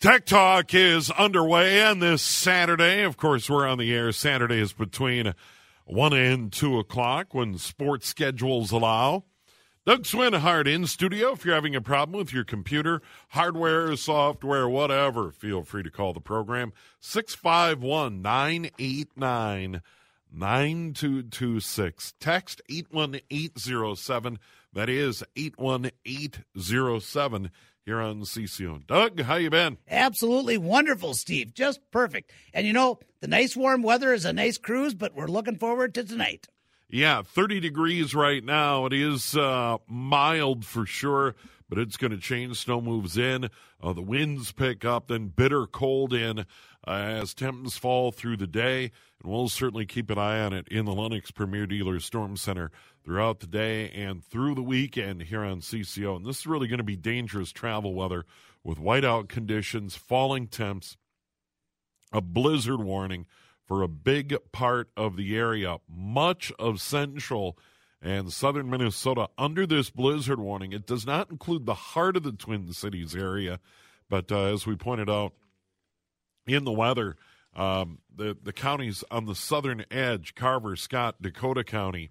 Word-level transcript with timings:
Tech 0.00 0.26
Talk 0.26 0.74
is 0.74 1.10
underway, 1.10 1.80
and 1.80 2.02
this 2.02 2.20
Saturday, 2.20 3.02
of 3.02 3.16
course, 3.16 3.48
we're 3.48 3.66
on 3.66 3.78
the 3.78 3.94
air. 3.94 4.12
Saturday 4.12 4.60
is 4.60 4.74
between 4.74 5.34
1 5.86 6.12
and 6.12 6.52
2 6.52 6.78
o'clock 6.78 7.32
when 7.32 7.56
sports 7.56 8.06
schedules 8.06 8.70
allow. 8.70 9.24
Doug 9.86 10.04
Swinhart 10.04 10.66
in 10.66 10.86
studio. 10.86 11.32
If 11.32 11.44
you're 11.44 11.54
having 11.54 11.74
a 11.74 11.80
problem 11.80 12.18
with 12.18 12.34
your 12.34 12.44
computer, 12.44 13.00
hardware, 13.30 13.96
software, 13.96 14.68
whatever, 14.68 15.30
feel 15.30 15.62
free 15.62 15.82
to 15.82 15.90
call 15.90 16.12
the 16.12 16.20
program 16.20 16.74
651 17.00 18.20
989 18.20 19.80
9226. 20.30 22.14
Text 22.18 22.60
81807. 22.68 24.38
That 24.72 24.88
is 24.88 25.22
81807 25.36 27.50
here 27.84 28.00
on 28.00 28.20
CCO. 28.22 28.86
Doug, 28.86 29.20
how 29.22 29.36
you 29.36 29.50
been? 29.50 29.78
Absolutely 29.88 30.58
wonderful, 30.58 31.14
Steve. 31.14 31.54
Just 31.54 31.80
perfect. 31.90 32.32
And 32.52 32.66
you 32.66 32.72
know, 32.72 32.98
the 33.20 33.28
nice 33.28 33.56
warm 33.56 33.82
weather 33.82 34.12
is 34.12 34.24
a 34.24 34.32
nice 34.32 34.58
cruise, 34.58 34.94
but 34.94 35.14
we're 35.14 35.26
looking 35.26 35.58
forward 35.58 35.94
to 35.94 36.04
tonight. 36.04 36.46
Yeah, 36.88 37.22
30 37.22 37.60
degrees 37.60 38.14
right 38.14 38.44
now. 38.44 38.86
It 38.86 38.92
is 38.92 39.36
uh, 39.36 39.78
mild 39.88 40.64
for 40.64 40.86
sure, 40.86 41.34
but 41.68 41.78
it's 41.78 41.96
going 41.96 42.10
to 42.10 42.18
change. 42.18 42.58
Snow 42.58 42.80
moves 42.80 43.16
in, 43.16 43.48
uh, 43.82 43.92
the 43.92 44.02
winds 44.02 44.52
pick 44.52 44.84
up, 44.84 45.08
then 45.08 45.28
bitter 45.28 45.66
cold 45.66 46.12
in 46.12 46.40
uh, 46.40 46.44
as 46.90 47.34
temps 47.34 47.76
fall 47.76 48.12
through 48.12 48.36
the 48.36 48.46
day. 48.46 48.90
And 49.22 49.32
we'll 49.32 49.48
certainly 49.48 49.86
keep 49.86 50.10
an 50.10 50.18
eye 50.18 50.40
on 50.40 50.52
it 50.52 50.68
in 50.68 50.84
the 50.84 50.92
Lennox 50.92 51.30
Premier 51.30 51.66
Dealer 51.66 52.00
Storm 52.00 52.36
Center 52.36 52.70
throughout 53.04 53.40
the 53.40 53.46
day 53.46 53.90
and 53.90 54.24
through 54.24 54.54
the 54.54 54.62
weekend 54.62 55.22
here 55.22 55.42
on 55.42 55.60
CCO. 55.60 56.16
And 56.16 56.26
this 56.26 56.40
is 56.40 56.46
really 56.46 56.68
going 56.68 56.78
to 56.78 56.84
be 56.84 56.96
dangerous 56.96 57.52
travel 57.52 57.94
weather 57.94 58.24
with 58.62 58.78
whiteout 58.78 59.28
conditions, 59.28 59.94
falling 59.94 60.46
temps, 60.46 60.96
a 62.12 62.20
blizzard 62.20 62.80
warning 62.80 63.26
for 63.66 63.82
a 63.82 63.88
big 63.88 64.36
part 64.52 64.90
of 64.96 65.16
the 65.16 65.36
area. 65.36 65.78
Much 65.88 66.52
of 66.58 66.80
central 66.80 67.58
and 68.04 68.30
southern 68.30 68.68
Minnesota 68.68 69.30
under 69.38 69.66
this 69.66 69.88
blizzard 69.88 70.38
warning. 70.38 70.72
It 70.72 70.86
does 70.86 71.06
not 71.06 71.30
include 71.30 71.64
the 71.64 71.74
heart 71.74 72.18
of 72.18 72.22
the 72.22 72.32
Twin 72.32 72.70
Cities 72.72 73.16
area, 73.16 73.58
but 74.10 74.30
uh, 74.30 74.52
as 74.52 74.66
we 74.66 74.76
pointed 74.76 75.08
out 75.08 75.32
in 76.46 76.64
the 76.64 76.72
weather, 76.72 77.16
um, 77.56 77.98
the 78.14 78.36
the 78.40 78.52
counties 78.52 79.02
on 79.10 79.24
the 79.24 79.34
southern 79.34 79.86
edge, 79.90 80.34
Carver, 80.34 80.76
Scott, 80.76 81.22
Dakota 81.22 81.64
County, 81.64 82.10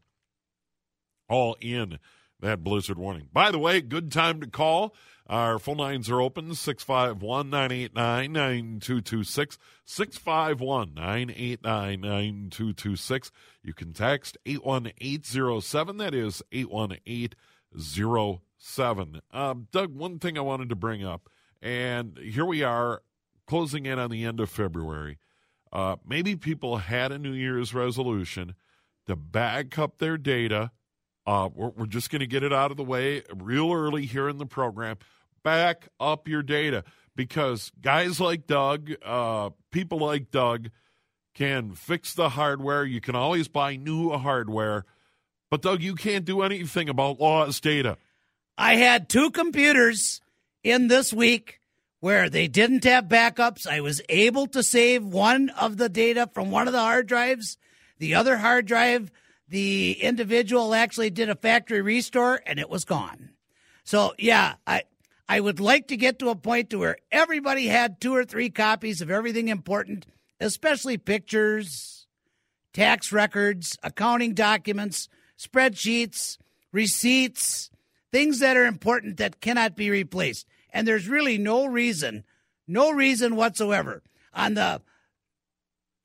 all 1.30 1.56
in 1.62 2.00
that 2.40 2.64
blizzard 2.64 2.98
warning. 2.98 3.30
By 3.32 3.52
the 3.52 3.60
way, 3.60 3.80
good 3.80 4.12
time 4.12 4.42
to 4.42 4.48
call. 4.48 4.96
Our 5.28 5.58
phone 5.58 5.78
lines 5.78 6.10
are 6.10 6.20
open 6.20 6.54
651 6.54 7.50
989 7.50 8.34
9226. 8.34 9.58
651 9.86 10.94
989 10.94 12.02
9226. 12.02 13.32
You 13.64 13.74
can 13.74 13.94
text 13.94 14.38
81807. 14.46 15.96
That 15.98 16.14
is 16.14 16.44
81807. 16.52 19.22
Um, 19.32 19.68
Doug, 19.72 19.96
one 19.96 20.20
thing 20.20 20.38
I 20.38 20.42
wanted 20.42 20.68
to 20.70 20.76
bring 20.76 21.06
up, 21.06 21.30
and 21.62 22.18
here 22.18 22.46
we 22.46 22.64
are 22.64 23.02
closing 23.48 23.86
in 23.86 24.00
on 24.00 24.10
the 24.10 24.26
end 24.26 24.42
of 24.42 24.50
February. 24.50 25.20
Uh, 25.72 25.96
maybe 26.06 26.36
people 26.36 26.78
had 26.78 27.14
a 27.14 27.18
New 27.18 27.32
Year's 27.32 27.74
resolution 27.74 28.56
to 29.08 29.16
back 29.16 29.80
up 29.80 29.98
their 29.98 30.18
data. 30.18 30.72
Uh, 31.26 31.50
we're, 31.54 31.70
we're 31.70 31.86
just 31.86 32.10
going 32.10 32.20
to 32.20 32.28
get 32.28 32.44
it 32.44 32.54
out 32.54 32.72
of 32.72 32.78
the 32.78 32.84
way 32.84 33.24
real 33.34 33.72
early 33.72 34.06
here 34.06 34.28
in 34.30 34.38
the 34.38 34.46
program. 34.46 34.98
Back 35.44 35.90
up 36.00 36.28
your 36.28 36.44
data 36.44 36.84
because 37.16 37.72
guys 37.82 38.20
like 38.20 38.48
Doug, 38.48 38.92
uh, 39.04 39.52
people 39.72 40.00
like 40.00 40.32
Doug, 40.32 40.70
can 41.34 41.74
fix 41.74 42.14
the 42.14 42.30
hardware. 42.30 42.86
You 42.86 43.02
can 43.02 43.16
always 43.16 43.48
buy 43.48 43.76
new 43.76 44.12
hardware. 44.12 44.86
But, 45.50 45.62
Doug, 45.62 45.82
you 45.82 45.96
can't 45.96 46.26
do 46.26 46.42
anything 46.42 46.90
about 46.90 47.20
lost 47.20 47.64
data. 47.64 47.98
I 48.58 48.76
had 48.76 49.10
two 49.10 49.32
computers 49.32 50.22
in 50.64 50.88
this 50.88 51.12
week 51.12 51.60
where 52.00 52.30
they 52.30 52.48
didn't 52.48 52.84
have 52.84 53.06
backups. 53.06 53.66
I 53.66 53.82
was 53.82 54.02
able 54.10 54.48
to 54.48 54.62
save 54.62 55.04
one 55.04 55.50
of 55.50 55.78
the 55.78 55.90
data 55.90 56.30
from 56.34 56.52
one 56.52 56.68
of 56.68 56.74
the 56.74 56.80
hard 56.80 57.08
drives. 57.08 57.58
The 58.00 58.16
other 58.16 58.38
hard 58.38 58.66
drive, 58.66 59.12
the 59.48 59.94
individual 60.02 60.74
actually 60.74 61.10
did 61.10 61.30
a 61.30 61.36
factory 61.36 61.82
restore 61.82 62.42
and 62.46 62.60
it 62.60 62.70
was 62.70 62.86
gone. 62.86 63.32
So, 63.84 64.14
yeah, 64.18 64.56
I, 64.66 64.84
I 65.28 65.40
would 65.40 65.60
like 65.60 65.88
to 65.88 65.98
get 65.98 66.20
to 66.20 66.30
a 66.30 66.36
point 66.36 66.70
to 66.70 66.80
where 66.80 66.98
everybody 67.12 67.68
had 67.68 68.00
two 68.00 68.16
or 68.16 68.26
three 68.26 68.50
copies 68.50 69.02
of 69.02 69.12
everything 69.12 69.50
important, 69.50 70.06
especially 70.40 70.98
pictures, 70.98 72.08
tax 72.74 73.12
records, 73.12 73.78
accounting 73.84 74.34
documents, 74.34 75.10
spreadsheets, 75.38 76.38
receipts, 76.72 77.70
things 78.12 78.40
that 78.40 78.58
are 78.58 78.66
important 78.66 79.18
that 79.18 79.42
cannot 79.42 79.76
be 79.76 79.90
replaced. 79.90 80.48
And 80.72 80.88
there's 80.88 81.08
really 81.08 81.38
no 81.38 81.66
reason, 81.66 82.24
no 82.68 82.92
reason 82.92 83.36
whatsoever. 83.36 84.02
On 84.34 84.56
the 84.56 84.82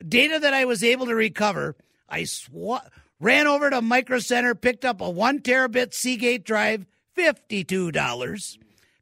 data 0.05 0.39
that 0.39 0.53
I 0.53 0.65
was 0.65 0.83
able 0.83 1.07
to 1.07 1.15
recover, 1.15 1.75
I 2.07 2.23
sw- 2.23 2.81
ran 3.19 3.47
over 3.47 3.69
to 3.69 3.81
Micro 3.81 4.19
Center, 4.19 4.55
picked 4.55 4.85
up 4.85 5.01
a 5.01 5.09
one 5.09 5.39
terabit 5.39 5.93
Seagate 5.93 6.43
drive, 6.43 6.85
$52 7.17 8.57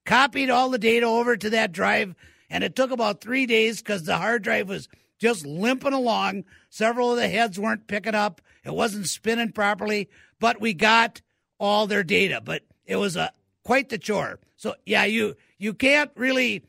copied 0.08 0.50
all 0.50 0.70
the 0.70 0.80
data 0.80 1.06
over 1.06 1.38
to 1.38 1.50
that 1.52 1.72
drive, 1.72 2.16
and 2.50 2.64
it 2.64 2.76
took 2.76 2.90
about 2.90 3.22
three 3.22 3.46
days 3.46 3.80
because 3.80 4.04
the 4.04 4.18
hard 4.18 4.42
drive 4.42 4.68
was 4.68 4.88
just 5.20 5.46
limping 5.46 5.94
along. 5.94 6.46
Several 6.70 7.12
of 7.12 7.18
the 7.18 7.28
heads 7.28 7.60
weren't 7.60 7.88
picking 7.88 8.16
up. 8.16 8.42
It 8.64 8.74
wasn't 8.74 9.08
spinning 9.08 9.52
properly, 9.52 10.10
but 10.40 10.60
we 10.60 10.74
got 10.74 11.22
all 11.60 11.86
their 11.86 12.04
data. 12.04 12.42
But 12.44 12.64
it 12.86 12.96
was 12.96 13.16
a 13.16 13.32
quite 13.64 13.90
the 13.90 13.98
chore. 13.98 14.40
So 14.56 14.76
yeah, 14.86 15.04
you 15.04 15.36
you 15.58 15.74
can't 15.74 16.12
really 16.16 16.64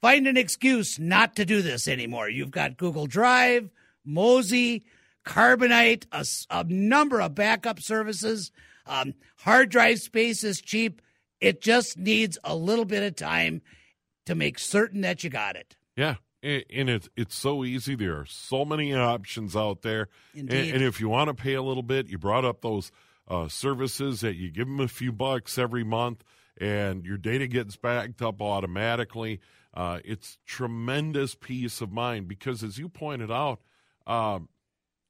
find 0.00 0.26
an 0.26 0.36
excuse 0.36 0.98
not 0.98 1.36
to 1.36 1.44
do 1.44 1.62
this 1.62 1.86
anymore. 1.86 2.28
You've 2.28 2.50
got 2.50 2.76
Google 2.76 3.06
Drive, 3.06 3.70
Mozy, 4.04 4.82
Carbonite, 5.24 6.06
a, 6.12 6.24
a 6.50 6.64
number 6.64 7.20
of 7.20 7.34
backup 7.34 7.80
services. 7.80 8.50
Um, 8.86 9.14
hard 9.38 9.70
drive 9.70 10.00
space 10.00 10.44
is 10.44 10.60
cheap. 10.60 11.00
It 11.40 11.60
just 11.60 11.98
needs 11.98 12.38
a 12.44 12.54
little 12.54 12.84
bit 12.84 13.02
of 13.02 13.16
time 13.16 13.62
to 14.26 14.34
make 14.34 14.58
certain 14.58 15.00
that 15.02 15.24
you 15.24 15.30
got 15.30 15.56
it. 15.56 15.76
Yeah. 15.96 16.16
And 16.42 16.90
it's 16.90 17.08
it's 17.16 17.36
so 17.36 17.64
easy. 17.64 17.94
There 17.94 18.18
are 18.18 18.26
so 18.26 18.64
many 18.64 18.92
options 18.92 19.54
out 19.54 19.82
there. 19.82 20.08
Indeed. 20.34 20.56
And, 20.56 20.74
and 20.74 20.84
if 20.84 21.00
you 21.00 21.08
want 21.08 21.28
to 21.28 21.34
pay 21.34 21.54
a 21.54 21.62
little 21.62 21.84
bit, 21.84 22.08
you 22.08 22.18
brought 22.18 22.44
up 22.44 22.62
those 22.62 22.90
uh, 23.28 23.46
services 23.46 24.22
that 24.22 24.34
you 24.34 24.50
give 24.50 24.66
them 24.66 24.80
a 24.80 24.88
few 24.88 25.12
bucks 25.12 25.56
every 25.56 25.84
month, 25.84 26.24
and 26.58 27.04
your 27.04 27.16
data 27.16 27.46
gets 27.46 27.76
backed 27.76 28.22
up 28.22 28.42
automatically. 28.42 29.38
Uh, 29.72 30.00
it's 30.04 30.38
tremendous 30.44 31.36
peace 31.36 31.80
of 31.80 31.92
mind 31.92 32.26
because, 32.26 32.64
as 32.64 32.76
you 32.76 32.88
pointed 32.88 33.30
out, 33.30 33.60
um, 34.08 34.48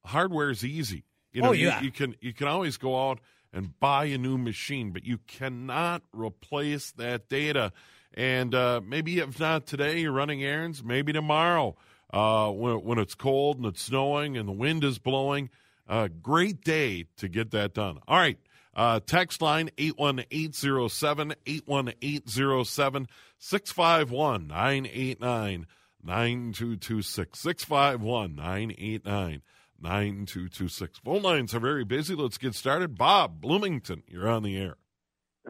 hardware 0.04 0.50
is 0.50 0.64
easy. 0.64 1.04
You 1.32 1.42
know, 1.42 1.48
Oh, 1.50 1.52
yeah. 1.52 1.78
you, 1.80 1.86
you 1.86 1.90
can 1.92 2.14
you 2.20 2.32
can 2.32 2.46
always 2.48 2.76
go 2.76 3.08
out 3.10 3.20
and 3.52 3.78
buy 3.80 4.06
a 4.06 4.18
new 4.18 4.38
machine, 4.38 4.90
but 4.92 5.04
you 5.04 5.18
cannot 5.26 6.02
replace 6.12 6.90
that 6.92 7.28
data. 7.28 7.72
And 8.14 8.54
uh, 8.54 8.80
maybe 8.86 9.18
if 9.18 9.40
not 9.40 9.66
today, 9.66 10.00
you're 10.00 10.12
running 10.12 10.42
errands. 10.44 10.82
Maybe 10.84 11.12
tomorrow, 11.12 11.76
uh, 12.12 12.50
when 12.50 12.76
when 12.84 12.98
it's 12.98 13.14
cold 13.14 13.56
and 13.56 13.66
it's 13.66 13.82
snowing 13.82 14.36
and 14.36 14.46
the 14.48 14.52
wind 14.52 14.84
is 14.84 14.98
blowing. 14.98 15.48
Uh, 15.88 16.08
great 16.22 16.62
day 16.62 17.06
to 17.18 17.28
get 17.28 17.50
that 17.50 17.74
done. 17.74 17.98
All 18.06 18.16
right. 18.18 18.38
Uh, 18.74 19.00
text 19.04 19.42
line 19.42 19.68
81807, 19.76 21.34
81807, 21.46 23.06
651 23.38 24.46
989 24.46 25.66
9226. 26.02 27.38
651 27.38 28.34
989 28.36 29.42
9226. 29.82 31.00
Phone 31.00 31.22
lines 31.22 31.54
are 31.54 31.60
very 31.60 31.84
busy. 31.84 32.14
Let's 32.14 32.38
get 32.38 32.54
started. 32.54 32.96
Bob 32.96 33.40
Bloomington, 33.40 34.02
you're 34.06 34.28
on 34.28 34.42
the 34.42 34.56
air. 34.56 34.76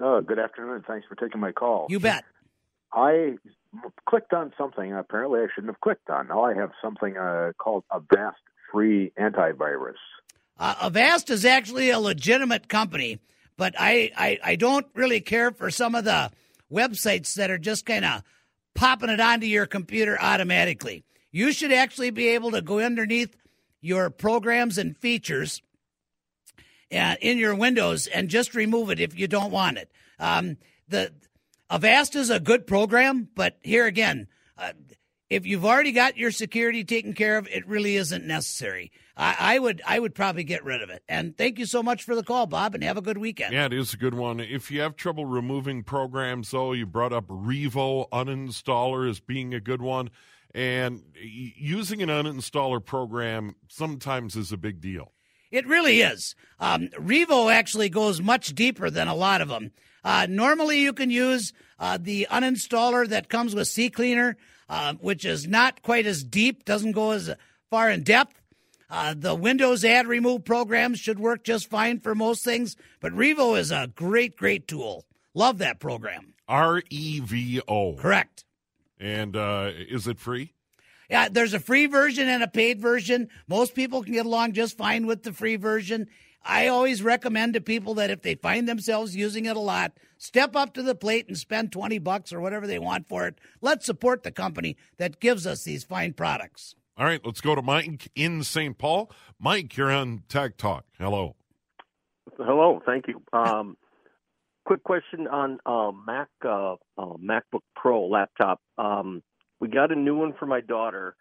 Oh, 0.00 0.20
good 0.20 0.38
afternoon. 0.38 0.84
Thanks 0.86 1.06
for 1.06 1.14
taking 1.14 1.40
my 1.40 1.52
call. 1.52 1.86
You 1.90 2.00
bet. 2.00 2.24
I 2.92 3.36
clicked 4.06 4.32
on 4.32 4.52
something 4.56 4.92
apparently 4.92 5.40
I 5.40 5.46
shouldn't 5.54 5.72
have 5.72 5.80
clicked 5.80 6.10
on. 6.10 6.28
Now 6.28 6.44
I 6.44 6.54
have 6.54 6.72
something 6.82 7.16
uh, 7.16 7.52
called 7.58 7.84
Avast 7.90 8.40
Free 8.70 9.12
Antivirus. 9.18 9.94
Uh, 10.58 10.74
Avast 10.82 11.30
is 11.30 11.44
actually 11.44 11.90
a 11.90 11.98
legitimate 11.98 12.68
company, 12.68 13.18
but 13.56 13.74
I, 13.78 14.10
I, 14.16 14.38
I 14.44 14.56
don't 14.56 14.86
really 14.94 15.20
care 15.20 15.50
for 15.50 15.70
some 15.70 15.94
of 15.94 16.04
the 16.04 16.30
websites 16.70 17.34
that 17.34 17.50
are 17.50 17.58
just 17.58 17.86
kind 17.86 18.04
of 18.04 18.22
popping 18.74 19.10
it 19.10 19.20
onto 19.20 19.46
your 19.46 19.66
computer 19.66 20.18
automatically. 20.20 21.04
You 21.30 21.52
should 21.52 21.72
actually 21.72 22.10
be 22.10 22.28
able 22.28 22.50
to 22.52 22.62
go 22.62 22.80
underneath 22.80 23.34
your 23.82 24.08
programs 24.08 24.78
and 24.78 24.96
features 24.96 25.60
uh, 26.90 27.16
in 27.20 27.36
your 27.36 27.54
Windows 27.54 28.06
and 28.06 28.30
just 28.30 28.54
remove 28.54 28.90
it 28.90 29.00
if 29.00 29.18
you 29.18 29.28
don't 29.28 29.50
want 29.50 29.76
it. 29.76 29.90
Um, 30.18 30.56
the 30.88 31.12
Avast 31.68 32.16
is 32.16 32.30
a 32.30 32.40
good 32.40 32.66
program, 32.66 33.28
but 33.34 33.58
here 33.62 33.86
again, 33.86 34.28
uh, 34.56 34.72
if 35.28 35.46
you've 35.46 35.64
already 35.64 35.92
got 35.92 36.18
your 36.18 36.30
security 36.30 36.84
taken 36.84 37.14
care 37.14 37.38
of, 37.38 37.48
it 37.48 37.66
really 37.66 37.96
isn't 37.96 38.26
necessary. 38.26 38.92
I, 39.16 39.34
I, 39.38 39.58
would 39.58 39.80
I 39.86 39.98
would 39.98 40.14
probably 40.14 40.44
get 40.44 40.62
rid 40.62 40.82
of 40.82 40.90
it. 40.90 41.02
And 41.08 41.36
thank 41.36 41.58
you 41.58 41.64
so 41.64 41.82
much 41.82 42.02
for 42.02 42.14
the 42.14 42.22
call, 42.22 42.46
Bob, 42.46 42.74
and 42.74 42.84
have 42.84 42.98
a 42.98 43.02
good 43.02 43.18
weekend. 43.18 43.54
Yeah, 43.54 43.64
it 43.64 43.72
is 43.72 43.94
a 43.94 43.96
good 43.96 44.14
one. 44.14 44.40
If 44.40 44.70
you 44.70 44.82
have 44.82 44.94
trouble 44.94 45.24
removing 45.24 45.82
programs, 45.82 46.50
though, 46.50 46.72
you 46.72 46.84
brought 46.84 47.14
up 47.14 47.26
Revo 47.28 48.08
uninstaller 48.10 49.08
as 49.08 49.20
being 49.20 49.54
a 49.54 49.60
good 49.60 49.80
one. 49.80 50.10
And 50.54 51.02
using 51.14 52.02
an 52.02 52.08
uninstaller 52.10 52.84
program 52.84 53.56
sometimes 53.68 54.36
is 54.36 54.52
a 54.52 54.56
big 54.56 54.80
deal. 54.80 55.12
It 55.50 55.66
really 55.66 56.00
is. 56.00 56.34
Um, 56.60 56.88
Revo 56.98 57.52
actually 57.52 57.88
goes 57.88 58.20
much 58.20 58.54
deeper 58.54 58.90
than 58.90 59.08
a 59.08 59.14
lot 59.14 59.40
of 59.40 59.48
them. 59.48 59.72
Uh, 60.04 60.26
normally, 60.28 60.80
you 60.80 60.92
can 60.92 61.10
use 61.10 61.52
uh, 61.78 61.98
the 62.00 62.26
uninstaller 62.30 63.06
that 63.08 63.28
comes 63.28 63.54
with 63.54 63.68
CCleaner, 63.68 64.34
uh, 64.68 64.94
which 64.94 65.24
is 65.24 65.46
not 65.46 65.82
quite 65.82 66.06
as 66.06 66.24
deep, 66.24 66.64
doesn't 66.64 66.92
go 66.92 67.12
as 67.12 67.30
far 67.70 67.90
in 67.90 68.02
depth. 68.02 68.40
Uh, 68.90 69.14
the 69.16 69.34
Windows 69.34 69.84
add 69.84 70.06
remove 70.06 70.44
programs 70.44 70.98
should 70.98 71.18
work 71.18 71.44
just 71.44 71.70
fine 71.70 71.98
for 71.98 72.14
most 72.14 72.44
things, 72.44 72.76
but 73.00 73.12
Revo 73.12 73.58
is 73.58 73.70
a 73.70 73.90
great, 73.94 74.36
great 74.36 74.68
tool. 74.68 75.06
Love 75.34 75.58
that 75.58 75.80
program. 75.80 76.34
R 76.46 76.82
E 76.90 77.20
V 77.20 77.62
O. 77.66 77.94
Correct. 77.94 78.44
And 79.02 79.36
uh, 79.36 79.72
is 79.74 80.06
it 80.06 80.20
free? 80.20 80.52
Yeah, 81.10 81.28
there's 81.28 81.54
a 81.54 81.60
free 81.60 81.86
version 81.86 82.28
and 82.28 82.42
a 82.42 82.48
paid 82.48 82.80
version. 82.80 83.28
Most 83.48 83.74
people 83.74 84.04
can 84.04 84.12
get 84.12 84.26
along 84.26 84.52
just 84.52 84.78
fine 84.78 85.06
with 85.06 85.24
the 85.24 85.32
free 85.32 85.56
version. 85.56 86.06
I 86.44 86.68
always 86.68 87.02
recommend 87.02 87.54
to 87.54 87.60
people 87.60 87.94
that 87.94 88.10
if 88.10 88.22
they 88.22 88.36
find 88.36 88.68
themselves 88.68 89.16
using 89.16 89.46
it 89.46 89.56
a 89.56 89.60
lot, 89.60 89.92
step 90.18 90.54
up 90.54 90.72
to 90.74 90.82
the 90.82 90.94
plate 90.94 91.26
and 91.26 91.36
spend 91.36 91.72
20 91.72 91.98
bucks 91.98 92.32
or 92.32 92.40
whatever 92.40 92.68
they 92.68 92.78
want 92.78 93.08
for 93.08 93.26
it. 93.26 93.40
Let's 93.60 93.86
support 93.86 94.22
the 94.22 94.30
company 94.30 94.76
that 94.98 95.18
gives 95.18 95.48
us 95.48 95.64
these 95.64 95.82
fine 95.82 96.12
products. 96.12 96.76
All 96.96 97.04
right, 97.04 97.20
let's 97.24 97.40
go 97.40 97.56
to 97.56 97.62
Mike 97.62 98.08
in 98.14 98.44
St. 98.44 98.78
Paul. 98.78 99.10
Mike, 99.40 99.76
you're 99.76 99.90
on 99.90 100.22
Tech 100.28 100.56
Talk. 100.56 100.84
Hello. 100.98 101.34
Hello, 102.36 102.80
thank 102.86 103.08
you. 103.08 103.20
Um, 103.32 103.76
quick 104.64 104.82
question 104.84 105.26
on 105.28 105.58
uh, 105.66 105.92
Mac 106.06 106.28
uh, 106.44 106.74
uh, 106.98 107.16
MacBook 107.18 107.62
Pro 107.74 108.06
laptop. 108.06 108.60
Um, 108.78 109.22
we 109.60 109.68
got 109.68 109.92
a 109.92 109.96
new 109.96 110.16
one 110.16 110.34
for 110.38 110.46
my 110.46 110.60
daughter 110.60 111.14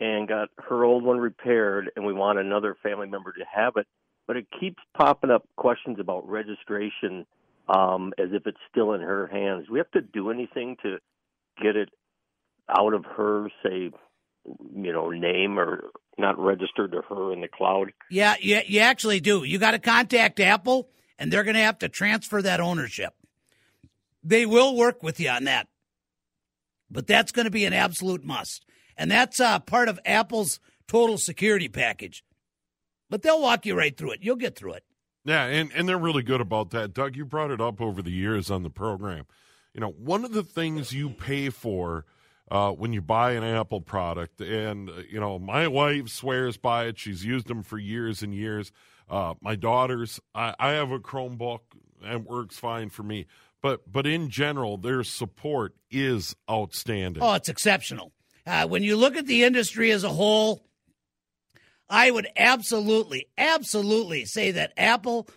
and 0.00 0.28
got 0.28 0.48
her 0.68 0.84
old 0.84 1.02
one 1.02 1.18
repaired, 1.18 1.90
and 1.96 2.06
we 2.06 2.12
want 2.12 2.38
another 2.38 2.76
family 2.82 3.08
member 3.08 3.32
to 3.32 3.44
have 3.52 3.74
it 3.76 3.86
but 4.28 4.36
it 4.36 4.46
keeps 4.60 4.80
popping 4.96 5.30
up 5.30 5.48
questions 5.56 5.98
about 5.98 6.28
registration 6.28 7.26
um, 7.68 8.12
as 8.18 8.28
if 8.32 8.46
it's 8.46 8.58
still 8.70 8.92
in 8.92 9.00
her 9.00 9.26
hands. 9.26 9.66
Do 9.66 9.72
we 9.72 9.78
have 9.80 9.90
to 9.92 10.02
do 10.02 10.30
anything 10.30 10.76
to 10.82 10.98
get 11.60 11.74
it 11.74 11.88
out 12.68 12.92
of 12.92 13.04
her, 13.16 13.48
say, 13.64 13.90
you 14.44 14.92
know, 14.92 15.10
name 15.10 15.58
or 15.58 15.84
not 16.18 16.38
registered 16.38 16.92
to 16.92 17.00
her 17.08 17.32
in 17.32 17.40
the 17.40 17.48
cloud? 17.48 17.92
Yeah, 18.10 18.36
you, 18.38 18.60
you 18.66 18.80
actually 18.80 19.20
do. 19.20 19.44
You 19.44 19.58
got 19.58 19.70
to 19.70 19.78
contact 19.78 20.38
Apple, 20.40 20.90
and 21.18 21.32
they're 21.32 21.44
going 21.44 21.56
to 21.56 21.62
have 21.62 21.78
to 21.80 21.88
transfer 21.88 22.40
that 22.42 22.60
ownership. 22.60 23.14
They 24.22 24.46
will 24.46 24.76
work 24.76 25.02
with 25.02 25.18
you 25.20 25.30
on 25.30 25.44
that, 25.44 25.68
but 26.90 27.06
that's 27.06 27.32
going 27.32 27.44
to 27.44 27.50
be 27.50 27.64
an 27.64 27.72
absolute 27.72 28.24
must. 28.24 28.64
And 28.96 29.10
that's 29.10 29.40
uh, 29.40 29.60
part 29.60 29.88
of 29.88 30.00
Apple's 30.04 30.60
total 30.86 31.18
security 31.18 31.68
package. 31.68 32.24
But 33.10 33.22
they'll 33.22 33.40
walk 33.40 33.64
you 33.64 33.74
right 33.74 33.96
through 33.96 34.12
it. 34.12 34.20
You'll 34.22 34.36
get 34.36 34.56
through 34.56 34.74
it. 34.74 34.84
Yeah, 35.24 35.44
and, 35.44 35.70
and 35.74 35.88
they're 35.88 35.98
really 35.98 36.22
good 36.22 36.40
about 36.40 36.70
that. 36.70 36.94
Doug, 36.94 37.16
you 37.16 37.24
brought 37.24 37.50
it 37.50 37.60
up 37.60 37.80
over 37.80 38.02
the 38.02 38.10
years 38.10 38.50
on 38.50 38.62
the 38.62 38.70
program. 38.70 39.26
You 39.74 39.80
know, 39.80 39.90
one 39.90 40.24
of 40.24 40.32
the 40.32 40.42
things 40.42 40.92
you 40.92 41.10
pay 41.10 41.50
for 41.50 42.06
uh, 42.50 42.72
when 42.72 42.92
you 42.92 43.02
buy 43.02 43.32
an 43.32 43.44
Apple 43.44 43.80
product, 43.80 44.40
and, 44.40 44.88
uh, 44.88 45.02
you 45.10 45.20
know, 45.20 45.38
my 45.38 45.68
wife 45.68 46.08
swears 46.08 46.56
by 46.56 46.86
it. 46.86 46.98
She's 46.98 47.24
used 47.24 47.46
them 47.46 47.62
for 47.62 47.78
years 47.78 48.22
and 48.22 48.34
years. 48.34 48.72
Uh, 49.08 49.34
my 49.40 49.56
daughters, 49.56 50.20
I, 50.34 50.54
I 50.58 50.70
have 50.72 50.90
a 50.90 50.98
Chromebook 50.98 51.60
and 52.04 52.26
works 52.26 52.58
fine 52.58 52.90
for 52.90 53.02
me. 53.02 53.26
But, 53.60 53.90
but 53.90 54.06
in 54.06 54.30
general, 54.30 54.76
their 54.76 55.02
support 55.02 55.74
is 55.90 56.36
outstanding. 56.48 57.22
Oh, 57.22 57.34
it's 57.34 57.48
exceptional. 57.48 58.12
Uh, 58.46 58.66
when 58.66 58.82
you 58.82 58.96
look 58.96 59.16
at 59.16 59.26
the 59.26 59.44
industry 59.44 59.90
as 59.90 60.04
a 60.04 60.08
whole, 60.08 60.62
I 61.90 62.10
would 62.10 62.28
absolutely, 62.36 63.26
absolutely 63.36 64.26
say 64.26 64.52
that 64.52 64.72
Apple 64.76 65.28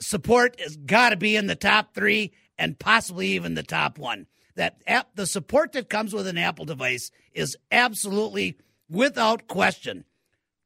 support 0.00 0.60
has 0.60 0.76
got 0.76 1.10
to 1.10 1.16
be 1.16 1.34
in 1.34 1.46
the 1.46 1.56
top 1.56 1.94
three 1.94 2.32
and 2.58 2.78
possibly 2.78 3.28
even 3.28 3.54
the 3.54 3.62
top 3.62 3.98
one. 3.98 4.26
That 4.54 4.82
app, 4.86 5.14
the 5.14 5.26
support 5.26 5.72
that 5.72 5.88
comes 5.88 6.12
with 6.12 6.26
an 6.26 6.38
Apple 6.38 6.64
device 6.64 7.10
is 7.32 7.56
absolutely, 7.70 8.56
without 8.88 9.46
question, 9.46 10.04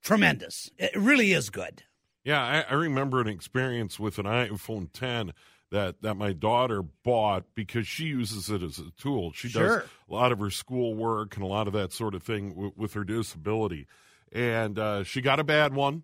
tremendous. 0.02 0.70
It 0.78 0.96
really 0.96 1.32
is 1.32 1.50
good. 1.50 1.82
Yeah, 2.24 2.42
I, 2.42 2.72
I 2.72 2.74
remember 2.74 3.20
an 3.20 3.28
experience 3.28 3.98
with 3.98 4.18
an 4.18 4.26
iPhone 4.26 4.90
10 4.92 5.32
that 5.70 6.02
that 6.02 6.14
my 6.16 6.32
daughter 6.32 6.82
bought 6.82 7.44
because 7.54 7.86
she 7.86 8.04
uses 8.04 8.50
it 8.50 8.62
as 8.62 8.78
a 8.78 8.90
tool. 8.98 9.32
She 9.32 9.48
sure. 9.48 9.80
does 9.80 9.88
a 10.08 10.12
lot 10.12 10.30
of 10.30 10.38
her 10.38 10.50
schoolwork 10.50 11.34
and 11.34 11.44
a 11.44 11.48
lot 11.48 11.66
of 11.66 11.72
that 11.72 11.92
sort 11.92 12.14
of 12.14 12.22
thing 12.22 12.50
w- 12.50 12.72
with 12.76 12.92
her 12.92 13.04
disability 13.04 13.86
and 14.32 14.78
uh, 14.78 15.04
she 15.04 15.20
got 15.20 15.38
a 15.38 15.44
bad 15.44 15.74
one, 15.74 16.02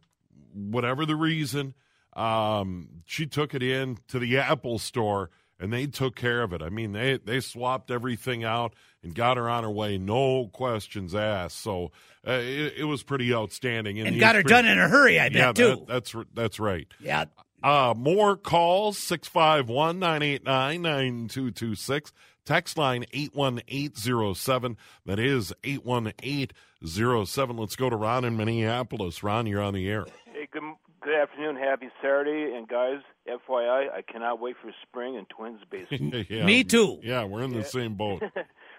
whatever 0.53 1.07
the 1.07 1.17
reason. 1.17 1.75
Um, 2.15 3.03
she 3.07 3.27
took 3.27 3.55
it 3.55 3.63
in 3.63 3.99
to 4.09 4.19
the 4.19 4.39
Apple 4.39 4.79
store 4.79 5.31
and 5.59 5.73
they 5.73 5.87
took 5.87 6.15
care 6.15 6.43
of 6.43 6.53
it. 6.53 6.63
I 6.63 6.69
mean, 6.69 6.93
they 6.93 7.19
they 7.19 7.41
swapped 7.41 7.91
everything 7.91 8.45
out 8.45 8.75
and 9.03 9.15
got 9.15 9.37
her 9.37 9.49
on 9.49 9.65
her 9.65 9.71
way, 9.71 9.99
no 9.99 10.49
questions 10.53 11.15
asked. 11.15 11.59
So 11.59 11.93
uh, 12.27 12.33
it, 12.33 12.75
it, 12.79 12.85
was 12.85 13.03
pretty 13.03 13.33
outstanding, 13.33 13.99
and, 13.99 14.09
and 14.09 14.21
got 14.21 14.35
her 14.35 14.43
done 14.43 14.67
in 14.67 14.79
a 14.79 14.89
hurry. 14.89 15.19
I 15.19 15.27
yeah, 15.27 15.53
bet 15.53 15.57
too. 15.57 15.69
That, 15.69 15.87
that's 15.87 16.15
that's 16.35 16.61
right. 16.61 16.87
Yeah. 17.01 17.27
Uh, 17.63 17.95
more 17.97 18.37
calls 18.37 18.99
651 18.99 19.99
989 19.99 20.83
9226. 20.83 22.13
Text 22.45 22.79
line 22.79 23.05
81807. 23.13 24.77
That 25.07 25.19
is 25.19 25.53
81807. 25.65 27.57
Let's 27.57 27.77
go 27.77 27.91
to 27.91 27.97
Ron 27.97 28.25
in 28.25 28.37
Minneapolis. 28.37 29.23
Ron, 29.23 29.47
you're 29.47 29.61
on 29.61 29.75
the 29.75 29.89
air. 29.89 30.07
Hey, 30.25 30.49
good, 30.51 30.63
good 31.03 31.15
afternoon. 31.15 31.57
Happy 31.57 31.91
Saturday. 32.01 32.55
And 32.57 32.69
guys, 32.69 33.01
FYI, 33.29 33.93
I 33.93 34.03
cannot 34.03 34.41
wait 34.41 34.57
for 34.63 34.73
spring 34.83 35.17
and 35.17 35.29
Twins 35.29 35.61
baseball. 35.69 36.25
yeah, 36.29 36.47
Me 36.47 36.65
too. 36.65 37.01
Yeah, 37.03 37.25
we're 37.25 37.43
in 37.43 37.53
the 37.53 37.65
same 37.65 37.97
boat. 37.97 38.23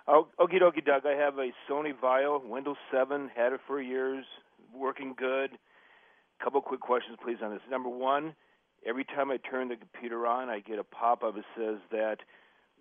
okie 0.10 0.60
dokie, 0.60 0.84
Doug. 0.84 1.06
I 1.06 1.16
have 1.16 1.38
a 1.38 1.52
Sony 1.70 1.94
Vaio, 1.94 2.44
Windows 2.44 2.78
7, 2.92 3.30
had 3.36 3.54
it 3.54 3.60
for 3.68 3.80
years, 3.80 4.26
working 4.74 5.14
good. 5.16 5.52
Couple 6.44 6.62
quick 6.62 6.80
questions, 6.80 7.18
please, 7.24 7.38
on 7.44 7.52
this. 7.52 7.62
Number 7.70 7.90
one, 7.90 8.34
every 8.86 9.04
time 9.04 9.30
I 9.30 9.38
turn 9.38 9.68
the 9.70 9.76
computer 9.76 10.26
on, 10.26 10.50
I 10.50 10.62
get 10.62 10.80
a 10.80 10.84
pop 10.84 11.24
up 11.24 11.36
that 11.36 11.44
says 11.56 11.78
that 11.92 12.18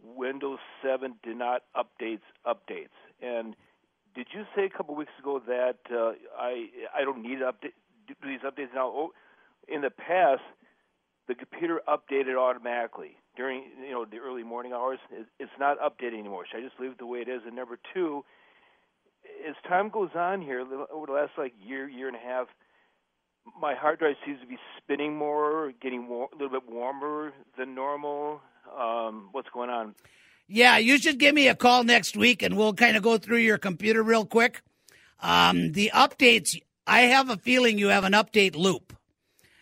Windows 0.03 0.59
7 0.83 1.17
did 1.23 1.37
not 1.37 1.63
updates 1.77 2.23
updates. 2.47 2.97
And 3.21 3.55
did 4.15 4.29
you 4.33 4.45
say 4.57 4.65
a 4.65 4.71
couple 4.71 4.95
weeks 4.95 5.13
ago 5.19 5.43
that 5.47 5.79
uh, 5.93 6.13
I 6.39 6.69
I 6.97 7.05
don't 7.05 7.23
need 7.23 7.41
update 7.41 7.75
do 8.07 8.15
these 8.23 8.41
updates 8.41 8.73
now? 8.75 8.87
Oh, 8.87 9.11
in 9.67 9.81
the 9.81 9.91
past, 9.91 10.43
the 11.27 11.35
computer 11.35 11.83
updated 11.89 12.39
automatically 12.39 13.17
during 13.39 13.63
you 13.83 13.93
know 13.93 14.05
the 14.05 14.19
early 14.19 14.43
morning 14.43 14.73
hours. 14.75 14.99
It's 15.39 15.51
not 15.59 15.79
updating 15.79 16.19
anymore. 16.19 16.45
Should 16.51 16.59
I 16.59 16.63
just 16.63 16.79
leave 16.79 16.91
it 16.91 16.99
the 16.99 17.07
way 17.07 17.21
it 17.21 17.29
is? 17.29 17.41
And 17.47 17.57
number 17.57 17.79
two, 17.95 18.25
as 19.49 19.55
time 19.67 19.89
goes 19.89 20.11
on 20.15 20.43
here 20.43 20.61
over 20.93 21.07
the 21.07 21.13
last 21.13 21.33
like 21.39 21.55
year 21.65 21.89
year 21.89 22.09
and 22.09 22.17
a 22.17 22.21
half, 22.21 22.49
my 23.59 23.75
hard 23.75 24.01
drive 24.01 24.17
seems 24.27 24.41
to 24.41 24.47
be 24.47 24.59
spinning 24.77 25.17
more, 25.17 25.73
getting 25.81 26.05
a 26.05 26.37
little 26.37 26.61
bit 26.61 26.69
warmer 26.69 27.33
than 27.57 27.75
normal 27.75 28.41
um, 28.79 29.29
what's 29.33 29.49
going 29.55 29.71
on. 29.71 29.95
Yeah, 30.49 30.79
you 30.79 30.99
should 30.99 31.19
give 31.19 31.35
me 31.35 31.49
a 31.49 31.55
call 31.55 31.85
next 31.85 32.17
week 32.17 32.43
and 32.43 32.57
we'll 32.57 32.75
kind 32.75 32.97
of 32.97 33.03
go 33.03 33.19
through 33.19 33.39
your 33.39 33.59
computer 33.59 34.03
real 34.03 34.25
quick. 34.25 34.63
Um, 35.21 35.73
the 35.73 35.91
updates, 35.95 36.61
I 36.87 37.03
have 37.03 37.29
a 37.29 37.37
feeling 37.37 37.79
you 37.79 37.89
have 37.89 38.05
an 38.05 38.15
update 38.15 38.57
loop 38.57 38.97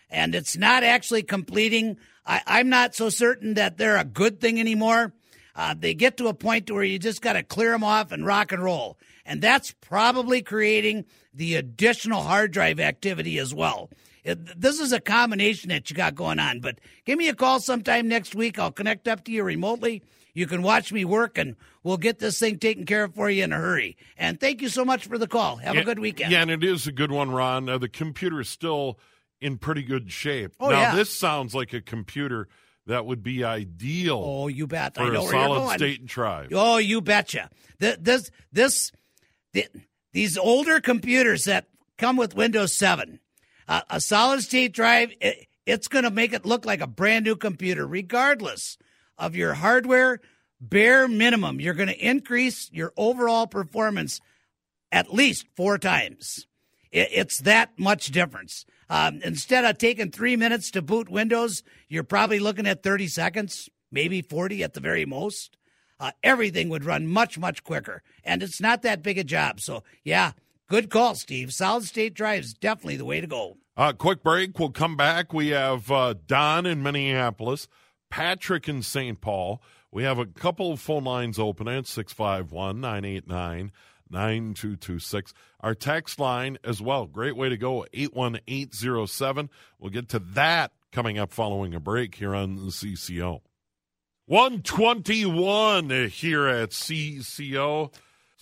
and 0.09 0.33
it's 0.33 0.55
not 0.57 0.83
actually 0.83 1.23
completing. 1.23 1.97
I, 2.27 2.59
am 2.59 2.69
not 2.69 2.93
so 2.93 3.09
certain 3.09 3.53
that 3.53 3.77
they're 3.77 3.97
a 3.97 4.03
good 4.03 4.41
thing 4.41 4.59
anymore. 4.59 5.13
uh, 5.55 5.73
they 5.77 5.93
get 5.93 6.17
to 6.17 6.27
a 6.27 6.33
point 6.33 6.69
where 6.69 6.83
you 6.83 6.99
just 6.99 7.21
got 7.21 7.33
to 7.33 7.43
clear 7.43 7.71
them 7.71 7.83
off 7.83 8.11
and 8.11 8.25
rock 8.25 8.51
and 8.51 8.63
roll. 8.63 8.97
And 9.25 9.41
that's 9.41 9.71
probably 9.71 10.41
creating 10.41 11.05
the 11.33 11.55
additional 11.55 12.21
hard 12.21 12.51
drive 12.51 12.79
activity 12.79 13.39
as 13.39 13.53
well. 13.53 13.89
It, 14.23 14.59
this 14.59 14.79
is 14.79 14.91
a 14.91 14.99
combination 14.99 15.69
that 15.69 15.89
you 15.89 15.95
got 15.95 16.15
going 16.15 16.39
on. 16.39 16.59
But 16.59 16.79
give 17.05 17.17
me 17.17 17.29
a 17.29 17.33
call 17.33 17.59
sometime 17.59 18.07
next 18.07 18.35
week. 18.35 18.59
I'll 18.59 18.71
connect 18.71 19.07
up 19.07 19.23
to 19.25 19.31
you 19.31 19.43
remotely. 19.43 20.03
You 20.33 20.45
can 20.45 20.61
watch 20.61 20.93
me 20.93 21.03
work, 21.03 21.39
and 21.39 21.55
we'll 21.81 21.97
get 21.97 22.19
this 22.19 22.37
thing 22.37 22.59
taken 22.59 22.85
care 22.85 23.05
of 23.05 23.15
for 23.15 23.27
you 23.27 23.43
in 23.43 23.51
a 23.51 23.55
hurry. 23.55 23.97
And 24.17 24.39
thank 24.39 24.61
you 24.61 24.69
so 24.69 24.85
much 24.85 25.07
for 25.07 25.17
the 25.17 25.27
call. 25.27 25.55
Have 25.55 25.73
yeah, 25.73 25.81
a 25.81 25.83
good 25.83 25.97
weekend. 25.97 26.31
Yeah, 26.31 26.43
and 26.43 26.51
it 26.51 26.63
is 26.63 26.85
a 26.85 26.91
good 26.91 27.11
one, 27.11 27.31
Ron. 27.31 27.67
Uh, 27.67 27.79
the 27.79 27.89
computer 27.89 28.41
is 28.41 28.49
still 28.49 28.99
in 29.41 29.57
pretty 29.57 29.83
good 29.83 30.11
shape. 30.11 30.53
Oh, 30.59 30.69
now, 30.69 30.79
yeah. 30.81 30.95
this 30.95 31.13
sounds 31.13 31.53
like 31.55 31.73
a 31.73 31.81
computer 31.81 32.47
that 32.87 33.05
would 33.05 33.21
be 33.21 33.43
ideal 33.43 34.21
Oh, 34.25 34.47
you 34.47 34.65
bet. 34.67 34.95
for 34.95 35.01
I 35.03 35.09
know 35.09 35.25
a 35.27 35.29
solid 35.29 35.77
state 35.77 36.05
drive. 36.05 36.49
Oh, 36.53 36.77
you 36.77 37.01
betcha. 37.01 37.49
Th- 37.79 37.97
This, 37.99 38.31
this, 38.51 38.91
th- 39.53 39.69
these 40.13 40.37
older 40.37 40.79
computers 40.79 41.43
that 41.45 41.67
come 41.97 42.15
with 42.17 42.35
Windows 42.35 42.73
7, 42.73 43.19
uh, 43.67 43.81
a 43.89 43.99
solid 43.99 44.41
state 44.41 44.73
drive, 44.73 45.11
it, 45.19 45.47
it's 45.65 45.87
going 45.89 46.05
to 46.05 46.09
make 46.11 46.31
it 46.33 46.45
look 46.45 46.65
like 46.65 46.79
a 46.81 46.87
brand 46.87 47.25
new 47.25 47.35
computer, 47.35 47.85
regardless 47.85 48.77
of 49.17 49.35
your 49.35 49.53
hardware. 49.55 50.19
Bare 50.59 51.07
minimum, 51.07 51.59
you're 51.59 51.75
going 51.75 51.89
to 51.89 51.99
increase 52.09 52.71
your 52.71 52.91
overall 52.97 53.45
performance 53.45 54.19
at 54.91 55.13
least 55.13 55.45
four 55.55 55.77
times. 55.77 56.47
It, 56.91 57.09
it's 57.11 57.39
that 57.41 57.77
much 57.77 58.07
difference. 58.07 58.65
Um, 58.89 59.21
instead 59.23 59.65
of 59.65 59.77
taking 59.77 60.11
three 60.11 60.35
minutes 60.35 60.71
to 60.71 60.81
boot 60.81 61.09
Windows, 61.09 61.63
you're 61.89 62.03
probably 62.03 62.39
looking 62.39 62.67
at 62.67 62.83
30 62.83 63.07
seconds, 63.07 63.69
maybe 63.91 64.21
40 64.21 64.63
at 64.63 64.73
the 64.73 64.79
very 64.79 65.05
most. 65.05 65.57
Uh, 65.99 66.11
everything 66.23 66.69
would 66.69 66.85
run 66.85 67.07
much, 67.07 67.37
much 67.37 67.63
quicker. 67.63 68.03
And 68.23 68.43
it's 68.43 68.61
not 68.61 68.83
that 68.83 69.01
big 69.01 69.17
a 69.17 69.23
job. 69.23 69.59
So, 69.59 69.83
yeah, 70.03 70.33
good 70.69 70.89
call, 70.89 71.15
Steve. 71.15 71.51
Solid 71.51 71.83
state 71.83 72.13
drive 72.13 72.43
is 72.43 72.53
definitely 72.53 72.97
the 72.97 73.05
way 73.05 73.19
to 73.19 73.27
go. 73.27 73.57
Uh, 73.75 73.93
quick 73.93 74.23
break. 74.23 74.57
We'll 74.57 74.69
come 74.69 74.95
back. 74.95 75.33
We 75.33 75.49
have 75.49 75.91
uh, 75.91 76.15
Don 76.25 76.65
in 76.65 76.81
Minneapolis, 76.81 77.67
Patrick 78.09 78.69
in 78.69 78.83
St. 78.83 79.19
Paul. 79.19 79.61
We 79.91 80.03
have 80.03 80.19
a 80.19 80.25
couple 80.25 80.71
of 80.71 80.79
phone 80.79 81.05
lines 81.05 81.39
open 81.39 81.67
at 81.67 81.87
651 81.87 82.81
989 82.81 83.71
9226. 84.11 85.33
Our 85.61 85.75
text 85.75 86.19
line 86.19 86.57
as 86.63 86.81
well. 86.81 87.05
Great 87.05 87.35
way 87.35 87.49
to 87.49 87.57
go, 87.57 87.85
81807. 87.93 89.49
We'll 89.79 89.91
get 89.91 90.09
to 90.09 90.19
that 90.19 90.71
coming 90.91 91.17
up 91.17 91.31
following 91.31 91.73
a 91.73 91.79
break 91.79 92.15
here 92.15 92.35
on 92.35 92.55
the 92.55 92.71
CCO. 92.71 93.41
121 94.25 95.89
here 96.09 96.47
at 96.47 96.71
CCO. 96.71 97.93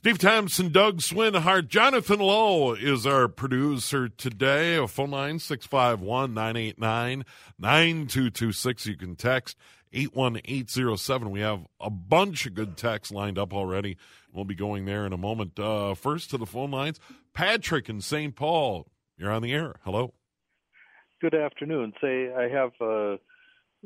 Steve 0.05 0.19
Thompson, 0.19 0.71
Doug 0.71 0.99
Swinhart, 0.99 1.67
Jonathan 1.67 2.19
Lowe 2.19 2.73
is 2.73 3.07
our 3.07 3.27
producer 3.27 4.07
today. 4.07 4.75
A 4.75 4.87
phone 4.87 5.11
line 5.11 5.39
651 5.39 6.33
989 6.33 7.25
9226. 7.57 8.85
You 8.85 8.97
can 8.97 9.15
text 9.15 9.57
81807. 9.93 11.31
We 11.31 11.39
have 11.41 11.65
a 11.79 11.89
bunch 11.89 12.45
of 12.45 12.53
good 12.53 12.77
texts 12.77 13.11
lined 13.11 13.39
up 13.39 13.53
already. 13.53 13.97
We'll 14.35 14.43
be 14.43 14.53
going 14.53 14.83
there 14.83 15.05
in 15.05 15.13
a 15.13 15.17
moment. 15.17 15.57
Uh, 15.57 15.95
first 15.95 16.29
to 16.31 16.37
the 16.37 16.45
phone 16.45 16.69
lines, 16.69 16.99
Patrick 17.33 17.87
in 17.87 18.01
St. 18.01 18.35
Paul. 18.35 18.87
You're 19.17 19.31
on 19.31 19.41
the 19.41 19.53
air. 19.53 19.75
Hello. 19.85 20.13
Good 21.21 21.33
afternoon. 21.33 21.93
Say 22.01 22.33
I 22.33 22.49
have 22.49 22.71
a, 22.81 23.17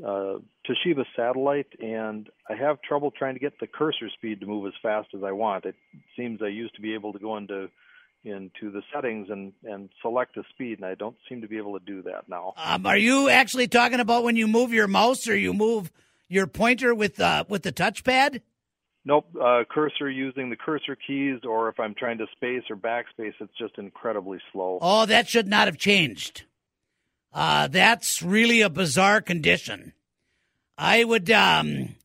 a 0.03 0.39
Toshiba 0.67 1.05
satellite, 1.15 1.67
and 1.79 2.27
I 2.49 2.55
have 2.55 2.81
trouble 2.81 3.11
trying 3.11 3.35
to 3.35 3.39
get 3.39 3.59
the 3.59 3.67
cursor 3.67 4.09
speed 4.17 4.39
to 4.39 4.47
move 4.47 4.65
as 4.65 4.73
fast 4.81 5.09
as 5.15 5.23
I 5.23 5.31
want. 5.33 5.65
It 5.65 5.75
seems 6.17 6.41
I 6.41 6.47
used 6.47 6.75
to 6.75 6.81
be 6.81 6.95
able 6.95 7.13
to 7.13 7.19
go 7.19 7.37
into 7.37 7.69
into 8.25 8.71
the 8.71 8.81
settings 8.93 9.29
and 9.29 9.53
and 9.63 9.89
select 10.01 10.33
the 10.33 10.43
speed, 10.49 10.79
and 10.79 10.85
I 10.85 10.95
don't 10.95 11.15
seem 11.29 11.41
to 11.41 11.47
be 11.47 11.57
able 11.57 11.77
to 11.77 11.85
do 11.85 12.01
that 12.03 12.27
now. 12.27 12.53
Um, 12.57 12.87
are 12.87 12.97
you 12.97 13.29
actually 13.29 13.67
talking 13.67 13.99
about 13.99 14.23
when 14.23 14.35
you 14.35 14.47
move 14.47 14.73
your 14.73 14.87
mouse 14.87 15.27
or 15.27 15.37
you 15.37 15.53
move 15.53 15.91
your 16.27 16.47
pointer 16.47 16.95
with 16.95 17.19
uh, 17.19 17.45
with 17.47 17.61
the 17.61 17.71
touchpad? 17.71 18.41
Nope, 19.09 19.25
uh, 19.41 19.63
cursor 19.67 20.07
using 20.07 20.51
the 20.51 20.55
cursor 20.55 20.95
keys, 20.95 21.39
or 21.43 21.67
if 21.67 21.79
I'm 21.79 21.95
trying 21.95 22.19
to 22.19 22.27
space 22.31 22.61
or 22.69 22.75
backspace, 22.75 23.33
it's 23.39 23.57
just 23.57 23.79
incredibly 23.79 24.37
slow. 24.51 24.77
Oh, 24.83 25.07
that 25.07 25.27
should 25.27 25.47
not 25.47 25.65
have 25.65 25.79
changed. 25.79 26.43
Uh, 27.33 27.67
that's 27.69 28.21
really 28.21 28.61
a 28.61 28.69
bizarre 28.69 29.19
condition. 29.19 29.93
I 30.77 31.03
would. 31.03 31.31
Um, 31.31 31.95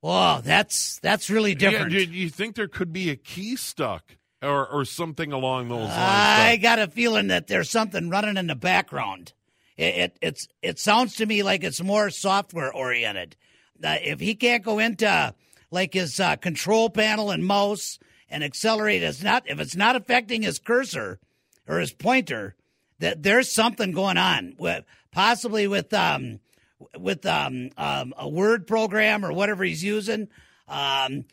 oh, 0.00 0.42
that's 0.44 1.00
that's 1.00 1.28
really 1.28 1.56
different. 1.56 1.90
Yeah, 1.90 2.04
do 2.04 2.12
you 2.12 2.30
think 2.30 2.54
there 2.54 2.68
could 2.68 2.92
be 2.92 3.10
a 3.10 3.16
key 3.16 3.56
stuck 3.56 4.04
or, 4.40 4.64
or 4.64 4.84
something 4.84 5.32
along 5.32 5.70
those 5.70 5.88
lines? 5.88 5.92
I 5.92 6.56
got 6.56 6.78
a 6.78 6.86
feeling 6.86 7.26
that 7.28 7.48
there's 7.48 7.68
something 7.68 8.10
running 8.10 8.36
in 8.36 8.46
the 8.46 8.54
background. 8.54 9.32
It, 9.76 9.96
it 9.96 10.18
it's 10.22 10.48
it 10.62 10.78
sounds 10.78 11.16
to 11.16 11.26
me 11.26 11.42
like 11.42 11.64
it's 11.64 11.82
more 11.82 12.10
software 12.10 12.72
oriented. 12.72 13.34
Uh, 13.82 13.96
if 14.02 14.20
he 14.20 14.34
can't 14.34 14.64
go 14.64 14.78
into 14.78 15.34
like 15.70 15.94
his 15.94 16.18
uh, 16.20 16.36
control 16.36 16.90
panel 16.90 17.30
and 17.30 17.44
mouse 17.46 17.98
and 18.28 18.42
accelerate, 18.42 19.02
it's 19.02 19.22
not 19.22 19.44
if 19.46 19.60
it's 19.60 19.76
not 19.76 19.96
affecting 19.96 20.42
his 20.42 20.58
cursor 20.58 21.18
or 21.66 21.78
his 21.78 21.92
pointer. 21.92 22.54
That 22.98 23.22
there's 23.22 23.52
something 23.52 23.92
going 23.92 24.16
on 24.16 24.54
with 24.58 24.84
possibly 25.12 25.66
with 25.66 25.92
um 25.92 26.40
with 26.98 27.26
um, 27.26 27.70
um 27.76 28.14
a 28.16 28.28
word 28.28 28.66
program 28.66 29.24
or 29.24 29.32
whatever 29.32 29.64
he's 29.64 29.84
using. 29.84 30.28
Um, 30.68 31.24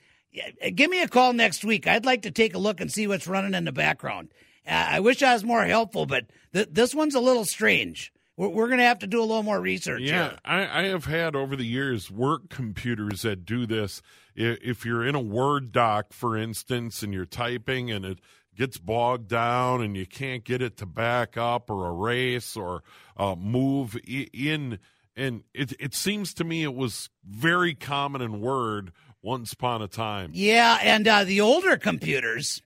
give 0.75 0.89
me 0.89 1.01
a 1.01 1.07
call 1.07 1.33
next 1.33 1.63
week. 1.63 1.88
I'd 1.88 2.05
like 2.05 2.23
to 2.23 2.31
take 2.31 2.53
a 2.53 2.59
look 2.59 2.81
and 2.81 2.91
see 2.91 3.07
what's 3.07 3.27
running 3.27 3.53
in 3.53 3.65
the 3.65 3.71
background. 3.71 4.29
Uh, 4.67 4.71
I 4.71 5.00
wish 5.00 5.21
I 5.21 5.33
was 5.33 5.43
more 5.43 5.63
helpful, 5.63 6.05
but 6.05 6.25
th- 6.53 6.69
this 6.71 6.95
one's 6.95 7.15
a 7.15 7.19
little 7.19 7.45
strange. 7.45 8.12
We're, 8.38 8.50
we're 8.50 8.68
going 8.68 8.80
to 8.80 8.86
have 8.86 9.00
to 9.00 9.08
do 9.08 9.20
a 9.20 9.25
little 9.25 9.44
more 9.44 9.60
research. 9.60 10.02
Yeah. 10.02 10.38
I, 10.44 10.82
I 10.82 10.84
have 10.86 11.06
had 11.06 11.36
over 11.36 11.56
the 11.56 11.66
years 11.66 12.10
work 12.10 12.50
computers 12.50 13.22
that 13.24 13.46
do 13.46 13.66
this. 13.66 14.02
If 14.36 14.86
you're 14.86 15.06
in 15.06 15.16
a 15.16 15.22
Word 15.22 15.72
doc, 15.72 16.13
for 16.13 16.36
instance, 16.36 17.04
and 17.04 17.13
you're 17.13 17.25
typing 17.25 17.92
and 17.92 18.04
it 18.04 18.20
gets 18.56 18.78
bogged 18.78 19.28
down 19.28 19.82
and 19.82 19.96
you 19.96 20.06
can't 20.06 20.44
get 20.44 20.62
it 20.62 20.78
to 20.78 20.86
back 20.86 21.38
up 21.38 21.70
or 21.70 21.88
erase 21.88 22.56
or 22.56 22.84
uh, 23.18 23.36
move 23.36 23.98
in, 24.06 24.80
and 25.16 25.44
it 25.54 25.74
it 25.80 25.94
seems 25.94 26.34
to 26.36 26.44
me 26.44 26.63
it 26.63 26.74
was 26.74 27.10
very 27.28 27.75
common 27.75 28.22
in 28.22 28.42
Word 28.42 28.92
once 29.22 29.54
upon 29.54 29.82
a 29.82 29.88
time. 29.88 30.32
Yeah, 30.34 30.80
and 30.82 31.08
uh, 31.08 31.24
the 31.24 31.42
older 31.42 31.78
computers, 31.78 32.62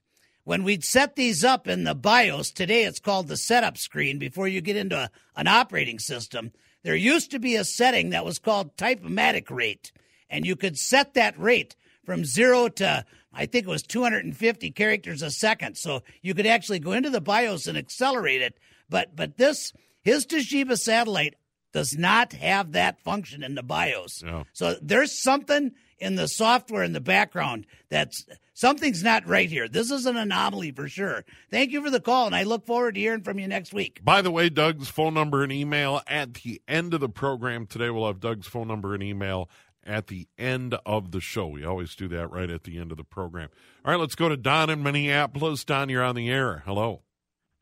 when 0.48 0.64
we'd 0.64 0.82
set 0.82 1.14
these 1.14 1.44
up 1.44 1.68
in 1.68 1.84
the 1.84 1.94
BIOS, 1.94 2.50
today 2.50 2.84
it's 2.84 3.00
called 3.00 3.28
the 3.28 3.36
setup 3.36 3.76
screen 3.76 4.18
before 4.18 4.48
you 4.48 4.62
get 4.62 4.76
into 4.76 4.96
a, 4.96 5.10
an 5.36 5.46
operating 5.46 5.98
system. 5.98 6.52
There 6.82 6.96
used 6.96 7.30
to 7.32 7.38
be 7.38 7.54
a 7.54 7.64
setting 7.64 8.10
that 8.10 8.24
was 8.24 8.38
called 8.38 8.74
type-o-matic 8.78 9.50
rate, 9.50 9.92
and 10.30 10.46
you 10.46 10.56
could 10.56 10.78
set 10.78 11.12
that 11.12 11.38
rate 11.38 11.76
from 12.02 12.24
zero 12.24 12.68
to 12.68 13.04
I 13.30 13.44
think 13.44 13.66
it 13.66 13.70
was 13.70 13.82
250 13.82 14.70
characters 14.70 15.20
a 15.20 15.30
second. 15.30 15.76
So 15.76 16.02
you 16.22 16.32
could 16.32 16.46
actually 16.46 16.78
go 16.78 16.92
into 16.92 17.10
the 17.10 17.20
BIOS 17.20 17.66
and 17.66 17.76
accelerate 17.76 18.40
it. 18.40 18.56
But 18.88 19.14
but 19.14 19.36
this 19.36 19.74
his 20.00 20.24
Toshiba 20.24 20.78
satellite 20.78 21.34
does 21.74 21.98
not 21.98 22.32
have 22.32 22.72
that 22.72 22.98
function 23.00 23.42
in 23.42 23.54
the 23.54 23.62
BIOS. 23.62 24.22
Yeah. 24.24 24.44
So 24.54 24.76
there's 24.80 25.12
something 25.12 25.72
in 25.98 26.14
the 26.14 26.26
software 26.26 26.84
in 26.84 26.94
the 26.94 27.00
background 27.00 27.66
that's 27.90 28.24
something's 28.58 29.04
not 29.04 29.24
right 29.26 29.48
here. 29.48 29.68
This 29.68 29.90
is 29.92 30.04
an 30.04 30.16
anomaly 30.16 30.72
for 30.72 30.88
sure. 30.88 31.24
Thank 31.50 31.70
you 31.70 31.80
for 31.82 31.90
the 31.90 32.00
call, 32.00 32.26
and 32.26 32.34
I 32.34 32.42
look 32.42 32.66
forward 32.66 32.96
to 32.96 33.00
hearing 33.00 33.22
from 33.22 33.38
you 33.38 33.46
next 33.46 33.72
week. 33.72 34.00
By 34.04 34.20
the 34.20 34.32
way, 34.32 34.48
Doug's 34.48 34.88
phone 34.88 35.14
number 35.14 35.44
and 35.44 35.52
email 35.52 36.02
at 36.08 36.34
the 36.34 36.60
end 36.66 36.92
of 36.92 37.00
the 37.00 37.08
program 37.08 37.66
today. 37.66 37.90
We'll 37.90 38.08
have 38.08 38.20
Doug's 38.20 38.48
phone 38.48 38.66
number 38.66 38.94
and 38.94 39.02
email 39.02 39.48
at 39.84 40.08
the 40.08 40.26
end 40.36 40.76
of 40.84 41.12
the 41.12 41.20
show. 41.20 41.46
We 41.46 41.64
always 41.64 41.94
do 41.94 42.08
that 42.08 42.30
right 42.30 42.50
at 42.50 42.64
the 42.64 42.78
end 42.78 42.90
of 42.90 42.98
the 42.98 43.04
program. 43.04 43.48
All 43.84 43.92
right, 43.92 44.00
let's 44.00 44.16
go 44.16 44.28
to 44.28 44.36
Don 44.36 44.70
in 44.70 44.82
Minneapolis. 44.82 45.64
Don, 45.64 45.88
you're 45.88 46.02
on 46.02 46.16
the 46.16 46.28
air. 46.28 46.64
Hello. 46.66 47.02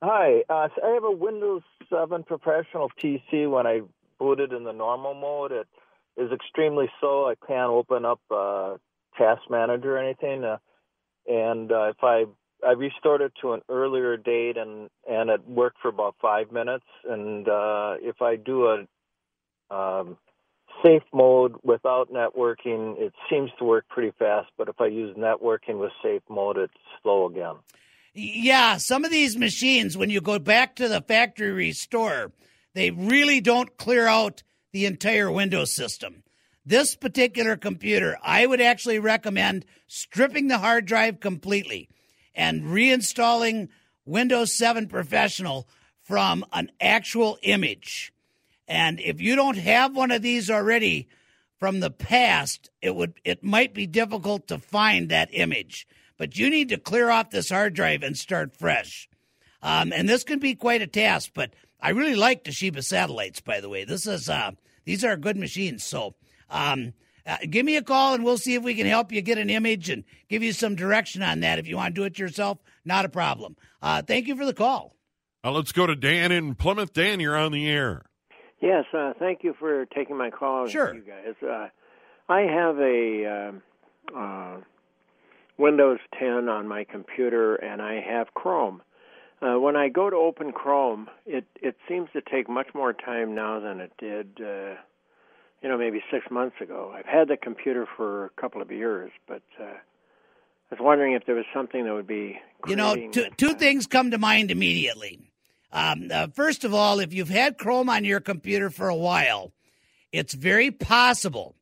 Hi, 0.03 0.43
uh, 0.49 0.69
so 0.75 0.87
I 0.87 0.95
have 0.95 1.05
a 1.05 1.11
Windows 1.11 1.63
7 1.91 2.23
professional 2.25 2.91
PC. 3.03 3.51
When 3.51 3.67
I 3.67 3.81
boot 4.19 4.41
it 4.41 4.53
in 4.53 4.65
the 4.65 4.73
normal 4.73 5.15
mode, 5.15 5.53
it 5.53 5.67
is 6.17 6.33
extremely 6.33 6.87
slow. 7.01 7.29
I 7.29 7.35
can't 7.47 7.71
open 7.71 8.05
up 8.07 8.21
uh, 8.31 8.77
Task 9.19 9.43
Manager 9.51 9.97
or 9.97 9.99
anything. 9.99 10.43
Uh, 10.43 10.57
and 11.27 11.71
uh, 11.73 11.91
if 11.91 12.03
I 12.03 12.25
I 12.67 12.73
restored 12.73 13.21
it 13.21 13.33
to 13.43 13.53
an 13.53 13.61
earlier 13.69 14.17
date, 14.17 14.57
and 14.57 14.89
and 15.09 15.31
it 15.31 15.47
worked 15.47 15.79
for 15.81 15.89
about 15.89 16.17
five 16.21 16.53
minutes. 16.53 16.87
And 17.09 17.49
uh, 17.49 17.95
if 18.01 18.23
I 18.23 18.37
do 18.37 18.67
a 18.67 19.75
um, 19.75 20.17
safe 20.85 21.03
mode 21.13 21.57
without 21.63 22.13
networking, 22.13 22.99
it 22.99 23.13
seems 23.31 23.51
to 23.59 23.65
work 23.65 23.89
pretty 23.89 24.13
fast. 24.19 24.49
But 24.57 24.69
if 24.69 24.81
I 24.81 24.87
use 24.87 25.17
networking 25.17 25.79
with 25.79 25.93
safe 26.03 26.23
mode, 26.29 26.57
it's 26.57 26.75
slow 27.03 27.27
again. 27.27 27.57
Yeah, 28.15 28.79
some 28.79 29.05
of 29.05 29.11
these 29.11 29.37
machines, 29.37 29.97
when 29.97 30.09
you 30.09 30.23
go 30.23 30.39
back 30.39 30.77
to 30.77 30.89
the 30.89 31.03
factory 31.03 31.53
restore, 31.53 32.33
they 32.75 32.91
really 32.91 33.43
don't 33.43 33.77
clear 33.77 34.07
out 34.07 34.43
the 34.73 34.87
entire 34.87 35.31
Windows 35.31 35.75
system. 35.75 36.23
This 36.67 36.97
particular 36.97 37.57
computer, 37.57 38.19
I 38.23 38.45
would 38.45 38.61
actually 38.61 38.99
recommend 38.99 39.65
stripping 39.87 40.49
the 40.49 40.59
hard 40.59 40.85
drive 40.85 41.21
completely 41.21 41.89
and 42.35 42.65
reinstalling 42.65 43.69
Windows 44.05 44.53
7 44.53 44.89
Professional 44.89 45.69
from 46.03 46.45
an 46.53 46.73
actual 46.81 47.39
image. 47.43 48.13
And 48.67 48.99
if 48.99 49.21
you 49.21 49.37
don't 49.37 49.59
have 49.59 49.95
one 49.95 50.11
of 50.11 50.23
these 50.23 50.51
already 50.51 51.09
from 51.59 51.79
the 51.81 51.91
past, 51.91 52.71
it 52.83 52.95
would 52.95 53.15
it 53.25 53.45
might 53.45 53.73
be 53.73 53.87
difficult 53.87 54.49
to 54.49 54.59
find 54.59 55.09
that 55.09 55.31
image. 55.33 55.87
But 56.19 56.37
you 56.37 56.51
need 56.51 56.69
to 56.71 56.79
clear 56.79 57.11
off 57.11 57.31
this 57.31 57.51
hard 57.51 57.75
drive 57.75 58.03
and 58.03 58.17
start 58.17 58.57
fresh. 58.57 59.09
Um, 59.63 59.93
and 59.93 60.09
this 60.09 60.25
can 60.25 60.39
be 60.39 60.55
quite 60.55 60.83
a 60.83 60.87
task. 60.87 61.31
But 61.33 61.55
I 61.81 61.91
really 61.91 62.17
like 62.17 62.45
Toshiba 62.45 62.83
satellites. 62.83 63.41
By 63.41 63.61
the 63.61 63.69
way, 63.69 63.85
this 63.85 64.07
is 64.07 64.29
uh, 64.29 64.53
these 64.85 65.05
are 65.05 65.17
good 65.17 65.37
machines. 65.37 65.85
So 65.85 66.15
um, 66.51 66.93
uh, 67.27 67.37
give 67.49 67.67
me 67.67 67.77
a 67.77 67.83
call 67.83 68.15
and 68.15 68.25
we'll 68.25 68.39
see 68.39 68.55
if 68.55 68.63
we 68.63 68.75
can 68.75 68.87
help 68.87 69.11
you 69.11 69.21
get 69.21 69.39
an 69.39 69.51
image 69.51 69.91
and 69.91 70.05
give 70.29 70.43
you 70.43 70.53
some 70.53 70.75
direction 70.77 71.23
on 71.23 71.41
that. 71.41 71.59
If 71.59 71.67
you 71.67 71.77
want 71.77 71.95
to 71.95 72.01
do 72.01 72.05
it 72.05 72.19
yourself, 72.19 72.59
not 72.85 73.05
a 73.05 73.09
problem. 73.09 73.57
Uh, 73.83 74.03
thank 74.03 74.27
you 74.27 74.37
for 74.37 74.47
the 74.47 74.55
call. 74.55 74.95
Uh, 75.45 75.51
let's 75.53 75.73
go 75.73 75.87
to 75.87 75.97
Dan 75.97 76.33
in 76.33 76.55
Plymouth. 76.55 76.93
Dan, 76.93 77.21
you're 77.21 77.37
on 77.37 77.53
the 77.53 77.69
air. 77.69 78.03
Yes, 78.61 78.85
uh, 78.93 79.13
thank 79.19 79.45
you 79.45 79.55
for 79.59 79.87
taking 79.87 80.17
my 80.17 80.31
call. 80.31 80.67
Sure. 80.67 80.95
You 80.95 81.03
guys. 81.03 81.35
Uh, 81.43 81.69
I 82.29 82.41
have 82.41 82.79
a 82.79 83.61
uh, 84.15 84.19
uh, 84.19 84.57
Windows 85.59 85.99
10 86.19 86.49
on 86.49 86.67
my 86.67 86.85
computer, 86.85 87.55
and 87.57 87.81
I 87.81 88.01
have 88.01 88.35
Chrome. 88.35 88.83
Uh, 89.41 89.61
when 89.61 89.77
I 89.77 89.89
go 89.89 90.09
to 90.09 90.17
open 90.17 90.53
Chrome, 90.53 91.09
it 91.27 91.45
it 91.61 91.77
seems 91.89 92.09
to 92.15 92.23
take 92.23 92.49
much 92.49 92.69
more 92.75 92.95
time 92.95 93.35
now 93.35 93.61
than 93.61 93.81
it 93.81 93.93
did, 93.99 94.41
uh, 94.41 94.77
you 95.63 95.69
know, 95.69 95.79
maybe 95.79 96.03
six 96.11 96.31
months 96.31 96.57
ago. 96.61 96.93
I've 96.97 97.07
had 97.07 97.29
the 97.29 97.37
computer 97.37 97.87
for 97.97 98.27
a 98.27 98.31
couple 98.41 98.63
of 98.63 98.71
years, 98.71 99.11
but 99.27 99.43
uh, 99.61 99.65
I 99.65 100.75
was 100.75 100.81
wondering 100.81 101.15
if 101.15 101.27
there 101.27 101.35
was 101.35 101.45
something 101.55 101.85
that 101.85 101.95
would 101.95 102.07
be. 102.07 102.39
You 102.67 102.77
know, 102.77 103.11
two, 103.11 103.27
two 103.37 103.55
things 103.55 103.87
come 103.87 104.11
to 104.11 104.19
mind 104.19 104.51
immediately. 104.51 105.31
Um, 105.73 106.09
uh, 106.13 106.29
first 106.29 106.65
of 106.65 106.75
all, 106.75 107.01
if 107.01 107.13
you've 107.13 107.29
had 107.29 107.59
Chrome 107.59 107.89
on 107.89 108.05
your 108.05 108.21
computer 108.21 108.71
for 108.71 108.89
a 108.89 108.97
while, 108.97 109.53
it's 110.13 110.35
very 110.35 110.71
possible 110.71 111.55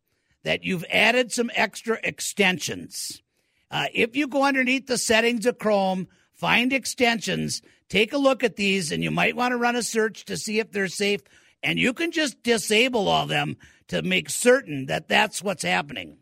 that 0.44 0.64
you've 0.64 0.84
added 0.90 1.32
some 1.32 1.50
extra 1.54 1.98
extensions. 2.04 3.22
Uh, 3.70 3.86
if 3.92 4.14
you 4.14 4.28
go 4.28 4.44
underneath 4.44 4.86
the 4.86 4.98
settings 4.98 5.46
of 5.46 5.58
Chrome, 5.58 6.06
find 6.32 6.72
extensions, 6.72 7.62
take 7.88 8.12
a 8.12 8.18
look 8.18 8.44
at 8.44 8.56
these, 8.56 8.92
and 8.92 9.02
you 9.02 9.10
might 9.10 9.36
want 9.36 9.52
to 9.52 9.56
run 9.56 9.74
a 9.74 9.82
search 9.82 10.24
to 10.26 10.36
see 10.36 10.60
if 10.60 10.70
they're 10.70 10.88
safe. 10.88 11.22
And 11.64 11.78
you 11.78 11.94
can 11.94 12.12
just 12.12 12.42
disable 12.42 13.08
all 13.08 13.26
them 13.26 13.56
to 13.88 14.02
make 14.02 14.28
certain 14.28 14.86
that 14.86 15.08
that's 15.08 15.42
what's 15.42 15.62
happening. 15.62 16.18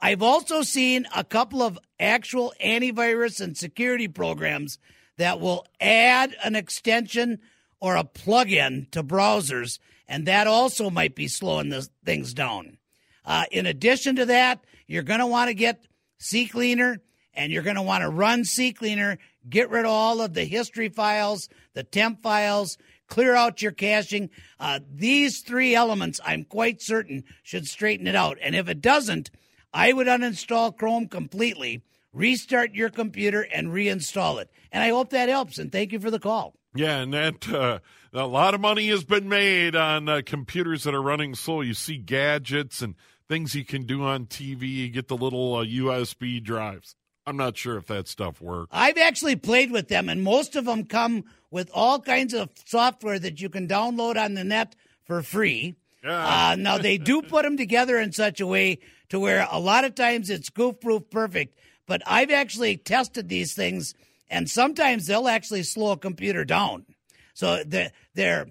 I've 0.00 0.22
also 0.22 0.62
seen 0.62 1.06
a 1.14 1.24
couple 1.24 1.62
of 1.62 1.78
actual 1.98 2.54
antivirus 2.64 3.40
and 3.40 3.56
security 3.56 4.06
programs 4.06 4.78
that 5.18 5.40
will 5.40 5.66
add 5.80 6.36
an 6.44 6.54
extension 6.54 7.40
or 7.80 7.96
a 7.96 8.04
plugin 8.04 8.88
to 8.92 9.02
browsers, 9.02 9.80
and 10.06 10.26
that 10.26 10.46
also 10.46 10.90
might 10.90 11.16
be 11.16 11.26
slowing 11.26 11.70
the 11.70 11.88
things 12.04 12.34
down. 12.34 12.78
Uh, 13.24 13.44
in 13.50 13.66
addition 13.66 14.16
to 14.16 14.26
that, 14.26 14.64
you're 14.86 15.02
going 15.02 15.20
to 15.20 15.26
want 15.26 15.48
to 15.48 15.54
get 15.54 15.86
CCleaner 16.20 16.98
and 17.34 17.50
you're 17.50 17.62
going 17.62 17.76
to 17.76 17.82
want 17.82 18.02
to 18.02 18.08
run 18.08 18.42
CCleaner, 18.42 19.18
get 19.48 19.70
rid 19.70 19.84
of 19.84 19.90
all 19.90 20.20
of 20.20 20.34
the 20.34 20.44
history 20.44 20.88
files, 20.88 21.48
the 21.74 21.82
temp 21.82 22.22
files, 22.22 22.78
clear 23.14 23.36
out 23.36 23.62
your 23.62 23.70
caching. 23.70 24.28
Uh, 24.58 24.80
these 24.92 25.40
three 25.40 25.72
elements, 25.72 26.20
I'm 26.24 26.42
quite 26.42 26.82
certain, 26.82 27.22
should 27.44 27.68
straighten 27.68 28.08
it 28.08 28.16
out. 28.16 28.38
And 28.42 28.56
if 28.56 28.68
it 28.68 28.80
doesn't, 28.80 29.30
I 29.72 29.92
would 29.92 30.08
uninstall 30.08 30.76
Chrome 30.76 31.06
completely, 31.06 31.84
restart 32.12 32.74
your 32.74 32.90
computer, 32.90 33.42
and 33.42 33.68
reinstall 33.68 34.42
it. 34.42 34.50
And 34.72 34.82
I 34.82 34.88
hope 34.88 35.10
that 35.10 35.28
helps. 35.28 35.58
And 35.58 35.70
thank 35.70 35.92
you 35.92 36.00
for 36.00 36.10
the 36.10 36.18
call. 36.18 36.56
Yeah, 36.74 36.98
and 36.98 37.14
that 37.14 37.48
uh, 37.48 37.78
a 38.12 38.26
lot 38.26 38.52
of 38.52 38.60
money 38.60 38.88
has 38.88 39.04
been 39.04 39.28
made 39.28 39.76
on 39.76 40.08
uh, 40.08 40.22
computers 40.26 40.82
that 40.82 40.92
are 40.92 41.00
running 41.00 41.36
slow. 41.36 41.60
You 41.60 41.74
see 41.74 41.98
gadgets 41.98 42.82
and 42.82 42.96
things 43.28 43.54
you 43.54 43.64
can 43.64 43.86
do 43.86 44.02
on 44.02 44.26
TV. 44.26 44.68
You 44.68 44.88
get 44.88 45.06
the 45.06 45.16
little 45.16 45.54
uh, 45.54 45.64
USB 45.64 46.42
drives. 46.42 46.96
I'm 47.26 47.36
not 47.36 47.56
sure 47.56 47.76
if 47.76 47.86
that 47.86 48.08
stuff 48.08 48.40
works. 48.40 48.68
I've 48.72 48.98
actually 48.98 49.36
played 49.36 49.70
with 49.70 49.88
them, 49.88 50.08
and 50.08 50.22
most 50.22 50.56
of 50.56 50.66
them 50.66 50.84
come 50.84 51.24
with 51.50 51.70
all 51.72 52.00
kinds 52.00 52.34
of 52.34 52.50
software 52.66 53.18
that 53.18 53.40
you 53.40 53.48
can 53.48 53.66
download 53.66 54.22
on 54.22 54.34
the 54.34 54.44
net 54.44 54.76
for 55.04 55.22
free. 55.22 55.76
Yeah. 56.02 56.50
Uh, 56.50 56.56
now, 56.56 56.78
they 56.78 56.98
do 56.98 57.22
put 57.28 57.44
them 57.44 57.56
together 57.56 57.98
in 57.98 58.12
such 58.12 58.40
a 58.40 58.46
way 58.46 58.78
to 59.08 59.18
where 59.18 59.46
a 59.50 59.58
lot 59.58 59.84
of 59.84 59.94
times 59.94 60.28
it's 60.28 60.50
goof 60.50 60.80
proof 60.80 61.08
perfect, 61.10 61.58
but 61.86 62.02
I've 62.06 62.30
actually 62.30 62.76
tested 62.76 63.28
these 63.28 63.54
things, 63.54 63.94
and 64.28 64.48
sometimes 64.48 65.06
they'll 65.06 65.28
actually 65.28 65.62
slow 65.62 65.92
a 65.92 65.96
computer 65.96 66.44
down. 66.44 66.84
So 67.32 67.62
they're, 67.64 67.92
they're 68.14 68.48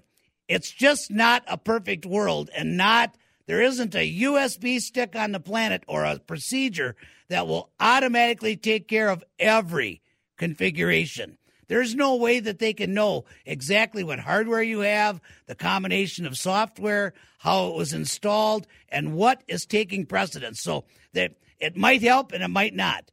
it's 0.48 0.70
just 0.70 1.10
not 1.10 1.42
a 1.46 1.56
perfect 1.56 2.06
world, 2.06 2.50
and 2.56 2.76
not 2.76 3.16
there 3.46 3.62
isn't 3.62 3.94
a 3.94 4.20
USB 4.20 4.80
stick 4.80 5.14
on 5.14 5.32
the 5.32 5.40
planet 5.40 5.84
or 5.86 6.04
a 6.04 6.18
procedure 6.18 6.96
that 7.28 7.46
will 7.46 7.70
automatically 7.80 8.56
take 8.56 8.88
care 8.88 9.08
of 9.08 9.24
every 9.38 10.02
configuration. 10.36 11.38
There's 11.68 11.94
no 11.94 12.16
way 12.16 12.40
that 12.40 12.58
they 12.58 12.72
can 12.72 12.92
know 12.92 13.24
exactly 13.46 14.04
what 14.04 14.18
hardware 14.18 14.62
you 14.62 14.80
have, 14.80 15.20
the 15.46 15.54
combination 15.54 16.26
of 16.26 16.36
software, 16.36 17.14
how 17.38 17.68
it 17.68 17.74
was 17.74 17.92
installed, 17.92 18.66
and 18.88 19.14
what 19.14 19.42
is 19.48 19.64
taking 19.64 20.06
precedence. 20.06 20.60
So 20.60 20.84
that 21.14 21.32
it 21.60 21.76
might 21.76 22.02
help 22.02 22.32
and 22.32 22.42
it 22.42 22.48
might 22.48 22.74
not. 22.74 23.10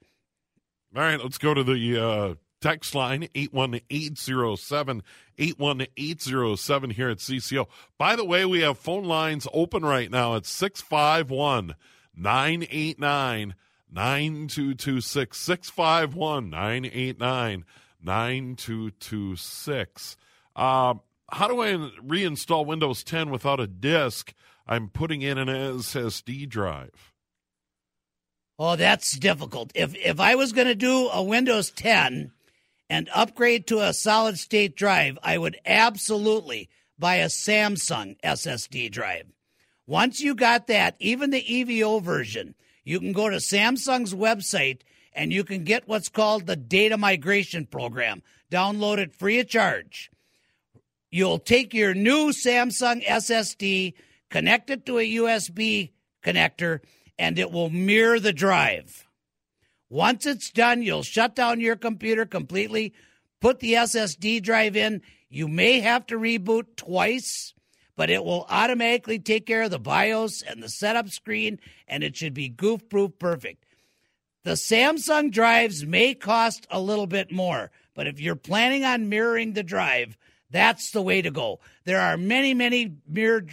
All 0.96 1.02
right, 1.02 1.22
let's 1.22 1.38
go 1.38 1.54
to 1.54 1.64
the 1.64 1.98
uh, 1.98 2.36
text 2.62 2.96
line 2.96 3.28
81807 3.36 5.04
81807 5.38 6.90
here 6.92 7.10
at 7.10 7.18
CCO. 7.18 7.68
By 7.98 8.16
the 8.16 8.26
way, 8.26 8.46
we 8.46 8.62
have 8.62 8.78
phone 8.78 9.04
lines 9.04 9.48
open 9.52 9.84
right 9.84 10.10
now 10.10 10.36
at 10.36 10.46
651 10.46 11.76
989 12.16 13.56
9226. 13.92 15.38
651 15.38 16.50
989 16.50 17.66
9226. 18.04 20.18
Uh, 20.56 20.94
how 21.32 21.48
do 21.48 21.62
I 21.62 21.74
reinstall 22.06 22.66
Windows 22.66 23.04
10 23.04 23.30
without 23.30 23.60
a 23.60 23.68
disk? 23.68 24.34
I'm 24.68 24.90
putting 24.90 25.22
in 25.22 25.38
an 25.38 25.48
SSD 25.48 26.48
drive. 26.48 27.14
Oh, 28.60 28.76
that's 28.76 29.18
difficult. 29.18 29.72
If 29.74 29.96
if 29.96 30.20
I 30.20 30.36
was 30.36 30.52
going 30.52 30.68
to 30.68 30.76
do 30.76 31.10
a 31.10 31.24
Windows 31.24 31.72
10 31.72 32.32
and 32.92 33.08
upgrade 33.14 33.66
to 33.66 33.80
a 33.80 33.94
solid 33.94 34.38
state 34.38 34.76
drive, 34.76 35.18
I 35.24 35.38
would 35.38 35.58
absolutely 35.66 36.70
buy 37.00 37.16
a 37.16 37.28
Samsung 37.28 38.20
SSD 38.20 38.92
drive. 38.92 39.28
Once 39.88 40.20
you 40.20 40.36
got 40.36 40.68
that, 40.68 40.98
even 41.00 41.30
the 41.30 41.42
EVO 41.42 42.04
version, 42.04 42.54
you 42.84 43.00
can 43.00 43.14
go 43.14 43.30
to 43.30 43.38
Samsung's 43.38 44.14
website 44.14 44.82
and 45.14 45.32
you 45.32 45.46
can 45.46 45.64
get 45.64 45.88
what's 45.88 46.10
called 46.10 46.48
the 46.48 46.58
data 46.58 46.98
migration 46.98 47.66
program. 47.66 48.24
Download 48.52 48.98
it 48.98 49.16
free 49.16 49.40
of 49.40 49.48
charge. 49.48 50.12
You'll 51.10 51.40
take 51.40 51.74
your 51.74 51.94
new 51.94 52.34
Samsung 52.34 53.06
SSD, 53.06 53.94
connect 54.30 54.70
it 54.70 54.86
to 54.88 54.98
a 54.98 55.16
USB 55.16 55.92
connector, 56.22 56.82
and 57.18 57.40
it 57.40 57.54
will 57.54 57.70
mirror 57.70 58.20
the 58.20 58.34
drive. 58.34 59.08
Once 59.92 60.26
it's 60.26 60.50
done, 60.52 60.82
you'll 60.82 61.04
shut 61.04 61.36
down 61.36 61.60
your 61.60 61.76
computer 61.76 62.26
completely, 62.26 62.94
put 63.42 63.60
the 63.60 63.74
SSD 63.74 64.42
drive 64.42 64.78
in. 64.78 65.02
You 65.28 65.50
may 65.50 65.82
have 65.82 66.08
to 66.08 66.18
reboot 66.18 66.78
twice, 66.78 67.54
but 67.98 68.10
it 68.10 68.24
will 68.24 68.46
automatically 68.50 69.20
take 69.20 69.46
care 69.46 69.64
of 69.64 69.72
the 69.72 69.80
BIOS 69.80 70.44
and 70.44 70.64
the 70.64 70.70
setup 70.70 71.10
screen, 71.10 71.60
and 71.90 72.06
it 72.06 72.16
should 72.16 72.34
be 72.34 72.48
goof 72.48 72.88
proof 72.88 73.20
perfect. 73.20 73.66
The 74.46 74.52
Samsung 74.52 75.30
drives 75.30 75.86
may 75.86 76.14
cost 76.14 76.66
a 76.72 76.80
little 76.80 77.06
bit 77.06 77.30
more, 77.30 77.70
but 77.94 78.08
if 78.08 78.22
you're 78.22 78.38
planning 78.38 78.86
on 78.86 79.10
mirroring 79.10 79.52
the 79.52 79.62
drive, 79.62 80.18
that's 80.50 80.92
the 80.92 81.02
way 81.02 81.22
to 81.22 81.32
go. 81.32 81.60
There 81.84 82.00
are 82.00 82.16
many, 82.16 82.54
many 82.54 82.96
mirror 83.06 83.46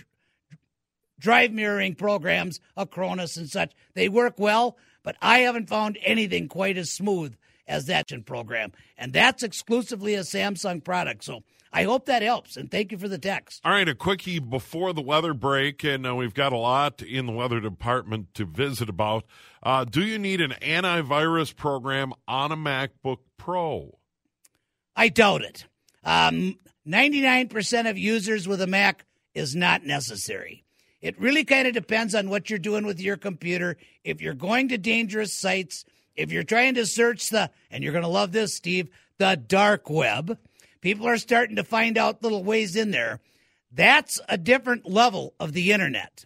drive 1.19 1.51
mirroring 1.51 1.97
programs, 1.97 2.61
Acronis 2.77 3.37
and 3.37 3.51
such. 3.51 3.73
They 3.95 4.09
work 4.09 4.39
well, 4.39 4.77
but 5.09 5.17
I 5.23 5.39
haven't 5.39 5.71
found 5.71 5.97
anything 6.05 6.49
quite 6.49 6.77
as 6.77 6.93
smooth 6.93 7.35
as 7.67 7.87
that 7.87 8.13
program. 8.27 8.73
And 8.99 9.11
that's 9.11 9.43
exclusively 9.43 10.15
a 10.15 10.21
Samsung 10.21 10.85
product. 10.85 11.25
So 11.25 11.45
I 11.73 11.85
hope 11.85 12.05
that 12.05 12.21
helps. 12.21 12.59
And 12.59 12.71
thank 12.71 12.93
you 12.93 12.99
for 12.99 13.09
the 13.09 13.17
text. 13.17 13.63
All 13.65 13.73
right, 13.73 13.89
a 13.89 13.95
quickie 13.95 14.39
before 14.39 14.93
the 14.93 15.01
weather 15.01 15.33
break, 15.33 15.83
and 15.83 16.07
uh, 16.07 16.15
we've 16.15 16.35
got 16.35 16.53
a 16.53 16.59
lot 16.59 17.01
in 17.01 17.25
the 17.25 17.33
weather 17.33 17.59
department 17.59 18.35
to 18.35 18.45
visit 18.45 18.91
about. 18.91 19.25
Uh, 19.63 19.87
do 19.87 20.03
you 20.03 20.19
need 20.19 20.43
an 20.43 20.53
antivirus 20.61 21.57
program 21.57 22.13
on 22.27 22.53
a 22.53 22.57
MacBook 22.59 23.21
Pro? 23.39 23.97
I 24.95 25.09
doubt 25.09 25.41
it. 25.41 25.65
Um, 26.05 26.59
99% 26.87 27.89
of 27.89 27.97
users 27.97 28.47
with 28.47 28.61
a 28.61 28.67
Mac 28.67 29.07
is 29.33 29.57
not 29.57 29.87
necessary. 29.87 30.67
It 31.01 31.21
really 31.21 31.45
kind 31.45 31.69
of 31.69 31.75
depends 31.75 32.15
on 32.15 32.29
what 32.29 32.51
you're 32.51 32.59
doing 32.59 32.85
with 32.85 33.01
your 33.01 33.17
computer. 33.17 33.77
If 34.05 34.21
you're 34.21 34.35
going 34.35 34.69
to 34.69 34.79
dangerous 34.79 35.33
sites, 35.33 35.85
if 36.17 36.33
you're 36.33 36.43
trying 36.43 36.75
to 36.75 36.87
search 36.87 37.31
the, 37.31 37.51
and 37.71 37.85
you're 37.85 37.93
going 37.93 38.03
to 38.03 38.09
love 38.09 38.33
this, 38.33 38.55
Steve, 38.55 38.89
the 39.19 39.37
dark 39.37 39.89
web, 39.89 40.39
people 40.81 41.07
are 41.07 41.19
starting 41.19 41.57
to 41.57 41.65
find 41.65 41.97
out 41.97 42.23
little 42.23 42.43
ways 42.43 42.75
in 42.75 42.91
there. 42.91 43.21
That's 43.71 44.21
a 44.29 44.39
different 44.39 44.89
level 44.89 45.35
of 45.39 45.53
the 45.53 45.73
internet. 45.73 46.25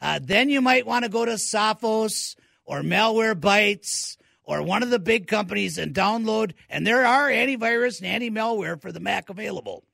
Uh, 0.00 0.20
then 0.22 0.48
you 0.48 0.60
might 0.60 0.86
want 0.86 1.04
to 1.04 1.10
go 1.10 1.24
to 1.24 1.32
Sophos 1.32 2.36
or 2.64 2.82
Malwarebytes 2.82 4.16
or 4.44 4.62
one 4.62 4.82
of 4.82 4.90
the 4.90 4.98
big 4.98 5.26
companies 5.26 5.78
and 5.78 5.94
download. 5.94 6.52
And 6.68 6.86
there 6.86 7.06
are 7.06 7.28
antivirus 7.28 7.98
and 7.98 8.08
anti 8.08 8.30
malware 8.30 8.80
for 8.80 8.92
the 8.92 9.00
Mac 9.00 9.30
available. 9.30 9.84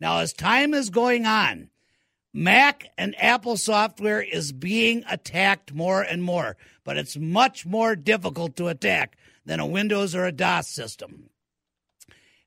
Now, 0.00 0.18
as 0.18 0.32
time 0.32 0.72
is 0.72 0.90
going 0.90 1.26
on, 1.26 1.68
Mac 2.32 2.90
and 2.96 3.14
Apple 3.20 3.56
software 3.56 4.22
is 4.22 4.52
being 4.52 5.04
attacked 5.10 5.74
more 5.74 6.02
and 6.02 6.22
more, 6.22 6.56
but 6.84 6.96
it's 6.96 7.16
much 7.16 7.66
more 7.66 7.96
difficult 7.96 8.56
to 8.56 8.68
attack 8.68 9.16
than 9.44 9.58
a 9.58 9.66
Windows 9.66 10.14
or 10.14 10.26
a 10.26 10.32
DOS 10.32 10.68
system. 10.68 11.30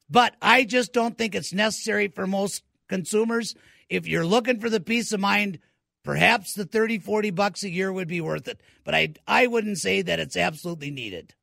But 0.09 0.35
I 0.41 0.63
just 0.63 0.93
don't 0.93 1.17
think 1.17 1.35
it's 1.35 1.53
necessary 1.53 2.07
for 2.07 2.27
most 2.27 2.63
consumers. 2.87 3.55
If 3.89 4.07
you're 4.07 4.25
looking 4.25 4.59
for 4.59 4.69
the 4.69 4.79
peace 4.79 5.11
of 5.11 5.19
mind, 5.19 5.59
perhaps 6.03 6.53
the 6.53 6.65
30, 6.65 6.99
40 6.99 7.31
bucks 7.31 7.63
a 7.63 7.69
year 7.69 7.91
would 7.91 8.07
be 8.07 8.21
worth 8.21 8.47
it. 8.47 8.61
But 8.83 8.95
I, 8.95 9.13
I 9.27 9.47
wouldn't 9.47 9.79
say 9.79 10.01
that 10.01 10.19
it's 10.19 10.37
absolutely 10.37 10.91
needed. 10.91 11.33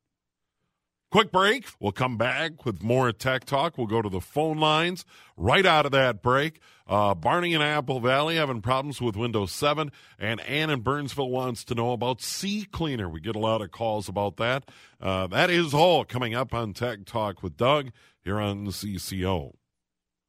Quick 1.11 1.29
break. 1.29 1.65
We'll 1.81 1.91
come 1.91 2.15
back 2.15 2.65
with 2.65 2.81
more 2.81 3.11
tech 3.11 3.43
talk. 3.43 3.77
We'll 3.77 3.85
go 3.85 4.01
to 4.01 4.07
the 4.07 4.21
phone 4.21 4.59
lines 4.59 5.03
right 5.35 5.65
out 5.65 5.85
of 5.85 5.91
that 5.91 6.21
break. 6.21 6.61
Uh, 6.87 7.13
Barney 7.13 7.53
in 7.53 7.61
Apple 7.61 7.99
Valley 7.99 8.37
having 8.37 8.61
problems 8.61 9.01
with 9.01 9.17
Windows 9.17 9.51
7, 9.51 9.91
and 10.17 10.39
Ann 10.41 10.69
in 10.69 10.79
Burnsville 10.79 11.29
wants 11.29 11.65
to 11.65 11.75
know 11.75 11.91
about 11.91 12.19
CCleaner. 12.19 13.11
We 13.11 13.19
get 13.19 13.35
a 13.35 13.39
lot 13.39 13.61
of 13.61 13.71
calls 13.71 14.07
about 14.07 14.37
that. 14.37 14.71
Uh, 15.01 15.27
that 15.27 15.49
is 15.49 15.73
all 15.73 16.05
coming 16.05 16.33
up 16.33 16.53
on 16.53 16.71
Tech 16.71 17.03
Talk 17.03 17.43
with 17.43 17.57
Doug 17.57 17.91
here 18.23 18.39
on 18.39 18.67
CCO. 18.67 19.55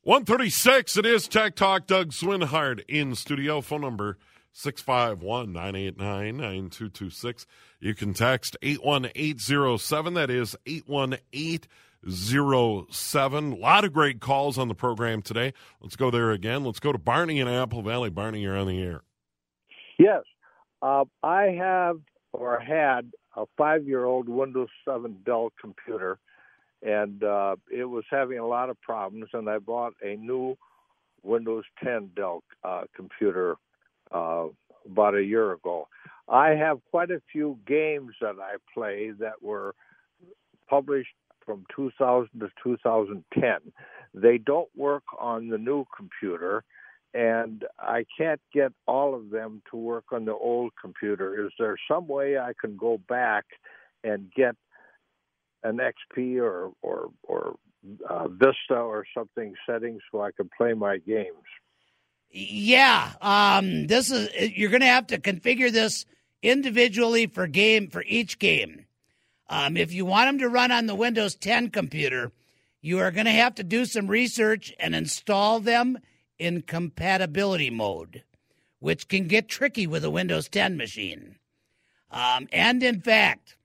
136, 0.02 0.96
it 0.96 1.06
is 1.06 1.28
Tech 1.28 1.54
Talk. 1.54 1.86
Doug 1.86 2.10
Swinhart 2.10 2.82
in 2.88 3.14
studio. 3.14 3.60
Phone 3.60 3.82
number 3.82 4.18
651 4.52 5.52
989 5.52 6.36
9226. 6.36 7.46
You 7.80 7.94
can 7.94 8.14
text 8.14 8.56
81807. 8.62 10.14
That 10.14 10.30
is 10.30 10.56
81807. 10.66 13.52
A 13.52 13.56
lot 13.56 13.84
of 13.84 13.92
great 13.92 14.20
calls 14.20 14.56
on 14.58 14.68
the 14.68 14.74
program 14.74 15.22
today. 15.22 15.52
Let's 15.80 15.96
go 15.96 16.10
there 16.10 16.30
again. 16.30 16.64
Let's 16.64 16.80
go 16.80 16.92
to 16.92 16.98
Barney 16.98 17.40
in 17.40 17.48
Apple 17.48 17.82
Valley. 17.82 18.10
Barney, 18.10 18.42
you're 18.42 18.56
on 18.56 18.68
the 18.68 18.82
air. 18.82 19.02
Yes. 19.98 20.22
Uh, 20.82 21.04
I 21.22 21.56
have 21.58 22.00
or 22.32 22.58
had 22.58 23.12
a 23.36 23.44
five 23.56 23.86
year 23.86 24.04
old 24.04 24.28
Windows 24.28 24.68
7 24.84 25.18
Dell 25.24 25.52
computer, 25.60 26.18
and 26.82 27.22
uh, 27.22 27.56
it 27.70 27.84
was 27.84 28.04
having 28.10 28.38
a 28.38 28.46
lot 28.46 28.68
of 28.68 28.80
problems, 28.80 29.28
and 29.32 29.48
I 29.48 29.58
bought 29.58 29.94
a 30.02 30.16
new 30.16 30.56
Windows 31.22 31.64
10 31.82 32.10
Dell 32.16 32.42
uh, 32.64 32.82
computer 32.94 33.56
uh, 34.12 34.46
about 34.86 35.14
a 35.14 35.22
year 35.22 35.52
ago. 35.52 35.88
I 36.28 36.50
have 36.50 36.78
quite 36.90 37.10
a 37.10 37.20
few 37.30 37.58
games 37.66 38.14
that 38.20 38.36
I 38.40 38.56
play 38.72 39.12
that 39.18 39.42
were 39.42 39.74
published 40.68 41.14
from 41.44 41.64
2000 41.74 42.28
to 42.40 42.48
2010. 42.62 43.72
They 44.14 44.38
don't 44.38 44.68
work 44.76 45.02
on 45.18 45.48
the 45.48 45.58
new 45.58 45.84
computer, 45.96 46.64
and 47.14 47.64
I 47.78 48.04
can't 48.16 48.40
get 48.52 48.72
all 48.86 49.14
of 49.14 49.30
them 49.30 49.62
to 49.70 49.76
work 49.76 50.12
on 50.12 50.24
the 50.24 50.34
old 50.34 50.72
computer. 50.80 51.46
Is 51.46 51.52
there 51.58 51.76
some 51.90 52.06
way 52.06 52.38
I 52.38 52.52
can 52.60 52.76
go 52.76 52.98
back 53.08 53.44
and 54.04 54.30
get 54.34 54.54
an 55.64 55.78
XP 55.78 56.40
or 56.40 56.72
or 56.82 57.10
or 57.22 57.56
uh, 58.08 58.28
Vista 58.28 58.74
or 58.74 59.04
something 59.16 59.54
setting 59.66 59.98
so 60.10 60.22
I 60.22 60.30
can 60.32 60.48
play 60.56 60.74
my 60.74 60.98
games? 60.98 61.48
Yeah, 62.34 63.12
um, 63.20 63.88
this 63.88 64.10
is 64.10 64.30
you're 64.56 64.70
going 64.70 64.80
to 64.80 64.86
have 64.86 65.08
to 65.08 65.20
configure 65.20 65.70
this 65.70 66.06
individually 66.42 67.26
for 67.26 67.46
game 67.46 67.88
for 67.88 68.02
each 68.06 68.38
game. 68.38 68.86
Um, 69.50 69.76
if 69.76 69.92
you 69.92 70.06
want 70.06 70.28
them 70.28 70.38
to 70.38 70.48
run 70.48 70.72
on 70.72 70.86
the 70.86 70.94
Windows 70.94 71.34
10 71.34 71.68
computer, 71.68 72.32
you 72.80 72.98
are 73.00 73.10
going 73.10 73.26
to 73.26 73.32
have 73.32 73.54
to 73.56 73.62
do 73.62 73.84
some 73.84 74.06
research 74.06 74.72
and 74.80 74.94
install 74.94 75.60
them 75.60 75.98
in 76.38 76.62
compatibility 76.62 77.68
mode, 77.68 78.24
which 78.78 79.08
can 79.08 79.28
get 79.28 79.46
tricky 79.46 79.86
with 79.86 80.02
a 80.02 80.10
Windows 80.10 80.48
10 80.48 80.78
machine. 80.78 81.36
Um, 82.10 82.48
and 82.50 82.82
in 82.82 83.02
fact, 83.02 83.56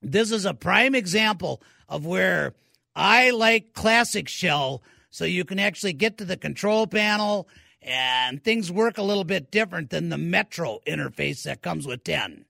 this 0.00 0.30
is 0.30 0.46
a 0.46 0.54
prime 0.54 0.94
example 0.94 1.62
of 1.90 2.06
where 2.06 2.54
I 2.96 3.30
like 3.30 3.74
Classic 3.74 4.28
Shell, 4.28 4.82
so 5.10 5.26
you 5.26 5.44
can 5.44 5.58
actually 5.58 5.92
get 5.92 6.16
to 6.18 6.24
the 6.24 6.38
control 6.38 6.86
panel 6.86 7.48
and 7.82 8.42
things 8.42 8.70
work 8.70 8.98
a 8.98 9.02
little 9.02 9.24
bit 9.24 9.50
different 9.50 9.90
than 9.90 10.08
the 10.08 10.18
Metro 10.18 10.78
interface 10.86 11.42
that 11.42 11.62
comes 11.62 11.86
with 11.86 12.04
10. 12.04 12.44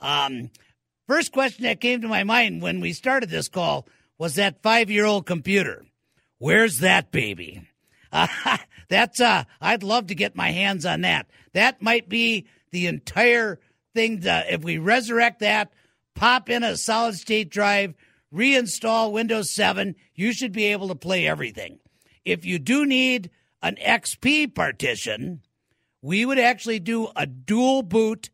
Um, 0.00 0.50
first 1.06 1.32
question 1.32 1.64
that 1.64 1.80
came 1.80 2.02
to 2.02 2.08
my 2.08 2.24
mind 2.24 2.62
when 2.62 2.80
we 2.80 2.92
started 2.92 3.30
this 3.30 3.48
call 3.48 3.86
was 4.18 4.34
that 4.34 4.62
five 4.62 4.90
year 4.90 5.04
old 5.04 5.26
computer. 5.26 5.84
Where's 6.38 6.80
that 6.80 7.10
baby? 7.10 7.66
Uh, 8.12 8.28
that's 8.88 9.20
uh, 9.20 9.44
I'd 9.60 9.82
love 9.82 10.08
to 10.08 10.14
get 10.14 10.36
my 10.36 10.50
hands 10.50 10.84
on 10.84 11.02
that. 11.02 11.26
That 11.54 11.80
might 11.80 12.08
be 12.08 12.46
the 12.70 12.86
entire 12.86 13.58
thing. 13.94 14.20
To, 14.22 14.52
if 14.52 14.62
we 14.62 14.78
resurrect 14.78 15.40
that, 15.40 15.72
pop 16.14 16.50
in 16.50 16.62
a 16.62 16.76
solid 16.76 17.14
state 17.14 17.50
drive, 17.50 17.94
reinstall 18.32 19.12
Windows 19.12 19.54
7, 19.54 19.94
you 20.14 20.32
should 20.32 20.52
be 20.52 20.66
able 20.66 20.88
to 20.88 20.94
play 20.94 21.26
everything. 21.26 21.78
If 22.24 22.44
you 22.44 22.58
do 22.58 22.84
need 22.84 23.30
an 23.62 23.76
XP 23.76 24.54
partition, 24.54 25.42
we 26.02 26.24
would 26.24 26.38
actually 26.38 26.78
do 26.78 27.08
a 27.16 27.26
dual 27.26 27.82
boot 27.82 28.30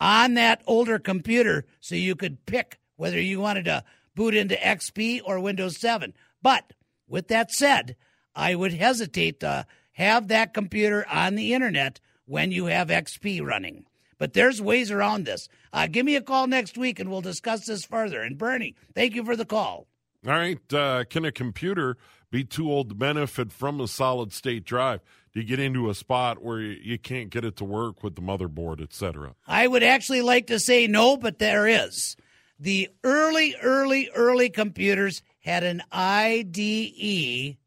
on 0.00 0.34
that 0.34 0.62
older 0.66 0.98
computer 0.98 1.64
so 1.80 1.94
you 1.94 2.14
could 2.14 2.44
pick 2.46 2.78
whether 2.96 3.20
you 3.20 3.40
wanted 3.40 3.64
to 3.64 3.84
boot 4.14 4.34
into 4.34 4.54
XP 4.54 5.20
or 5.24 5.40
Windows 5.40 5.78
7. 5.78 6.12
But 6.42 6.72
with 7.08 7.28
that 7.28 7.50
said, 7.50 7.96
I 8.34 8.54
would 8.54 8.72
hesitate 8.72 9.40
to 9.40 9.66
have 9.92 10.28
that 10.28 10.54
computer 10.54 11.06
on 11.10 11.34
the 11.34 11.54
internet 11.54 12.00
when 12.26 12.52
you 12.52 12.66
have 12.66 12.88
XP 12.88 13.44
running. 13.44 13.86
But 14.18 14.32
there's 14.32 14.60
ways 14.62 14.90
around 14.90 15.24
this. 15.24 15.48
Uh, 15.72 15.86
give 15.86 16.06
me 16.06 16.16
a 16.16 16.22
call 16.22 16.46
next 16.46 16.78
week 16.78 16.98
and 16.98 17.10
we'll 17.10 17.20
discuss 17.20 17.66
this 17.66 17.84
further. 17.84 18.22
And 18.22 18.38
Bernie, 18.38 18.74
thank 18.94 19.14
you 19.14 19.24
for 19.24 19.36
the 19.36 19.44
call. 19.44 19.86
All 20.26 20.32
right. 20.32 20.72
Uh, 20.72 21.04
can 21.04 21.24
a 21.24 21.32
computer 21.32 21.96
be 22.30 22.44
too 22.44 22.70
old 22.70 22.88
to 22.90 22.94
benefit 22.94 23.52
from 23.52 23.80
a 23.80 23.88
solid 23.88 24.32
state 24.32 24.64
drive? 24.64 25.00
You 25.32 25.44
get 25.44 25.60
into 25.60 25.90
a 25.90 25.94
spot 25.94 26.42
where 26.42 26.60
you 26.60 26.98
can't 26.98 27.28
get 27.28 27.44
it 27.44 27.56
to 27.56 27.64
work 27.64 28.02
with 28.02 28.14
the 28.14 28.22
motherboard, 28.22 28.80
etc.? 28.80 29.34
I 29.46 29.66
would 29.66 29.82
actually 29.82 30.22
like 30.22 30.46
to 30.46 30.58
say 30.58 30.86
no, 30.86 31.18
but 31.18 31.38
there 31.38 31.66
is. 31.66 32.16
The 32.58 32.88
early, 33.04 33.54
early, 33.62 34.08
early 34.14 34.48
computers 34.48 35.22
had 35.40 35.62
an 35.62 35.82
IDE 35.92 37.58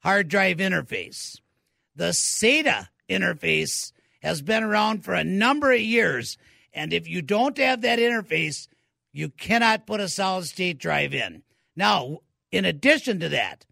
hard 0.00 0.28
drive 0.28 0.58
interface. 0.58 1.40
The 1.94 2.10
SATA 2.10 2.88
interface 3.08 3.92
has 4.20 4.42
been 4.42 4.64
around 4.64 5.04
for 5.04 5.14
a 5.14 5.24
number 5.24 5.72
of 5.72 5.80
years, 5.80 6.36
and 6.72 6.92
if 6.92 7.08
you 7.08 7.22
don't 7.22 7.56
have 7.58 7.82
that 7.82 7.98
interface, 7.98 8.66
you 9.12 9.30
cannot 9.30 9.86
put 9.86 10.00
a 10.00 10.08
solid 10.08 10.46
state 10.46 10.78
drive 10.78 11.14
in. 11.14 11.42
Now, 11.74 12.18
in 12.50 12.64
addition 12.64 13.20
to 13.20 13.28
that, 13.30 13.64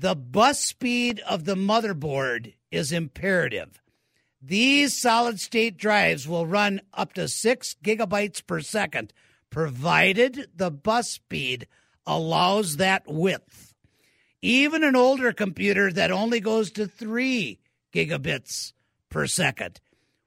the 0.00 0.14
bus 0.14 0.60
speed 0.60 1.20
of 1.28 1.44
the 1.44 1.56
motherboard 1.56 2.54
is 2.70 2.92
imperative. 2.92 3.82
These 4.40 4.96
solid 4.96 5.40
state 5.40 5.76
drives 5.76 6.28
will 6.28 6.46
run 6.46 6.82
up 6.94 7.14
to 7.14 7.26
six 7.26 7.74
gigabytes 7.82 8.46
per 8.46 8.60
second, 8.60 9.12
provided 9.50 10.50
the 10.54 10.70
bus 10.70 11.10
speed 11.10 11.66
allows 12.06 12.76
that 12.76 13.02
width. 13.08 13.74
Even 14.40 14.84
an 14.84 14.94
older 14.94 15.32
computer 15.32 15.92
that 15.92 16.12
only 16.12 16.38
goes 16.38 16.70
to 16.72 16.86
three 16.86 17.58
gigabits 17.92 18.72
per 19.10 19.26
second 19.26 19.80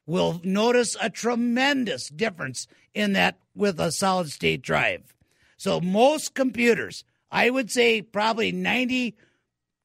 will 0.05 0.41
notice 0.43 0.97
a 1.01 1.09
tremendous 1.09 2.09
difference 2.09 2.67
in 2.93 3.13
that 3.13 3.37
with 3.55 3.79
a 3.79 3.93
solid 3.93 4.29
state 4.29 4.61
drive. 4.61 5.15
So, 5.55 5.79
most 5.79 6.33
computers, 6.33 7.05
I 7.31 7.49
would 7.49 7.71
say 7.71 8.01
probably 8.01 8.51
90 8.51 9.15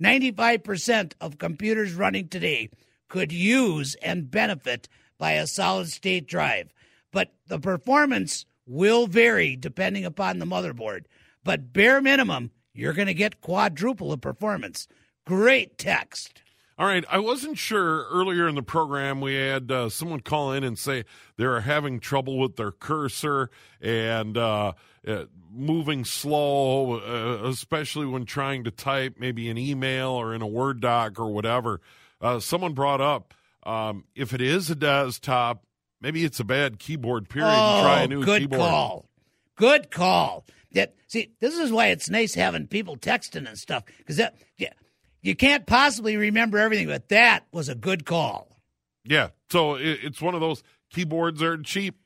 95% 0.02 1.12
of 1.20 1.38
computers 1.38 1.94
running 1.94 2.28
today 2.28 2.70
could 3.08 3.32
use 3.32 3.94
and 4.02 4.30
benefit 4.30 4.88
by 5.18 5.32
a 5.32 5.46
solid 5.46 5.88
state 5.88 6.26
drive. 6.26 6.72
But 7.12 7.32
the 7.46 7.58
performance 7.58 8.44
will 8.66 9.06
vary 9.06 9.56
depending 9.56 10.04
upon 10.04 10.38
the 10.38 10.46
motherboard. 10.46 11.04
But 11.44 11.72
bare 11.72 12.00
minimum, 12.02 12.50
you're 12.74 12.92
going 12.92 13.06
to 13.06 13.14
get 13.14 13.40
quadruple 13.40 14.12
of 14.12 14.20
performance. 14.20 14.88
Great 15.24 15.78
text. 15.78 16.42
All 16.78 16.86
right, 16.86 17.06
I 17.08 17.20
wasn't 17.20 17.56
sure 17.56 18.04
earlier 18.10 18.46
in 18.46 18.54
the 18.54 18.62
program 18.62 19.22
we 19.22 19.34
had 19.34 19.72
uh, 19.72 19.88
someone 19.88 20.20
call 20.20 20.52
in 20.52 20.62
and 20.62 20.78
say 20.78 21.04
they 21.38 21.46
were 21.46 21.62
having 21.62 22.00
trouble 22.00 22.38
with 22.38 22.56
their 22.56 22.70
cursor 22.70 23.48
and 23.80 24.36
uh, 24.36 24.74
uh, 25.06 25.24
moving 25.52 26.04
slow, 26.04 26.98
uh, 26.98 27.48
especially 27.48 28.06
when 28.06 28.24
trying 28.24 28.64
to 28.64 28.70
type 28.70 29.16
maybe 29.18 29.48
an 29.48 29.58
email 29.58 30.10
or 30.10 30.34
in 30.34 30.42
a 30.42 30.46
Word 30.46 30.80
doc 30.80 31.18
or 31.18 31.32
whatever. 31.32 31.80
Uh, 32.20 32.40
someone 32.40 32.72
brought 32.72 33.00
up 33.00 33.34
um, 33.66 34.04
if 34.14 34.32
it 34.32 34.40
is 34.40 34.70
a 34.70 34.74
desktop, 34.74 35.64
maybe 36.00 36.24
it's 36.24 36.40
a 36.40 36.44
bad 36.44 36.78
keyboard. 36.78 37.28
Period. 37.28 37.50
Oh, 37.50 37.82
try 37.82 38.02
a 38.02 38.08
new 38.08 38.20
keyboard. 38.20 38.26
good 38.26 38.40
keyboard. 38.42 38.60
call. 38.60 39.08
Good 39.56 39.90
call. 39.90 40.44
That 40.72 40.94
see, 41.06 41.32
this 41.40 41.56
is 41.56 41.72
why 41.72 41.88
it's 41.88 42.08
nice 42.08 42.34
having 42.34 42.66
people 42.66 42.96
texting 42.96 43.48
and 43.48 43.58
stuff 43.58 43.84
because 43.98 44.18
that 44.18 44.36
yeah, 44.56 44.72
you 45.22 45.34
can't 45.34 45.66
possibly 45.66 46.16
remember 46.16 46.58
everything, 46.58 46.86
but 46.86 47.08
that 47.08 47.44
was 47.50 47.68
a 47.68 47.74
good 47.74 48.04
call. 48.04 48.48
Yeah, 49.04 49.30
so 49.50 49.74
it, 49.74 50.00
it's 50.02 50.20
one 50.20 50.34
of 50.34 50.40
those 50.40 50.62
keyboards 50.90 51.42
are 51.42 51.56
cheap. 51.58 51.98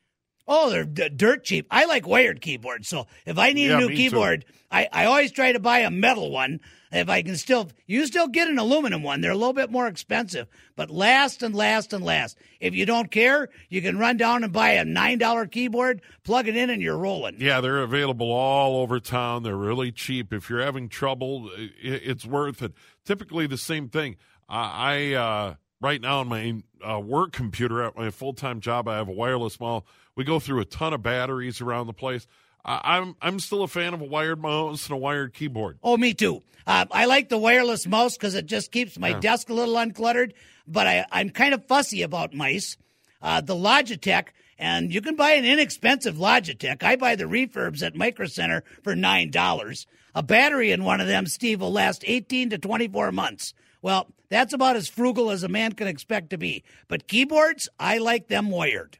Oh, 0.48 0.70
they're 0.70 0.84
d- 0.84 1.08
dirt 1.10 1.44
cheap. 1.44 1.66
I 1.70 1.84
like 1.84 2.06
wired 2.06 2.40
keyboards, 2.40 2.88
so 2.88 3.06
if 3.24 3.38
I 3.38 3.52
need 3.52 3.68
Yeah, 3.68 3.76
a 3.78 3.80
new 3.80 3.88
keyboard, 3.88 4.44
I, 4.70 4.88
I 4.92 5.04
always 5.06 5.30
try 5.32 5.52
to 5.52 5.60
buy 5.60 5.80
a 5.80 5.90
metal 5.90 6.30
one. 6.30 6.60
If 6.92 7.08
I 7.08 7.22
can 7.22 7.36
still, 7.36 7.68
you 7.86 8.04
still 8.06 8.26
get 8.26 8.48
an 8.48 8.58
aluminum 8.58 9.04
one. 9.04 9.20
They're 9.20 9.30
a 9.30 9.36
little 9.36 9.52
bit 9.52 9.70
more 9.70 9.86
expensive, 9.86 10.48
but 10.74 10.90
last 10.90 11.40
and 11.44 11.54
last 11.54 11.92
and 11.92 12.04
last. 12.04 12.36
If 12.58 12.74
you 12.74 12.84
don't 12.84 13.12
care, 13.12 13.48
you 13.68 13.80
can 13.80 13.96
run 13.96 14.16
down 14.16 14.42
and 14.42 14.52
buy 14.52 14.70
a 14.70 14.84
nine 14.84 15.18
dollar 15.18 15.46
keyboard, 15.46 16.02
plug 16.24 16.48
it 16.48 16.56
in, 16.56 16.68
and 16.68 16.82
you're 16.82 16.98
rolling. 16.98 17.36
Yeah, 17.38 17.60
they're 17.60 17.82
available 17.82 18.32
all 18.32 18.78
over 18.82 18.98
town. 18.98 19.44
They're 19.44 19.54
really 19.56 19.92
cheap. 19.92 20.32
If 20.32 20.50
you're 20.50 20.62
having 20.62 20.88
trouble, 20.88 21.48
it's 21.80 22.26
worth 22.26 22.60
it. 22.60 22.72
Typically, 23.04 23.46
the 23.46 23.56
same 23.58 23.88
thing. 23.88 24.16
I, 24.48 25.12
I 25.12 25.14
uh, 25.14 25.54
right 25.80 26.00
now 26.00 26.18
on 26.18 26.28
my 26.28 26.60
uh, 26.84 26.98
work 26.98 27.30
computer 27.30 27.84
at 27.84 27.96
my 27.96 28.10
full 28.10 28.32
time 28.32 28.58
job, 28.60 28.88
I 28.88 28.96
have 28.96 29.08
a 29.08 29.12
wireless 29.12 29.60
mouse. 29.60 29.84
We 30.16 30.24
go 30.24 30.38
through 30.40 30.60
a 30.60 30.64
ton 30.64 30.92
of 30.92 31.02
batteries 31.02 31.60
around 31.60 31.86
the 31.86 31.92
place. 31.92 32.26
I, 32.64 32.98
I'm 32.98 33.16
I'm 33.22 33.40
still 33.40 33.62
a 33.62 33.68
fan 33.68 33.94
of 33.94 34.00
a 34.00 34.04
wired 34.04 34.40
mouse 34.40 34.84
and 34.86 34.92
a 34.94 34.98
wired 34.98 35.32
keyboard. 35.34 35.78
Oh, 35.82 35.96
me 35.96 36.12
too. 36.14 36.42
Uh, 36.66 36.84
I 36.90 37.06
like 37.06 37.28
the 37.30 37.38
wireless 37.38 37.86
mouse 37.86 38.16
because 38.16 38.34
it 38.34 38.46
just 38.46 38.70
keeps 38.70 38.98
my 38.98 39.08
Yeah. 39.10 39.20
desk 39.20 39.48
a 39.48 39.54
little 39.54 39.74
uncluttered. 39.76 40.32
But 40.66 40.86
I, 40.86 41.06
I'm 41.10 41.30
kind 41.30 41.54
of 41.54 41.64
fussy 41.66 42.02
about 42.02 42.34
mice. 42.34 42.76
Uh, 43.22 43.40
the 43.40 43.54
Logitech, 43.54 44.28
and 44.58 44.92
you 44.94 45.00
can 45.00 45.16
buy 45.16 45.32
an 45.32 45.44
inexpensive 45.44 46.16
Logitech. 46.16 46.82
I 46.82 46.96
buy 46.96 47.16
the 47.16 47.24
refurbs 47.24 47.82
at 47.82 47.94
Micro 47.96 48.26
Center 48.26 48.62
for 48.82 48.94
nine 48.94 49.30
dollars. 49.30 49.86
A 50.14 50.22
battery 50.22 50.70
in 50.72 50.84
one 50.84 51.00
of 51.00 51.06
them, 51.06 51.26
Steve, 51.26 51.60
will 51.60 51.72
last 51.72 52.02
18 52.06 52.50
to 52.50 52.58
24 52.58 53.12
months. 53.12 53.54
Well, 53.82 54.08
that's 54.28 54.52
about 54.52 54.76
as 54.76 54.88
frugal 54.88 55.30
as 55.30 55.42
a 55.44 55.48
man 55.48 55.72
can 55.72 55.86
expect 55.86 56.30
to 56.30 56.38
be. 56.38 56.62
But 56.88 57.08
keyboards, 57.08 57.68
I 57.78 57.98
like 57.98 58.28
them 58.28 58.50
wired. 58.50 58.98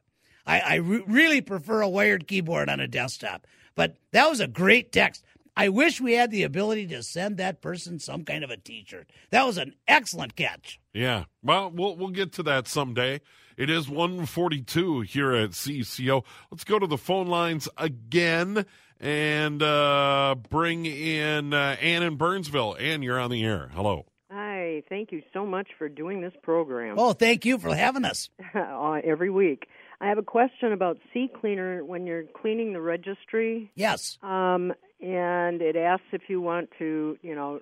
I, 0.50 0.60
I 0.60 0.74
re- 0.76 1.04
really 1.06 1.40
prefer 1.40 1.80
a 1.80 1.88
wired 1.88 2.26
keyboard 2.26 2.68
on 2.68 2.80
a 2.80 2.88
desktop. 2.88 3.46
But 3.76 3.96
that 4.12 4.28
was 4.28 4.40
a 4.40 4.48
great 4.48 4.90
text. 4.92 5.24
I 5.56 5.68
wish 5.68 6.00
we 6.00 6.14
had 6.14 6.30
the 6.30 6.42
ability 6.42 6.88
to 6.88 7.02
send 7.02 7.36
that 7.36 7.60
person 7.60 7.98
some 7.98 8.24
kind 8.24 8.42
of 8.42 8.50
a 8.50 8.56
T-shirt. 8.56 9.10
That 9.30 9.46
was 9.46 9.58
an 9.58 9.74
excellent 9.86 10.34
catch. 10.34 10.80
Yeah. 10.92 11.24
Well, 11.42 11.70
we'll 11.70 11.96
we'll 11.96 12.08
get 12.08 12.32
to 12.34 12.42
that 12.44 12.66
someday. 12.66 13.20
It 13.56 13.68
is 13.70 13.88
142 13.88 15.02
here 15.02 15.32
at 15.34 15.50
CCO. 15.50 16.24
Let's 16.50 16.64
go 16.64 16.78
to 16.78 16.86
the 16.86 16.96
phone 16.96 17.26
lines 17.26 17.68
again 17.76 18.64
and 18.98 19.62
uh, 19.62 20.34
bring 20.48 20.86
in 20.86 21.52
uh, 21.52 21.76
Ann 21.80 22.02
in 22.02 22.16
Burnsville. 22.16 22.76
Ann, 22.78 23.02
you're 23.02 23.20
on 23.20 23.30
the 23.30 23.44
air. 23.44 23.70
Hello. 23.74 24.06
Hi, 24.30 24.82
thank 24.88 25.10
you 25.10 25.22
so 25.32 25.44
much 25.44 25.68
for 25.76 25.88
doing 25.88 26.20
this 26.20 26.32
program 26.42 26.96
Oh, 26.98 27.12
thank 27.12 27.44
you 27.44 27.58
for 27.58 27.74
having 27.74 28.04
us. 28.04 28.30
uh, 28.54 29.00
every 29.02 29.28
week. 29.28 29.66
I 30.00 30.08
have 30.08 30.18
a 30.18 30.22
question 30.22 30.72
about 30.72 30.98
C 31.12 31.30
Cleaner 31.40 31.84
when 31.84 32.06
you're 32.06 32.24
cleaning 32.24 32.72
the 32.72 32.80
registry. 32.80 33.70
Yes. 33.74 34.18
Um, 34.22 34.72
and 35.00 35.60
it 35.60 35.76
asks 35.76 36.06
if 36.12 36.22
you 36.28 36.40
want 36.40 36.70
to, 36.78 37.18
you 37.22 37.34
know, 37.34 37.60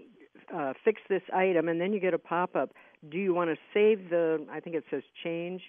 uh, 0.55 0.73
fix 0.85 1.01
this 1.09 1.23
item, 1.33 1.69
and 1.69 1.81
then 1.81 1.93
you 1.93 2.01
get 2.01 2.15
a 2.15 2.19
pop 2.19 2.57
up. 2.57 2.71
Do 3.09 3.19
you 3.19 3.35
want 3.35 3.51
to 3.51 3.57
save 3.75 4.11
the? 4.11 4.47
I 4.51 4.61
think 4.61 4.77
it 4.77 4.85
says 4.91 5.03
change. 5.23 5.63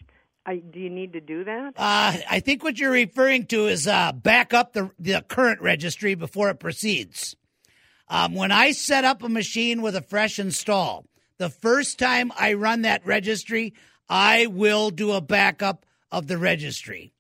I, 0.45 0.57
do 0.57 0.79
you 0.79 0.89
need 0.89 1.13
to 1.13 1.21
do 1.21 1.43
that? 1.43 1.73
Uh, 1.75 2.17
I 2.29 2.39
think 2.39 2.63
what 2.63 2.79
you're 2.79 2.91
referring 2.91 3.45
to 3.47 3.67
is 3.67 3.87
uh, 3.87 4.13
back 4.13 4.53
up 4.53 4.73
the, 4.73 4.89
the 4.97 5.23
current 5.27 5.61
registry 5.61 6.15
before 6.15 6.49
it 6.49 6.59
proceeds. 6.59 7.35
Um, 8.07 8.33
when 8.33 8.51
I 8.51 8.71
set 8.71 9.03
up 9.03 9.21
a 9.21 9.29
machine 9.29 9.81
with 9.81 9.95
a 9.95 10.01
fresh 10.01 10.39
install, 10.39 11.05
the 11.37 11.49
first 11.49 11.99
time 11.99 12.31
I 12.39 12.53
run 12.53 12.81
that 12.81 13.05
registry, 13.05 13.73
I 14.07 14.47
will 14.47 14.89
do 14.89 15.11
a 15.11 15.21
backup 15.21 15.85
of 16.11 16.27
the 16.27 16.37
registry. 16.37 17.13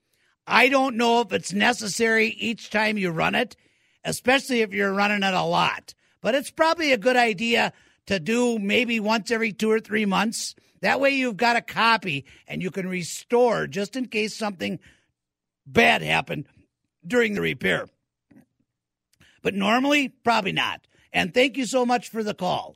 I 0.47 0.69
don't 0.69 0.97
know 0.97 1.21
if 1.21 1.31
it's 1.31 1.53
necessary 1.53 2.27
each 2.27 2.69
time 2.69 2.97
you 2.97 3.11
run 3.11 3.35
it, 3.35 3.55
especially 4.03 4.61
if 4.61 4.73
you're 4.73 4.93
running 4.93 5.23
it 5.23 5.33
a 5.33 5.43
lot. 5.43 5.93
But 6.21 6.35
it's 6.35 6.51
probably 6.51 6.91
a 6.91 6.97
good 6.97 7.15
idea 7.15 7.71
to 8.07 8.19
do 8.19 8.57
maybe 8.57 8.99
once 8.99 9.29
every 9.29 9.53
two 9.53 9.69
or 9.69 9.79
three 9.79 10.05
months. 10.05 10.55
That 10.81 10.99
way 10.99 11.11
you've 11.11 11.37
got 11.37 11.55
a 11.55 11.61
copy 11.61 12.25
and 12.47 12.61
you 12.63 12.71
can 12.71 12.87
restore 12.87 13.67
just 13.67 13.95
in 13.95 14.07
case 14.07 14.35
something 14.35 14.79
bad 15.65 16.01
happened 16.01 16.45
during 17.05 17.35
the 17.35 17.41
repair. 17.41 17.87
But 19.41 19.53
normally, 19.53 20.09
probably 20.09 20.51
not. 20.51 20.87
And 21.13 21.33
thank 21.33 21.57
you 21.57 21.65
so 21.65 21.85
much 21.85 22.09
for 22.09 22.23
the 22.23 22.33
call. 22.33 22.75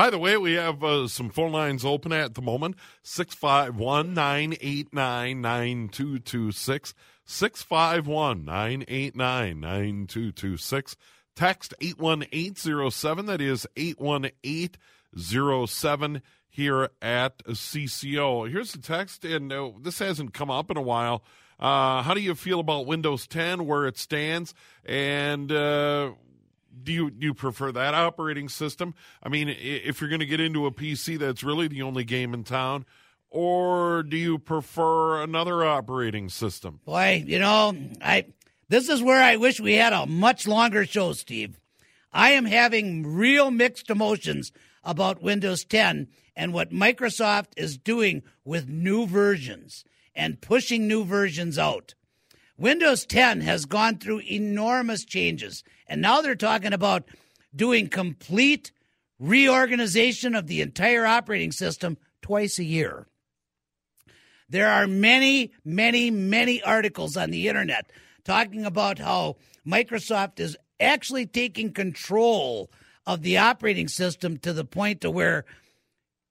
By 0.00 0.08
the 0.08 0.18
way, 0.18 0.38
we 0.38 0.54
have 0.54 0.82
uh, 0.82 1.08
some 1.08 1.28
phone 1.28 1.52
lines 1.52 1.84
open 1.84 2.10
at 2.10 2.32
the 2.32 2.40
moment 2.40 2.76
651 3.02 4.14
989 4.14 5.42
9226. 5.42 6.94
651 7.26 8.46
989 8.46 9.60
9226. 9.60 10.96
Text 11.36 11.74
81807. 11.82 13.26
That 13.26 13.42
is 13.42 13.66
81807 13.76 16.22
here 16.48 16.88
at 17.02 17.44
CCO. 17.44 18.50
Here's 18.50 18.72
the 18.72 18.78
text, 18.78 19.26
and 19.26 19.52
uh, 19.52 19.72
this 19.82 19.98
hasn't 19.98 20.32
come 20.32 20.50
up 20.50 20.70
in 20.70 20.78
a 20.78 20.82
while. 20.82 21.22
Uh, 21.58 22.00
how 22.00 22.14
do 22.14 22.22
you 22.22 22.34
feel 22.34 22.60
about 22.60 22.86
Windows 22.86 23.26
10, 23.26 23.66
where 23.66 23.86
it 23.86 23.98
stands? 23.98 24.54
And 24.86 25.52
uh, 25.52 26.12
do 26.82 26.92
you 26.92 27.10
do 27.10 27.26
you 27.26 27.34
prefer 27.34 27.72
that 27.72 27.94
operating 27.94 28.48
system? 28.48 28.94
I 29.22 29.28
mean, 29.28 29.48
if 29.48 30.00
you're 30.00 30.10
going 30.10 30.20
to 30.20 30.26
get 30.26 30.40
into 30.40 30.66
a 30.66 30.70
PC 30.70 31.18
that's 31.18 31.42
really 31.42 31.68
the 31.68 31.82
only 31.82 32.04
game 32.04 32.34
in 32.34 32.44
town, 32.44 32.86
or 33.30 34.02
do 34.02 34.16
you 34.16 34.38
prefer 34.38 35.22
another 35.22 35.64
operating 35.64 36.28
system? 36.28 36.80
Boy, 36.84 37.22
you 37.26 37.38
know, 37.38 37.74
I 38.02 38.26
this 38.68 38.88
is 38.88 39.02
where 39.02 39.22
I 39.22 39.36
wish 39.36 39.60
we 39.60 39.74
had 39.74 39.92
a 39.92 40.06
much 40.06 40.46
longer 40.46 40.86
show, 40.86 41.12
Steve. 41.12 41.58
I 42.12 42.30
am 42.30 42.44
having 42.44 43.06
real 43.06 43.50
mixed 43.50 43.90
emotions 43.90 44.52
about 44.82 45.22
Windows 45.22 45.64
10 45.64 46.08
and 46.34 46.52
what 46.52 46.70
Microsoft 46.70 47.48
is 47.56 47.76
doing 47.76 48.22
with 48.44 48.68
new 48.68 49.06
versions 49.06 49.84
and 50.14 50.40
pushing 50.40 50.88
new 50.88 51.04
versions 51.04 51.58
out. 51.58 51.94
Windows 52.56 53.06
10 53.06 53.40
has 53.40 53.64
gone 53.64 53.98
through 53.98 54.20
enormous 54.20 55.04
changes, 55.04 55.64
and 55.90 56.00
now 56.00 56.22
they're 56.22 56.36
talking 56.36 56.72
about 56.72 57.04
doing 57.54 57.88
complete 57.88 58.70
reorganization 59.18 60.34
of 60.36 60.46
the 60.46 60.62
entire 60.62 61.04
operating 61.04 61.50
system 61.52 61.98
twice 62.22 62.58
a 62.58 62.64
year. 62.64 63.08
There 64.48 64.68
are 64.68 64.86
many, 64.86 65.52
many, 65.64 66.10
many 66.10 66.62
articles 66.62 67.16
on 67.16 67.30
the 67.30 67.48
internet 67.48 67.90
talking 68.24 68.64
about 68.64 68.98
how 68.98 69.36
Microsoft 69.66 70.38
is 70.38 70.56
actually 70.78 71.26
taking 71.26 71.72
control 71.72 72.70
of 73.04 73.22
the 73.22 73.38
operating 73.38 73.88
system 73.88 74.36
to 74.38 74.52
the 74.52 74.64
point 74.64 75.00
to 75.00 75.10
where 75.10 75.44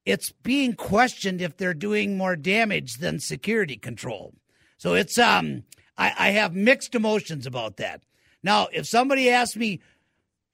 it's 0.05 0.31
being 0.31 0.73
questioned 0.73 1.41
if 1.41 1.57
they're 1.57 1.73
doing 1.73 2.17
more 2.17 2.37
damage 2.37 2.95
than 2.95 3.19
security 3.19 3.75
control. 3.75 4.33
So 4.77 4.93
it's 4.93 5.17
um 5.17 5.63
I, 5.97 6.13
I 6.17 6.29
have 6.29 6.55
mixed 6.55 6.95
emotions 6.95 7.45
about 7.45 7.75
that. 7.77 8.01
Now, 8.43 8.67
if 8.71 8.87
somebody 8.87 9.29
asked 9.29 9.57
me, 9.57 9.81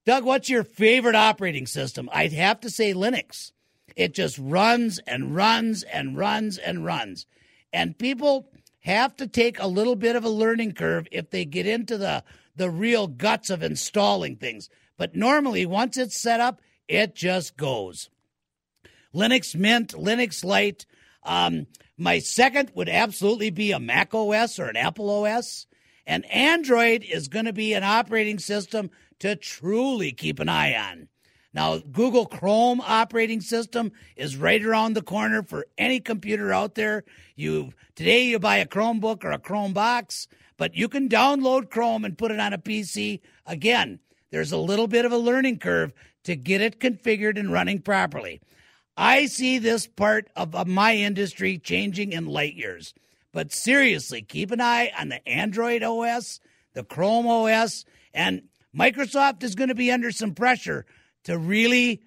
Doug, 0.06 0.24
what's 0.24 0.50
your 0.50 0.64
favorite 0.64 1.16
operating 1.16 1.66
system? 1.66 2.10
I'd 2.12 2.34
have 2.34 2.60
to 2.62 2.70
say 2.70 2.94
Linux. 2.94 3.52
It 3.96 4.14
just 4.14 4.38
runs 4.38 5.00
and 5.00 5.36
runs 5.36 5.84
and 5.84 6.18
runs 6.18 6.58
and 6.58 6.86
runs. 6.86 7.26
And 7.72 7.98
people 7.98 8.50
have 8.82 9.16
to 9.18 9.28
take 9.28 9.60
a 9.60 9.68
little 9.68 9.96
bit 9.96 10.16
of 10.16 10.24
a 10.24 10.30
learning 10.30 10.74
curve 10.74 11.08
if 11.12 11.30
they 11.30 11.46
get 11.46 11.66
into 11.66 11.98
the 11.98 12.24
the 12.58 12.70
real 12.70 13.08
guts 13.08 13.50
of 13.50 13.64
installing 13.64 14.38
things. 14.38 14.70
But 14.98 15.16
normally 15.16 15.66
once 15.66 15.98
it's 15.98 16.22
set 16.22 16.40
up, 16.40 16.62
it 16.88 17.16
just 17.16 17.58
goes. 17.58 18.10
Linux 19.14 19.56
Mint, 19.56 19.94
Linux 19.94 20.44
Lite. 20.44 20.86
Um, 21.24 21.68
my 21.98 22.20
second 22.20 22.72
would 22.76 22.90
absolutely 22.90 23.50
be 23.50 23.72
a 23.72 23.80
Mac 23.80 24.14
OS 24.14 24.60
or 24.60 24.68
an 24.68 24.78
Apple 24.78 25.10
OS. 25.10 25.66
And 26.08 26.26
Android 26.32 27.04
is 27.04 27.28
going 27.28 27.46
to 27.46 27.54
be 27.54 27.74
an 27.74 27.84
operating 27.84 28.40
system 28.40 28.92
to 29.20 29.36
truly 29.36 30.12
keep 30.12 30.40
an 30.40 30.50
eye 30.50 30.76
on. 30.76 31.08
Now, 31.54 31.78
Google 31.78 32.26
Chrome 32.26 32.82
operating 32.82 33.40
system 33.40 33.94
is 34.18 34.36
right 34.36 34.64
around 34.64 34.94
the 34.94 35.02
corner 35.02 35.42
for 35.42 35.66
any 35.78 36.02
computer 36.02 36.52
out 36.52 36.76
there. 36.76 37.06
You 37.38 37.72
today 37.96 38.26
you 38.26 38.40
buy 38.40 38.58
a 38.58 38.66
Chromebook 38.66 39.24
or 39.24 39.32
a 39.32 39.40
Chrome 39.40 39.72
box, 39.72 40.28
but 40.58 40.76
you 40.76 40.90
can 40.90 41.08
download 41.08 41.70
Chrome 41.70 42.04
and 42.04 42.18
put 42.18 42.32
it 42.32 42.42
on 42.42 42.52
a 42.52 42.58
PC. 42.58 43.22
Again, 43.46 44.00
there's 44.32 44.52
a 44.52 44.58
little 44.58 44.88
bit 44.88 45.06
of 45.06 45.14
a 45.14 45.18
learning 45.18 45.60
curve 45.60 45.94
to 46.26 46.36
get 46.36 46.60
it 46.60 46.82
configured 46.82 47.40
and 47.40 47.54
running 47.54 47.80
properly. 47.80 48.42
I 48.98 49.26
see 49.28 49.58
this 49.58 49.88
part 49.88 50.30
of, 50.36 50.56
of 50.56 50.68
my 50.68 50.96
industry 50.96 51.58
changing 51.58 52.12
in 52.12 52.26
light 52.26 52.56
years. 52.56 52.94
But 53.36 53.52
seriously, 53.52 54.22
keep 54.22 54.52
an 54.52 54.62
eye 54.62 54.94
on 54.98 55.10
the 55.10 55.28
Android 55.28 55.84
OS, 55.84 56.40
the 56.74 56.86
Chrome 56.86 57.28
OS, 57.28 57.84
and 58.14 58.44
Microsoft 58.74 59.44
is 59.44 59.56
going 59.56 59.68
to 59.68 59.76
be 59.76 59.92
under 59.92 60.10
some 60.10 60.34
pressure 60.34 60.86
to 61.26 61.38
really 61.38 62.02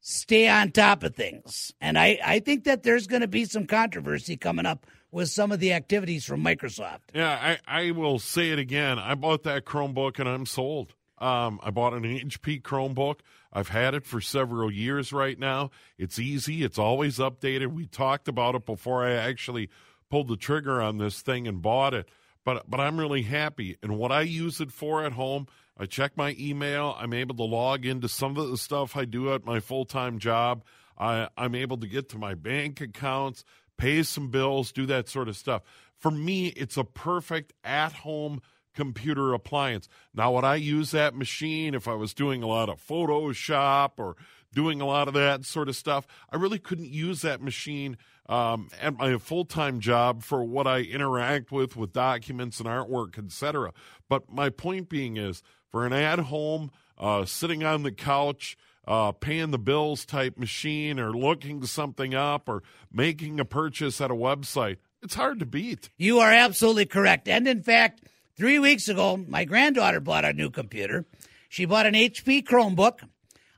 stay 0.00 0.48
on 0.48 0.72
top 0.72 1.04
of 1.04 1.14
things. 1.14 1.72
And 1.80 1.96
I, 1.96 2.18
I 2.24 2.40
think 2.40 2.64
that 2.64 2.82
there's 2.82 3.06
going 3.06 3.20
to 3.20 3.28
be 3.28 3.44
some 3.44 3.66
controversy 3.66 4.36
coming 4.36 4.66
up 4.66 4.84
with 5.12 5.28
some 5.28 5.52
of 5.52 5.60
the 5.60 5.72
activities 5.72 6.24
from 6.24 6.42
Microsoft. 6.42 6.98
Yeah, 7.14 7.58
I, 7.68 7.84
I 7.84 7.90
will 7.92 8.18
say 8.18 8.50
it 8.50 8.58
again. 8.58 8.98
I 8.98 9.14
bought 9.14 9.44
that 9.44 9.64
Chromebook 9.64 10.18
and 10.18 10.28
I'm 10.28 10.46
sold. 10.46 10.94
Um, 11.18 11.60
I 11.62 11.70
bought 11.70 11.94
an 11.94 12.02
HP 12.02 12.60
Chromebook. 12.62 13.20
I've 13.52 13.68
had 13.68 13.94
it 13.94 14.04
for 14.04 14.20
several 14.20 14.72
years 14.72 15.12
right 15.12 15.38
now. 15.38 15.70
It's 15.96 16.18
easy, 16.18 16.64
it's 16.64 16.78
always 16.78 17.18
updated. 17.18 17.68
We 17.68 17.86
talked 17.86 18.26
about 18.26 18.56
it 18.56 18.66
before 18.66 19.06
I 19.06 19.12
actually 19.12 19.70
pulled 20.12 20.28
the 20.28 20.36
trigger 20.36 20.82
on 20.82 20.98
this 20.98 21.22
thing 21.22 21.48
and 21.48 21.62
bought 21.62 21.94
it. 21.94 22.06
But 22.44 22.68
but 22.68 22.80
I'm 22.80 23.00
really 23.00 23.22
happy. 23.22 23.78
And 23.82 23.96
what 23.96 24.12
I 24.12 24.20
use 24.20 24.60
it 24.60 24.70
for 24.70 25.02
at 25.06 25.12
home, 25.12 25.46
I 25.78 25.86
check 25.86 26.18
my 26.18 26.36
email. 26.38 26.94
I'm 26.98 27.14
able 27.14 27.34
to 27.36 27.44
log 27.44 27.86
into 27.86 28.10
some 28.10 28.36
of 28.36 28.50
the 28.50 28.58
stuff 28.58 28.94
I 28.94 29.06
do 29.06 29.32
at 29.32 29.46
my 29.46 29.58
full 29.58 29.86
time 29.86 30.18
job. 30.18 30.64
I, 30.98 31.28
I'm 31.38 31.54
able 31.54 31.78
to 31.78 31.86
get 31.86 32.10
to 32.10 32.18
my 32.18 32.34
bank 32.34 32.82
accounts, 32.82 33.42
pay 33.78 34.02
some 34.02 34.28
bills, 34.28 34.70
do 34.70 34.84
that 34.84 35.08
sort 35.08 35.28
of 35.28 35.36
stuff. 35.36 35.62
For 35.96 36.10
me, 36.10 36.48
it's 36.48 36.76
a 36.76 36.84
perfect 36.84 37.54
at 37.64 37.92
home 37.92 38.42
computer 38.74 39.32
appliance. 39.32 39.88
Now, 40.12 40.32
would 40.32 40.44
I 40.44 40.56
use 40.56 40.90
that 40.90 41.14
machine 41.14 41.74
if 41.74 41.88
I 41.88 41.94
was 41.94 42.12
doing 42.12 42.42
a 42.42 42.48
lot 42.48 42.68
of 42.68 42.86
Photoshop 42.86 43.92
or 43.96 44.16
doing 44.52 44.82
a 44.82 44.86
lot 44.86 45.08
of 45.08 45.14
that 45.14 45.46
sort 45.46 45.70
of 45.70 45.76
stuff? 45.76 46.06
I 46.30 46.36
really 46.36 46.58
couldn't 46.58 46.90
use 46.90 47.22
that 47.22 47.40
machine 47.40 47.96
um, 48.26 48.68
at 48.80 48.96
my 48.96 49.16
full 49.18 49.44
time 49.44 49.80
job 49.80 50.22
for 50.22 50.44
what 50.44 50.66
I 50.66 50.80
interact 50.80 51.50
with 51.50 51.76
with 51.76 51.92
documents 51.92 52.60
and 52.60 52.68
artwork, 52.68 53.18
etc. 53.18 53.72
But 54.08 54.30
my 54.30 54.48
point 54.48 54.88
being 54.88 55.16
is, 55.16 55.42
for 55.68 55.86
an 55.86 55.92
at 55.92 56.18
home, 56.20 56.70
uh, 56.98 57.24
sitting 57.24 57.64
on 57.64 57.82
the 57.82 57.92
couch, 57.92 58.56
uh, 58.86 59.12
paying 59.12 59.50
the 59.50 59.58
bills 59.58 60.04
type 60.04 60.38
machine, 60.38 60.98
or 61.00 61.12
looking 61.12 61.64
something 61.64 62.14
up, 62.14 62.48
or 62.48 62.62
making 62.92 63.40
a 63.40 63.44
purchase 63.44 64.00
at 64.00 64.10
a 64.10 64.14
website, 64.14 64.76
it's 65.02 65.14
hard 65.14 65.40
to 65.40 65.46
beat. 65.46 65.90
You 65.96 66.20
are 66.20 66.30
absolutely 66.30 66.86
correct. 66.86 67.26
And 67.28 67.48
in 67.48 67.62
fact, 67.62 68.02
three 68.36 68.58
weeks 68.58 68.88
ago, 68.88 69.16
my 69.16 69.44
granddaughter 69.44 70.00
bought 70.00 70.24
a 70.24 70.32
new 70.32 70.50
computer. 70.50 71.06
She 71.48 71.64
bought 71.64 71.86
an 71.86 71.94
HP 71.94 72.44
Chromebook 72.44 73.00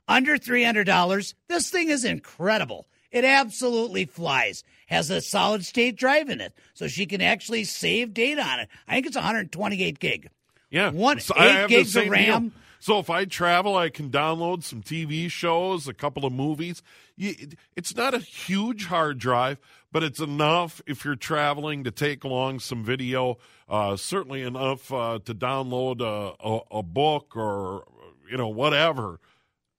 under 0.07 0.37
$300. 0.37 1.33
This 1.47 1.69
thing 1.69 1.89
is 1.89 2.03
incredible. 2.03 2.87
It 3.15 3.23
absolutely 3.23 4.03
flies. 4.03 4.65
Has 4.87 5.09
a 5.09 5.21
solid 5.21 5.63
state 5.65 5.95
drive 5.95 6.27
in 6.27 6.41
it, 6.41 6.53
so 6.73 6.89
she 6.89 7.05
can 7.05 7.21
actually 7.21 7.63
save 7.63 8.13
data 8.13 8.41
on 8.41 8.59
it. 8.59 8.69
I 8.89 8.95
think 8.95 9.07
it's 9.07 9.15
128 9.15 9.99
gig. 9.99 10.29
Yeah, 10.69 10.91
one 10.91 11.21
so 11.21 11.33
eight 11.37 11.69
gigs 11.69 11.95
of 11.95 12.09
RAM. 12.09 12.49
Deal. 12.49 12.51
So 12.81 12.99
if 12.99 13.09
I 13.09 13.23
travel, 13.23 13.77
I 13.77 13.89
can 13.89 14.11
download 14.11 14.63
some 14.63 14.83
TV 14.83 15.31
shows, 15.31 15.87
a 15.87 15.93
couple 15.93 16.25
of 16.25 16.33
movies. 16.33 16.83
It's 17.17 17.95
not 17.95 18.13
a 18.13 18.19
huge 18.19 18.87
hard 18.87 19.17
drive, 19.17 19.59
but 19.93 20.03
it's 20.03 20.19
enough 20.19 20.81
if 20.85 21.05
you're 21.05 21.15
traveling 21.15 21.85
to 21.85 21.91
take 21.91 22.25
along 22.25 22.59
some 22.59 22.83
video. 22.83 23.37
Uh, 23.69 23.95
certainly 23.95 24.41
enough 24.41 24.91
uh, 24.91 25.19
to 25.23 25.33
download 25.33 26.01
a, 26.01 26.35
a, 26.45 26.79
a, 26.79 26.83
book 26.83 27.37
or 27.37 27.85
you 28.29 28.35
know 28.37 28.49
whatever. 28.49 29.21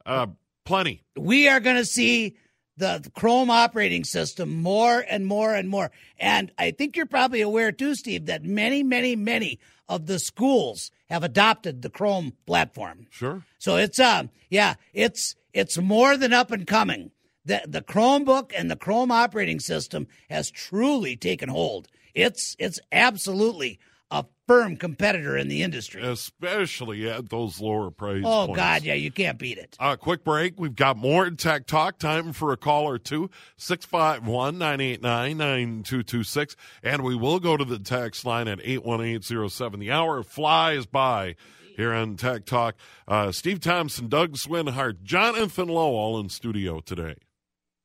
Uh, 0.07 0.29
plenty. 0.65 1.03
We 1.17 1.49
are 1.49 1.61
going 1.61 1.77
to 1.77 1.85
see 1.85 2.37
the 2.77 3.11
Chrome 3.15 3.51
operating 3.51 4.05
system 4.05 4.63
more 4.63 5.05
and 5.09 5.27
more 5.27 5.55
and 5.55 5.69
more. 5.69 5.91
And 6.19 6.53
I 6.59 6.71
think 6.71 6.97
you're 6.97 7.07
probably 7.07 7.41
aware 7.41 7.73
too, 7.73 7.95
Steve, 7.95 8.27
that 8.27 8.45
many, 8.45 8.83
many, 8.83 9.17
many 9.17 9.59
of 9.89 10.07
the 10.07 10.19
schools 10.19 10.91
have 11.09 11.23
adopted 11.23 11.83
the 11.83 11.91
Chrome 11.91 12.35
platform. 12.47 13.07
Sure. 13.11 13.45
So 13.59 13.77
it's 13.77 13.99
um 13.99 14.31
yeah, 14.51 14.75
it's 14.93 15.35
it's 15.53 15.79
more 15.79 16.17
than 16.17 16.33
up 16.33 16.51
and 16.51 16.67
coming. 16.67 17.11
The 17.45 17.63
the 17.67 17.83
Chromebook 17.83 18.53
and 18.57 18.71
the 18.71 18.77
Chrome 18.77 19.11
operating 19.11 19.61
system 19.61 20.07
has 20.29 20.51
truly 20.51 21.17
taken 21.17 21.49
hold. 21.49 21.89
It's 22.15 22.57
it's 22.59 22.81
absolutely 22.93 23.79
a 24.11 24.25
firm 24.47 24.77
competitor 24.77 25.37
in 25.37 25.49
the 25.49 25.63
industry, 25.63 26.03
especially 26.03 27.09
at 27.11 27.29
those 27.29 27.61
lower 27.61 27.91
price. 27.91 28.23
Oh 28.25 28.47
points. 28.47 28.57
God, 28.57 28.83
yeah, 28.85 28.95
you 28.95 29.11
can't 29.11 29.39
beat 29.39 29.59
it. 29.59 29.77
Uh, 29.81 29.97
quick 29.97 30.23
break. 30.25 30.59
We've 30.61 30.77
got 30.77 30.97
more 30.97 31.29
tech 31.31 31.67
talk. 31.67 31.99
Time 31.99 32.33
for 32.33 32.53
a 32.53 32.57
call 32.57 32.89
or 32.89 32.99
two. 32.99 33.31
651-989-9226. 33.59 36.57
and 36.83 37.03
we 37.03 37.15
will 37.17 37.41
go 37.41 37.57
to 37.57 37.65
the 37.65 37.79
text 37.79 38.25
line 38.25 38.49
at 38.49 38.61
eight 38.63 38.85
one 38.85 39.01
eight 39.01 39.25
zero 39.25 39.49
seven. 39.49 39.81
The 39.81 39.91
hour 39.91 40.23
flies 40.23 40.87
by 40.87 41.35
here 41.77 41.93
on 41.93 42.17
Tech 42.17 42.47
Talk. 42.47 42.77
Uh, 43.07 43.31
Steve 43.33 43.61
Thompson, 43.61 44.09
Doug 44.09 44.37
Swinhart, 44.37 45.03
Jonathan 45.03 45.69
Lowe, 45.69 45.95
all 45.95 46.19
in 46.19 46.31
studio 46.31 46.81
today. 46.81 47.17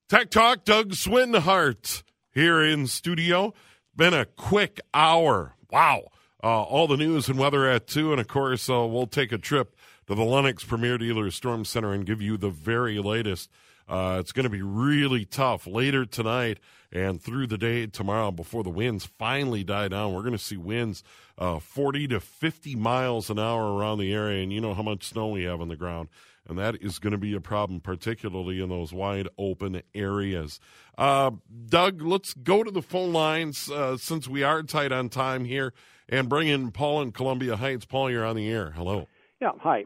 Tech 0.08 0.30
Talk, 0.30 0.64
Doug 0.64 0.92
Swinhart 0.92 2.04
here 2.32 2.64
in 2.64 2.88
studio. 2.88 3.54
Been 3.96 4.14
a 4.14 4.26
quick 4.26 4.80
hour 4.94 5.56
Wow. 5.72 6.12
Uh, 6.44 6.64
all 6.64 6.88
the 6.88 6.98
news 6.98 7.30
and 7.30 7.40
weather 7.40 7.68
at 7.68 7.88
2. 7.88 8.12
And 8.12 8.20
of 8.20 8.28
course, 8.28 8.70
uh, 8.70 8.86
we'll 8.86 9.08
take 9.08 9.32
a 9.32 9.38
trip 9.38 9.76
to 10.08 10.16
the 10.16 10.24
Lennox 10.24 10.64
Premier 10.64 10.98
Dealer 10.98 11.32
Storm 11.32 11.66
Center 11.66 11.94
and 11.94 12.06
give 12.06 12.22
you 12.22 12.38
the 12.38 12.50
very 12.50 13.00
latest. 13.00 13.50
Uh, 13.88 14.18
it's 14.20 14.32
going 14.32 14.44
to 14.44 14.50
be 14.50 14.62
really 14.62 15.26
tough 15.26 15.68
later 15.68 16.06
tonight 16.06 16.60
and 16.92 17.22
through 17.22 17.48
the 17.48 17.58
day 17.58 17.88
tomorrow 17.88 18.32
before 18.32 18.64
the 18.64 18.70
winds 18.70 19.06
finally 19.06 19.64
die 19.64 19.88
down. 19.88 20.14
We're 20.14 20.22
going 20.22 20.34
to 20.34 20.38
see 20.38 20.58
winds 20.58 21.04
uh, 21.38 21.60
40 21.60 22.08
to 22.10 22.20
50 22.20 22.76
miles 22.76 23.30
an 23.30 23.40
hour 23.40 23.74
around 23.76 24.00
the 24.00 24.14
area, 24.14 24.44
and 24.44 24.52
you 24.52 24.62
know 24.62 24.74
how 24.74 24.84
much 24.84 25.08
snow 25.08 25.30
we 25.30 25.44
have 25.44 25.62
on 25.62 25.68
the 25.68 25.76
ground. 25.76 26.10
And 26.52 26.60
that 26.60 26.82
is 26.82 27.00
going 27.00 27.12
to 27.12 27.18
be 27.18 27.34
a 27.34 27.40
problem, 27.40 27.80
particularly 27.80 28.62
in 28.62 28.68
those 28.68 28.92
wide 28.92 29.30
open 29.38 29.82
areas. 29.96 30.60
Uh, 30.98 31.32
Doug, 31.68 32.02
let's 32.02 32.34
go 32.34 32.62
to 32.62 32.70
the 32.70 32.82
phone 32.82 33.14
lines 33.14 33.72
uh, 33.72 33.96
since 33.96 34.28
we 34.28 34.44
are 34.44 34.62
tight 34.62 34.92
on 34.92 35.08
time 35.08 35.46
here 35.46 35.74
and 36.10 36.28
bring 36.28 36.50
in 36.50 36.72
Paul 36.72 37.04
in 37.04 37.14
Columbia 37.14 37.56
Heights. 37.56 37.86
Paul, 37.86 38.12
you're 38.12 38.26
on 38.26 38.36
the 38.36 38.50
air. 38.50 38.72
Hello. 38.76 39.08
Yeah, 39.40 39.52
hi. 39.62 39.86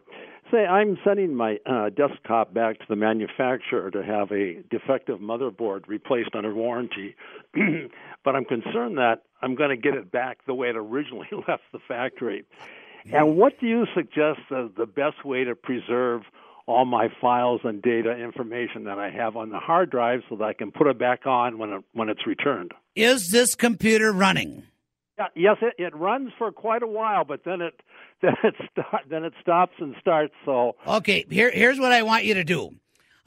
Say, 0.52 0.66
I'm 0.66 0.98
sending 1.06 1.36
my 1.36 1.60
uh, 1.68 1.92
desktop 1.92 2.52
back 2.52 2.80
to 2.80 2.86
the 2.90 2.96
manufacturer 2.96 3.92
to 3.92 4.04
have 4.04 4.32
a 4.32 4.64
defective 4.72 5.20
motherboard 5.20 5.88
replaced 5.88 6.34
under 6.34 6.56
warranty, 6.56 7.16
but 8.24 8.36
I'm 8.36 8.46
concerned 8.46 8.98
that 8.98 9.22
I'm 9.40 9.54
going 9.54 9.70
to 9.70 9.78
get 9.78 9.94
it 9.94 10.12
back 10.12 10.40
the 10.48 10.56
way 10.56 10.70
it 10.70 10.78
originally 10.78 11.28
left 11.48 11.64
the 11.72 11.80
factory. 11.88 12.44
And 13.14 13.38
what 13.38 13.60
do 13.60 13.68
you 13.68 13.86
suggest 13.94 14.40
as 14.50 14.72
the 14.76 14.88
best 14.88 15.24
way 15.24 15.44
to 15.44 15.54
preserve 15.54 16.24
all 16.68 16.86
my 16.86 17.10
files 17.22 17.62
and 17.64 17.82
data 17.82 18.12
information 18.12 18.86
that 18.86 18.98
I 18.98 19.10
have 19.12 19.36
on 19.36 19.50
the 19.50 19.60
hard 19.60 19.92
drive 19.92 20.22
so 20.30 20.36
that 20.38 20.44
I 20.44 20.54
can 20.54 20.72
put 20.72 20.88
it 20.88 20.98
back 20.98 21.26
on 21.26 21.58
when 21.58 21.70
it, 21.72 21.84
when 21.94 22.10
it's 22.10 22.26
returned? 22.26 22.74
Is 22.96 23.30
this 23.30 23.56
computer 23.56 24.12
running? 24.12 24.64
Yeah, 25.18 25.28
yes, 25.36 25.58
it, 25.62 25.76
it 25.78 25.96
runs 25.96 26.32
for 26.38 26.52
quite 26.52 26.84
a 26.84 26.88
while, 26.88 27.24
but 27.24 27.44
then 27.46 27.62
it 27.62 27.80
then 28.22 28.36
it 28.44 28.56
start, 28.72 29.04
then 29.10 29.24
it 29.24 29.34
stops 29.42 29.74
and 29.80 29.96
starts. 30.00 30.34
So 30.46 30.76
okay, 30.88 31.26
here 31.30 31.52
here's 31.52 31.80
what 31.80 31.92
I 31.92 32.04
want 32.04 32.26
you 32.26 32.34
to 32.36 32.44
do. 32.44 32.72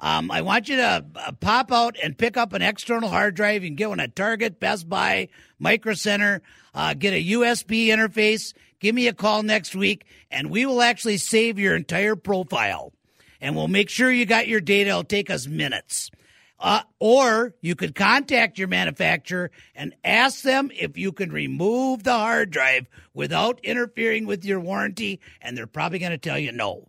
Um, 0.00 0.30
I 0.30 0.42
want 0.42 0.68
you 0.68 0.76
to 0.76 1.04
uh, 1.16 1.32
pop 1.32 1.72
out 1.72 1.96
and 2.02 2.16
pick 2.16 2.36
up 2.36 2.52
an 2.52 2.62
external 2.62 3.08
hard 3.08 3.34
drive. 3.34 3.64
You 3.64 3.70
can 3.70 3.76
get 3.76 3.88
one 3.88 4.00
at 4.00 4.14
Target, 4.14 4.60
Best 4.60 4.88
Buy, 4.88 5.28
Micro 5.58 5.94
Center. 5.94 6.40
Uh, 6.72 6.94
get 6.94 7.14
a 7.14 7.24
USB 7.32 7.86
interface. 7.86 8.54
Give 8.80 8.94
me 8.94 9.08
a 9.08 9.12
call 9.12 9.42
next 9.42 9.74
week, 9.74 10.06
and 10.30 10.50
we 10.50 10.66
will 10.66 10.82
actually 10.82 11.16
save 11.16 11.58
your 11.58 11.74
entire 11.74 12.14
profile. 12.14 12.92
And 13.40 13.54
we'll 13.54 13.68
make 13.68 13.88
sure 13.88 14.10
you 14.10 14.26
got 14.26 14.48
your 14.48 14.60
data. 14.60 14.90
It'll 14.90 15.04
take 15.04 15.30
us 15.30 15.46
minutes. 15.46 16.10
Uh, 16.60 16.82
or 16.98 17.54
you 17.60 17.76
could 17.76 17.94
contact 17.94 18.58
your 18.58 18.66
manufacturer 18.66 19.50
and 19.76 19.94
ask 20.02 20.42
them 20.42 20.72
if 20.74 20.98
you 20.98 21.12
can 21.12 21.30
remove 21.30 22.02
the 22.02 22.12
hard 22.12 22.50
drive 22.50 22.88
without 23.14 23.60
interfering 23.62 24.26
with 24.26 24.44
your 24.44 24.58
warranty, 24.58 25.20
and 25.40 25.56
they're 25.56 25.68
probably 25.68 26.00
going 26.00 26.10
to 26.10 26.18
tell 26.18 26.38
you 26.38 26.50
no. 26.50 26.88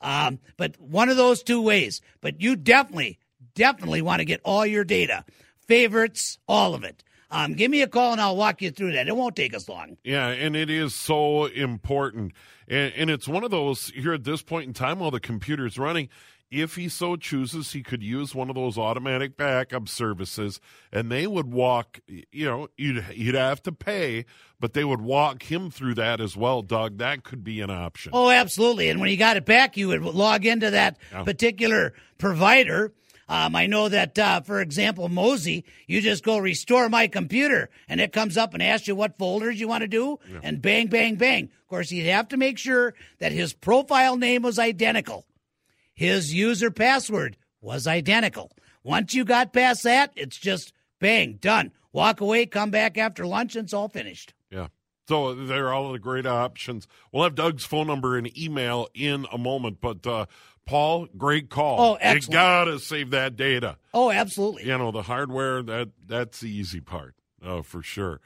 Um, 0.00 0.38
but 0.56 0.80
one 0.80 1.08
of 1.08 1.16
those 1.16 1.42
two 1.42 1.60
ways. 1.60 2.00
But 2.20 2.40
you 2.40 2.54
definitely, 2.54 3.18
definitely 3.54 4.02
want 4.02 4.20
to 4.20 4.24
get 4.24 4.40
all 4.44 4.64
your 4.64 4.84
data, 4.84 5.24
favorites, 5.66 6.38
all 6.46 6.74
of 6.74 6.84
it. 6.84 7.02
Um, 7.32 7.54
give 7.54 7.70
me 7.70 7.82
a 7.82 7.88
call 7.88 8.12
and 8.12 8.20
I'll 8.20 8.36
walk 8.36 8.62
you 8.62 8.70
through 8.70 8.92
that. 8.92 9.08
It 9.08 9.16
won't 9.16 9.34
take 9.34 9.54
us 9.54 9.68
long. 9.68 9.96
Yeah, 10.04 10.28
and 10.28 10.54
it 10.54 10.70
is 10.70 10.94
so 10.94 11.46
important. 11.46 12.32
And, 12.68 12.92
and 12.94 13.10
it's 13.10 13.26
one 13.26 13.42
of 13.42 13.50
those 13.50 13.88
here 13.88 14.12
at 14.12 14.24
this 14.24 14.42
point 14.42 14.66
in 14.68 14.72
time 14.74 15.00
while 15.00 15.10
the 15.10 15.18
computer's 15.20 15.78
running, 15.78 16.08
if 16.50 16.76
he 16.76 16.88
so 16.90 17.16
chooses, 17.16 17.72
he 17.72 17.82
could 17.82 18.02
use 18.02 18.34
one 18.34 18.50
of 18.50 18.54
those 18.54 18.76
automatic 18.76 19.38
backup 19.38 19.88
services, 19.88 20.60
and 20.92 21.10
they 21.10 21.26
would 21.26 21.50
walk. 21.50 22.00
You 22.06 22.44
know, 22.44 22.68
you'd 22.76 23.02
you'd 23.14 23.34
have 23.34 23.62
to 23.62 23.72
pay, 23.72 24.26
but 24.60 24.74
they 24.74 24.84
would 24.84 25.00
walk 25.00 25.44
him 25.44 25.70
through 25.70 25.94
that 25.94 26.20
as 26.20 26.36
well, 26.36 26.60
Doug. 26.60 26.98
That 26.98 27.24
could 27.24 27.42
be 27.42 27.62
an 27.62 27.70
option. 27.70 28.10
Oh, 28.14 28.28
absolutely. 28.28 28.90
And 28.90 29.00
when 29.00 29.08
you 29.08 29.16
got 29.16 29.38
it 29.38 29.46
back, 29.46 29.78
you 29.78 29.88
would 29.88 30.02
log 30.02 30.44
into 30.44 30.70
that 30.70 30.98
Yeah. 31.10 31.22
particular 31.22 31.94
provider. 32.18 32.92
Um, 33.28 33.56
I 33.56 33.66
know 33.66 33.88
that, 33.88 34.18
uh, 34.18 34.40
for 34.42 34.60
example, 34.60 35.08
Mozy, 35.08 35.64
you 35.86 36.00
just 36.00 36.24
go 36.24 36.38
restore 36.38 36.88
my 36.88 37.06
computer, 37.06 37.70
and 37.88 38.00
it 38.00 38.12
comes 38.12 38.36
up 38.36 38.52
and 38.52 38.62
asks 38.62 38.88
you 38.88 38.94
what 38.94 39.18
folders 39.18 39.58
you 39.58 39.68
want 39.68 39.82
to 39.82 39.88
do, 39.88 40.18
and 40.42 40.60
bang, 40.60 40.88
bang, 40.88 41.14
bang. 41.14 41.44
Of 41.44 41.68
course, 41.68 41.90
you'd 41.90 42.06
have 42.06 42.28
to 42.28 42.36
make 42.36 42.58
sure 42.58 42.94
that 43.18 43.32
his 43.32 43.52
profile 43.52 44.16
name 44.16 44.42
was 44.42 44.58
identical. 44.58 45.24
His 45.94 46.34
user 46.34 46.70
password 46.70 47.36
was 47.60 47.86
identical. 47.86 48.50
Once 48.82 49.14
you 49.14 49.24
got 49.24 49.52
past 49.52 49.84
that, 49.84 50.12
it's 50.16 50.36
just 50.36 50.72
bang, 50.98 51.34
done. 51.40 51.70
Walk 51.92 52.20
away, 52.20 52.46
come 52.46 52.70
back 52.70 52.98
after 52.98 53.26
lunch, 53.26 53.54
and 53.54 53.64
it's 53.64 53.74
all 53.74 53.88
finished. 53.88 54.34
Yeah. 54.50 54.68
So 55.08 55.34
they're 55.34 55.72
all 55.72 55.92
the 55.92 55.98
great 55.98 56.26
options. 56.26 56.86
We'll 57.12 57.24
have 57.24 57.34
Doug's 57.34 57.64
phone 57.64 57.86
number 57.86 58.16
and 58.16 58.36
email 58.38 58.88
in 58.94 59.26
a 59.32 59.38
moment, 59.38 59.78
but 59.80 60.06
uh, 60.06 60.26
Paul, 60.66 61.08
great 61.16 61.50
call. 61.50 61.80
Oh, 61.80 61.92
You 61.92 61.98
excellent. 62.00 62.32
gotta 62.32 62.78
save 62.78 63.10
that 63.10 63.36
data. 63.36 63.76
Oh, 63.92 64.10
absolutely. 64.10 64.66
You 64.66 64.78
know 64.78 64.90
the 64.92 65.02
hardware 65.02 65.62
that 65.62 65.88
that's 66.06 66.40
the 66.40 66.50
easy 66.50 66.80
part, 66.80 67.14
oh 67.44 67.62
for 67.62 67.82
sure. 67.82 68.20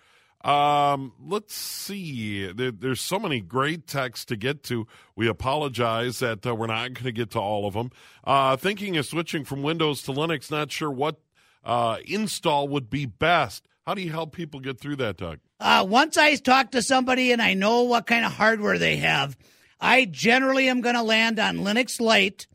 Um, 0.45 1.13
let's 1.21 1.55
see. 1.55 2.53
There, 2.53 2.71
there's 2.71 3.01
so 3.01 3.19
many 3.19 3.41
great 3.41 3.89
texts 3.89 4.27
to 4.27 4.37
get 4.37 4.63
to. 4.65 4.87
We 5.17 5.27
apologize 5.27 6.21
that 6.21 6.47
uh, 6.47 6.55
we're 6.55 6.69
not 6.69 6.93
going 6.95 7.05
to 7.07 7.11
get 7.13 7.31
to 7.33 7.41
all 7.41 7.67
of 7.67 7.75
them. 7.75 7.91
Uh, 8.23 8.57
thinking 8.57 8.97
of 8.97 9.07
switching 9.07 9.45
from 9.45 9.65
Windows 9.65 10.03
to 10.03 10.13
Linux, 10.13 10.49
not 10.49 10.71
sure 10.71 10.91
what 10.91 11.17
uh, 11.65 11.97
install 12.07 12.69
would 12.69 12.89
be 12.89 13.07
best. 13.07 13.67
How 13.87 13.95
do 13.95 14.03
you 14.03 14.11
help 14.13 14.33
people 14.37 14.61
get 14.61 14.79
through 14.79 14.97
that, 14.97 15.17
Doug? 15.17 15.41
Uh, 15.59 15.85
once 15.89 16.17
I 16.17 16.37
talk 16.37 16.73
to 16.73 16.83
somebody 16.83 17.33
and 17.33 17.43
I 17.43 17.55
know 17.55 17.83
what 17.83 18.07
kind 18.07 18.25
of 18.25 18.31
hardware 18.33 18.79
they 18.79 18.97
have, 18.99 19.37
I 19.81 20.05
generally 20.05 20.69
am 20.69 20.81
going 20.81 20.95
to 20.95 21.03
land 21.03 21.39
on 21.39 21.59
Linux 21.59 22.01
Lite 22.01 22.47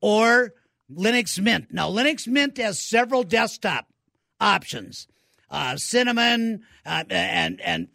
or 0.00 0.54
Linux 0.90 1.38
Mint. 1.40 1.72
Now, 1.72 1.90
Linux 1.90 2.26
Mint 2.26 2.58
has 2.58 2.80
several 2.80 3.22
desktop 3.22 3.86
options. 4.40 5.06
Uh, 5.50 5.76
Cinnamon 5.76 6.62
uh, 6.86 7.04
and 7.10 7.60
and 7.60 7.88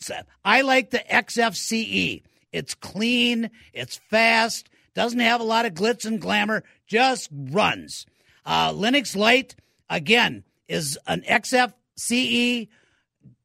I 0.46 0.62
like 0.62 0.92
the 0.92 1.04
XFCE. 1.12 2.22
It's 2.52 2.76
clean, 2.76 3.50
it's 3.74 3.98
fast, 4.10 4.70
doesn't 4.94 5.20
have 5.20 5.42
a 5.42 5.46
lot 5.46 5.66
of 5.66 5.74
glitz 5.74 6.06
and 6.06 6.22
glamour, 6.22 6.64
just 6.86 7.30
runs. 7.32 8.06
Uh, 8.46 8.72
Linux 8.72 9.16
Lite 9.16 9.56
again 9.90 10.44
is 10.68 10.98
an 11.08 11.22
XFCE 11.22 12.68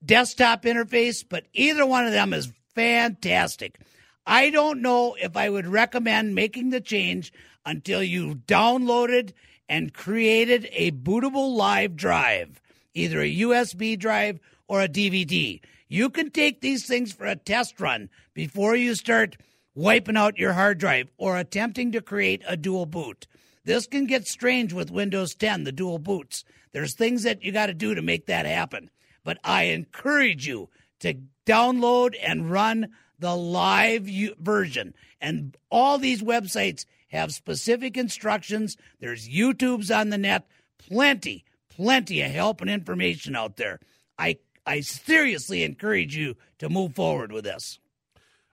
desktop 0.05 0.63
interface, 0.65 1.25
but 1.29 1.47
either 1.53 1.87
one 1.87 2.07
of 2.07 2.13
them 2.13 2.33
is 2.33 2.53
fantastic. 2.75 3.81
I 4.27 4.51
don't 4.51 4.83
know 4.83 5.17
if 5.21 5.37
I 5.37 5.49
would 5.49 5.67
recommend 5.67 6.35
making 6.35 6.71
the 6.71 6.81
change 6.81 7.33
until 7.65 8.03
you 8.03 8.37
downloaded 8.47 9.33
and 9.69 9.95
created 9.95 10.69
a 10.73 10.93
bootable 10.93 11.57
live 11.57 11.97
drive, 11.97 12.61
either 12.95 13.21
a 13.21 13.37
USB 13.37 13.99
drive 13.99 14.39
or 14.69 14.81
a 14.81 14.89
DVD. 14.89 15.61
You 15.89 16.09
can 16.09 16.31
take 16.31 16.61
these 16.61 16.87
things 16.87 17.13
for 17.13 17.27
a 17.27 17.37
test 17.37 17.81
run 17.81 18.11
before 18.35 18.77
you 18.77 18.95
start 18.95 19.37
wiping 19.75 20.17
out 20.17 20.39
your 20.39 20.53
hard 20.53 20.79
drive 20.79 21.09
or 21.17 21.37
attempting 21.37 21.93
to 21.93 22.01
create 22.01 22.43
a 22.47 22.57
dual 22.57 22.87
boot. 22.87 23.27
This 23.65 23.87
can 23.87 24.07
get 24.07 24.27
strange 24.27 24.73
with 24.73 24.91
Windows 24.91 25.35
10, 25.35 25.65
the 25.65 25.73
dual 25.73 25.99
boots. 25.99 26.45
There's 26.73 26.95
things 26.95 27.23
that 27.23 27.43
you 27.43 27.53
got 27.53 27.67
to 27.67 27.75
do 27.75 27.95
to 27.95 28.03
make 28.03 28.27
that 28.27 28.47
happen. 28.47 28.91
But 29.25 29.39
I 29.45 29.65
encourage 29.65 30.47
you 30.47 30.69
to 31.01 31.15
download 31.47 32.15
and 32.23 32.51
run 32.51 32.89
the 33.23 33.35
live 33.35 34.07
version. 34.39 34.93
And 35.21 35.57
all 35.71 35.97
these 35.97 36.23
websites 36.23 36.85
have 37.09 37.33
specific 37.33 37.97
instructions. 37.97 38.77
There's 39.01 39.29
YouTubes 39.29 39.97
on 39.97 40.11
the 40.11 40.19
net, 40.19 40.47
plenty, 40.77 41.45
plenty 41.71 42.21
of 42.21 42.31
help 42.31 42.61
and 42.61 42.69
information 42.69 43.35
out 43.35 43.57
there. 43.57 43.81
I 44.19 44.39
I 44.67 44.81
seriously 44.81 45.63
encourage 45.63 46.15
you 46.15 46.37
to 46.59 46.69
move 46.69 46.95
forward 46.95 47.33
with 47.33 47.45
this. 47.45 47.79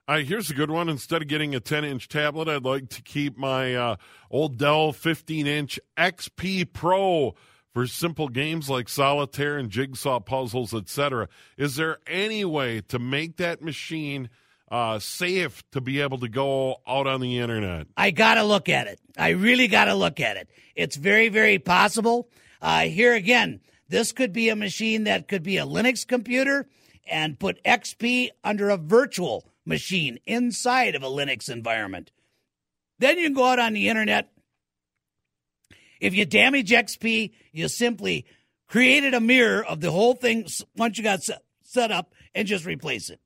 Uh, 0.08 0.18
here's 0.18 0.50
a 0.50 0.54
good 0.54 0.70
one. 0.70 0.88
Instead 0.88 1.22
of 1.22 1.28
getting 1.28 1.54
a 1.54 1.60
10 1.60 1.84
inch 1.84 2.08
tablet, 2.08 2.48
I'd 2.48 2.64
like 2.64 2.88
to 2.90 3.02
keep 3.02 3.38
my 3.38 3.74
uh, 3.74 3.96
old 4.30 4.56
Dell 4.56 4.92
15 4.92 5.46
inch 5.46 5.78
XP 5.96 6.72
Pro 6.72 7.34
for 7.72 7.86
simple 7.86 8.28
games 8.28 8.68
like 8.68 8.88
solitaire 8.88 9.56
and 9.56 9.70
jigsaw 9.70 10.18
puzzles, 10.18 10.74
etc. 10.74 11.28
Is 11.56 11.76
there 11.76 11.98
any 12.06 12.44
way 12.44 12.80
to 12.88 12.98
make 12.98 13.36
that 13.36 13.62
machine 13.62 14.28
uh, 14.70 14.98
safe 14.98 15.62
to 15.72 15.80
be 15.80 16.00
able 16.00 16.18
to 16.18 16.28
go 16.28 16.76
out 16.86 17.06
on 17.06 17.20
the 17.20 17.38
internet? 17.38 17.86
I 17.96 18.10
got 18.10 18.34
to 18.34 18.44
look 18.44 18.68
at 18.68 18.86
it. 18.86 19.00
I 19.18 19.30
really 19.30 19.68
got 19.68 19.86
to 19.86 19.94
look 19.94 20.20
at 20.20 20.36
it. 20.36 20.48
It's 20.76 20.96
very, 20.96 21.28
very 21.28 21.58
possible. 21.58 22.28
Uh, 22.62 22.82
here 22.82 23.14
again, 23.14 23.60
this 23.88 24.12
could 24.12 24.32
be 24.32 24.48
a 24.48 24.56
machine 24.56 25.04
that 25.04 25.28
could 25.28 25.42
be 25.42 25.56
a 25.56 25.66
Linux 25.66 26.06
computer 26.06 26.68
and 27.10 27.38
put 27.38 27.62
XP 27.64 28.28
under 28.44 28.70
a 28.70 28.76
virtual 28.76 29.44
machine 29.64 30.18
inside 30.26 30.94
of 30.94 31.02
a 31.02 31.08
Linux 31.08 31.50
environment. 31.50 32.12
Then 32.98 33.18
you 33.18 33.24
can 33.24 33.34
go 33.34 33.46
out 33.46 33.58
on 33.58 33.72
the 33.72 33.88
internet. 33.88 34.30
If 36.00 36.14
you 36.14 36.24
damage 36.24 36.70
XP, 36.70 37.32
you 37.52 37.68
simply 37.68 38.26
created 38.68 39.14
a 39.14 39.20
mirror 39.20 39.64
of 39.64 39.80
the 39.80 39.90
whole 39.90 40.14
thing 40.14 40.46
once 40.76 40.96
you 40.96 41.04
got 41.04 41.22
set, 41.22 41.42
set 41.62 41.90
up 41.90 42.14
and 42.34 42.46
just 42.46 42.64
replace 42.64 43.10
it. 43.10 43.20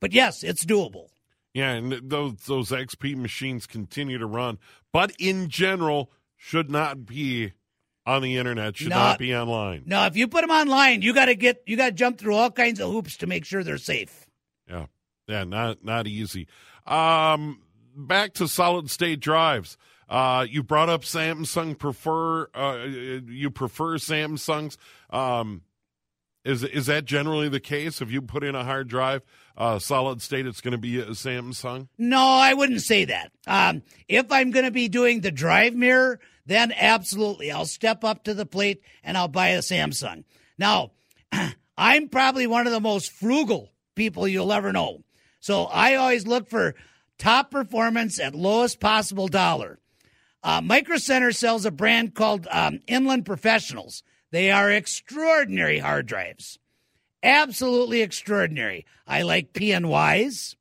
But 0.00 0.12
yes, 0.12 0.42
it's 0.42 0.64
doable. 0.64 1.08
Yeah, 1.52 1.72
and 1.72 1.92
those 2.10 2.34
those 2.46 2.70
XP 2.70 3.16
machines 3.16 3.66
continue 3.66 4.18
to 4.18 4.26
run, 4.26 4.58
but 4.92 5.12
in 5.18 5.48
general, 5.48 6.10
should 6.36 6.70
not 6.70 7.04
be 7.06 7.52
on 8.06 8.22
the 8.22 8.36
internet. 8.36 8.76
Should 8.76 8.90
No. 8.90 8.96
not 8.96 9.18
be 9.18 9.34
online. 9.34 9.82
Now, 9.86 10.06
if 10.06 10.16
you 10.16 10.26
put 10.28 10.40
them 10.42 10.50
online, 10.50 11.02
you 11.02 11.12
got 11.12 11.26
to 11.26 11.34
get 11.34 11.62
you 11.66 11.76
got 11.76 11.86
to 11.86 11.92
jump 11.92 12.18
through 12.18 12.34
all 12.36 12.50
kinds 12.50 12.80
of 12.80 12.90
hoops 12.90 13.16
to 13.18 13.26
make 13.26 13.44
sure 13.44 13.62
they're 13.64 13.78
safe. 13.78 14.26
Yeah, 14.68 14.86
yeah, 15.26 15.44
not 15.44 15.84
not 15.84 16.06
easy. 16.06 16.46
Um, 16.86 17.60
back 17.96 18.32
to 18.34 18.46
solid 18.48 18.88
state 18.90 19.20
drives. 19.20 19.76
Uh, 20.08 20.46
you 20.48 20.62
brought 20.62 20.88
up 20.88 21.02
Samsung 21.02 21.76
prefer. 21.78 22.48
Uh, 22.54 22.84
you 23.26 23.50
prefer 23.50 23.96
Samsungs. 23.98 24.76
Um, 25.10 25.62
is 26.44 26.62
is 26.64 26.86
that 26.86 27.04
generally 27.04 27.48
the 27.48 27.60
case? 27.60 28.00
If 28.00 28.10
you 28.10 28.22
put 28.22 28.42
in 28.42 28.54
a 28.54 28.64
hard 28.64 28.88
drive, 28.88 29.22
uh, 29.56 29.78
solid 29.78 30.22
state, 30.22 30.46
it's 30.46 30.60
going 30.60 30.72
to 30.72 30.78
be 30.78 30.98
a 30.98 31.06
Samsung. 31.06 31.88
No, 31.98 32.22
I 32.22 32.54
wouldn't 32.54 32.82
say 32.82 33.04
that. 33.04 33.32
Um, 33.46 33.82
if 34.08 34.30
I'm 34.32 34.50
going 34.50 34.64
to 34.64 34.70
be 34.70 34.88
doing 34.88 35.20
the 35.20 35.30
drive 35.30 35.74
mirror, 35.74 36.18
then 36.46 36.72
absolutely, 36.72 37.50
I'll 37.50 37.66
step 37.66 38.04
up 38.04 38.24
to 38.24 38.34
the 38.34 38.46
plate 38.46 38.82
and 39.04 39.16
I'll 39.16 39.28
buy 39.28 39.48
a 39.48 39.58
Samsung. 39.58 40.24
Now, 40.58 40.92
I'm 41.76 42.08
probably 42.08 42.46
one 42.46 42.66
of 42.66 42.72
the 42.72 42.80
most 42.80 43.12
frugal 43.12 43.72
people 43.94 44.26
you'll 44.26 44.52
ever 44.52 44.72
know. 44.72 45.02
So 45.40 45.64
I 45.64 45.94
always 45.94 46.26
look 46.26 46.48
for 46.48 46.74
top 47.18 47.50
performance 47.50 48.18
at 48.18 48.34
lowest 48.34 48.80
possible 48.80 49.28
dollar. 49.28 49.78
Uh, 50.42 50.60
Micro 50.62 50.96
Center 50.96 51.32
sells 51.32 51.66
a 51.66 51.70
brand 51.70 52.14
called 52.14 52.46
um, 52.50 52.80
Inland 52.86 53.26
Professionals. 53.26 54.02
They 54.30 54.50
are 54.50 54.70
extraordinary 54.70 55.78
hard 55.78 56.06
drives. 56.06 56.58
Absolutely 57.22 58.00
extraordinary. 58.00 58.86
I 59.06 59.22
like 59.22 59.52
PNYs. 59.52 60.56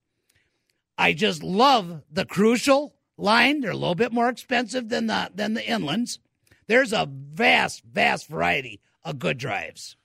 I 0.98 1.14
just 1.14 1.44
love 1.44 2.02
the 2.12 2.26
Crucial 2.26 2.94
line. 3.18 3.62
They're 3.62 3.72
a 3.72 3.76
little 3.76 3.96
bit 3.96 4.12
more 4.12 4.28
expensive 4.28 4.90
than 4.90 5.08
the 5.08 5.32
than 5.34 5.54
the 5.54 5.62
Inlands. 5.62 6.20
There's 6.68 6.92
a 6.94 7.08
vast, 7.10 7.84
vast 7.84 8.28
variety 8.28 8.82
of 9.04 9.18
good 9.20 9.38
drives. 9.38 9.96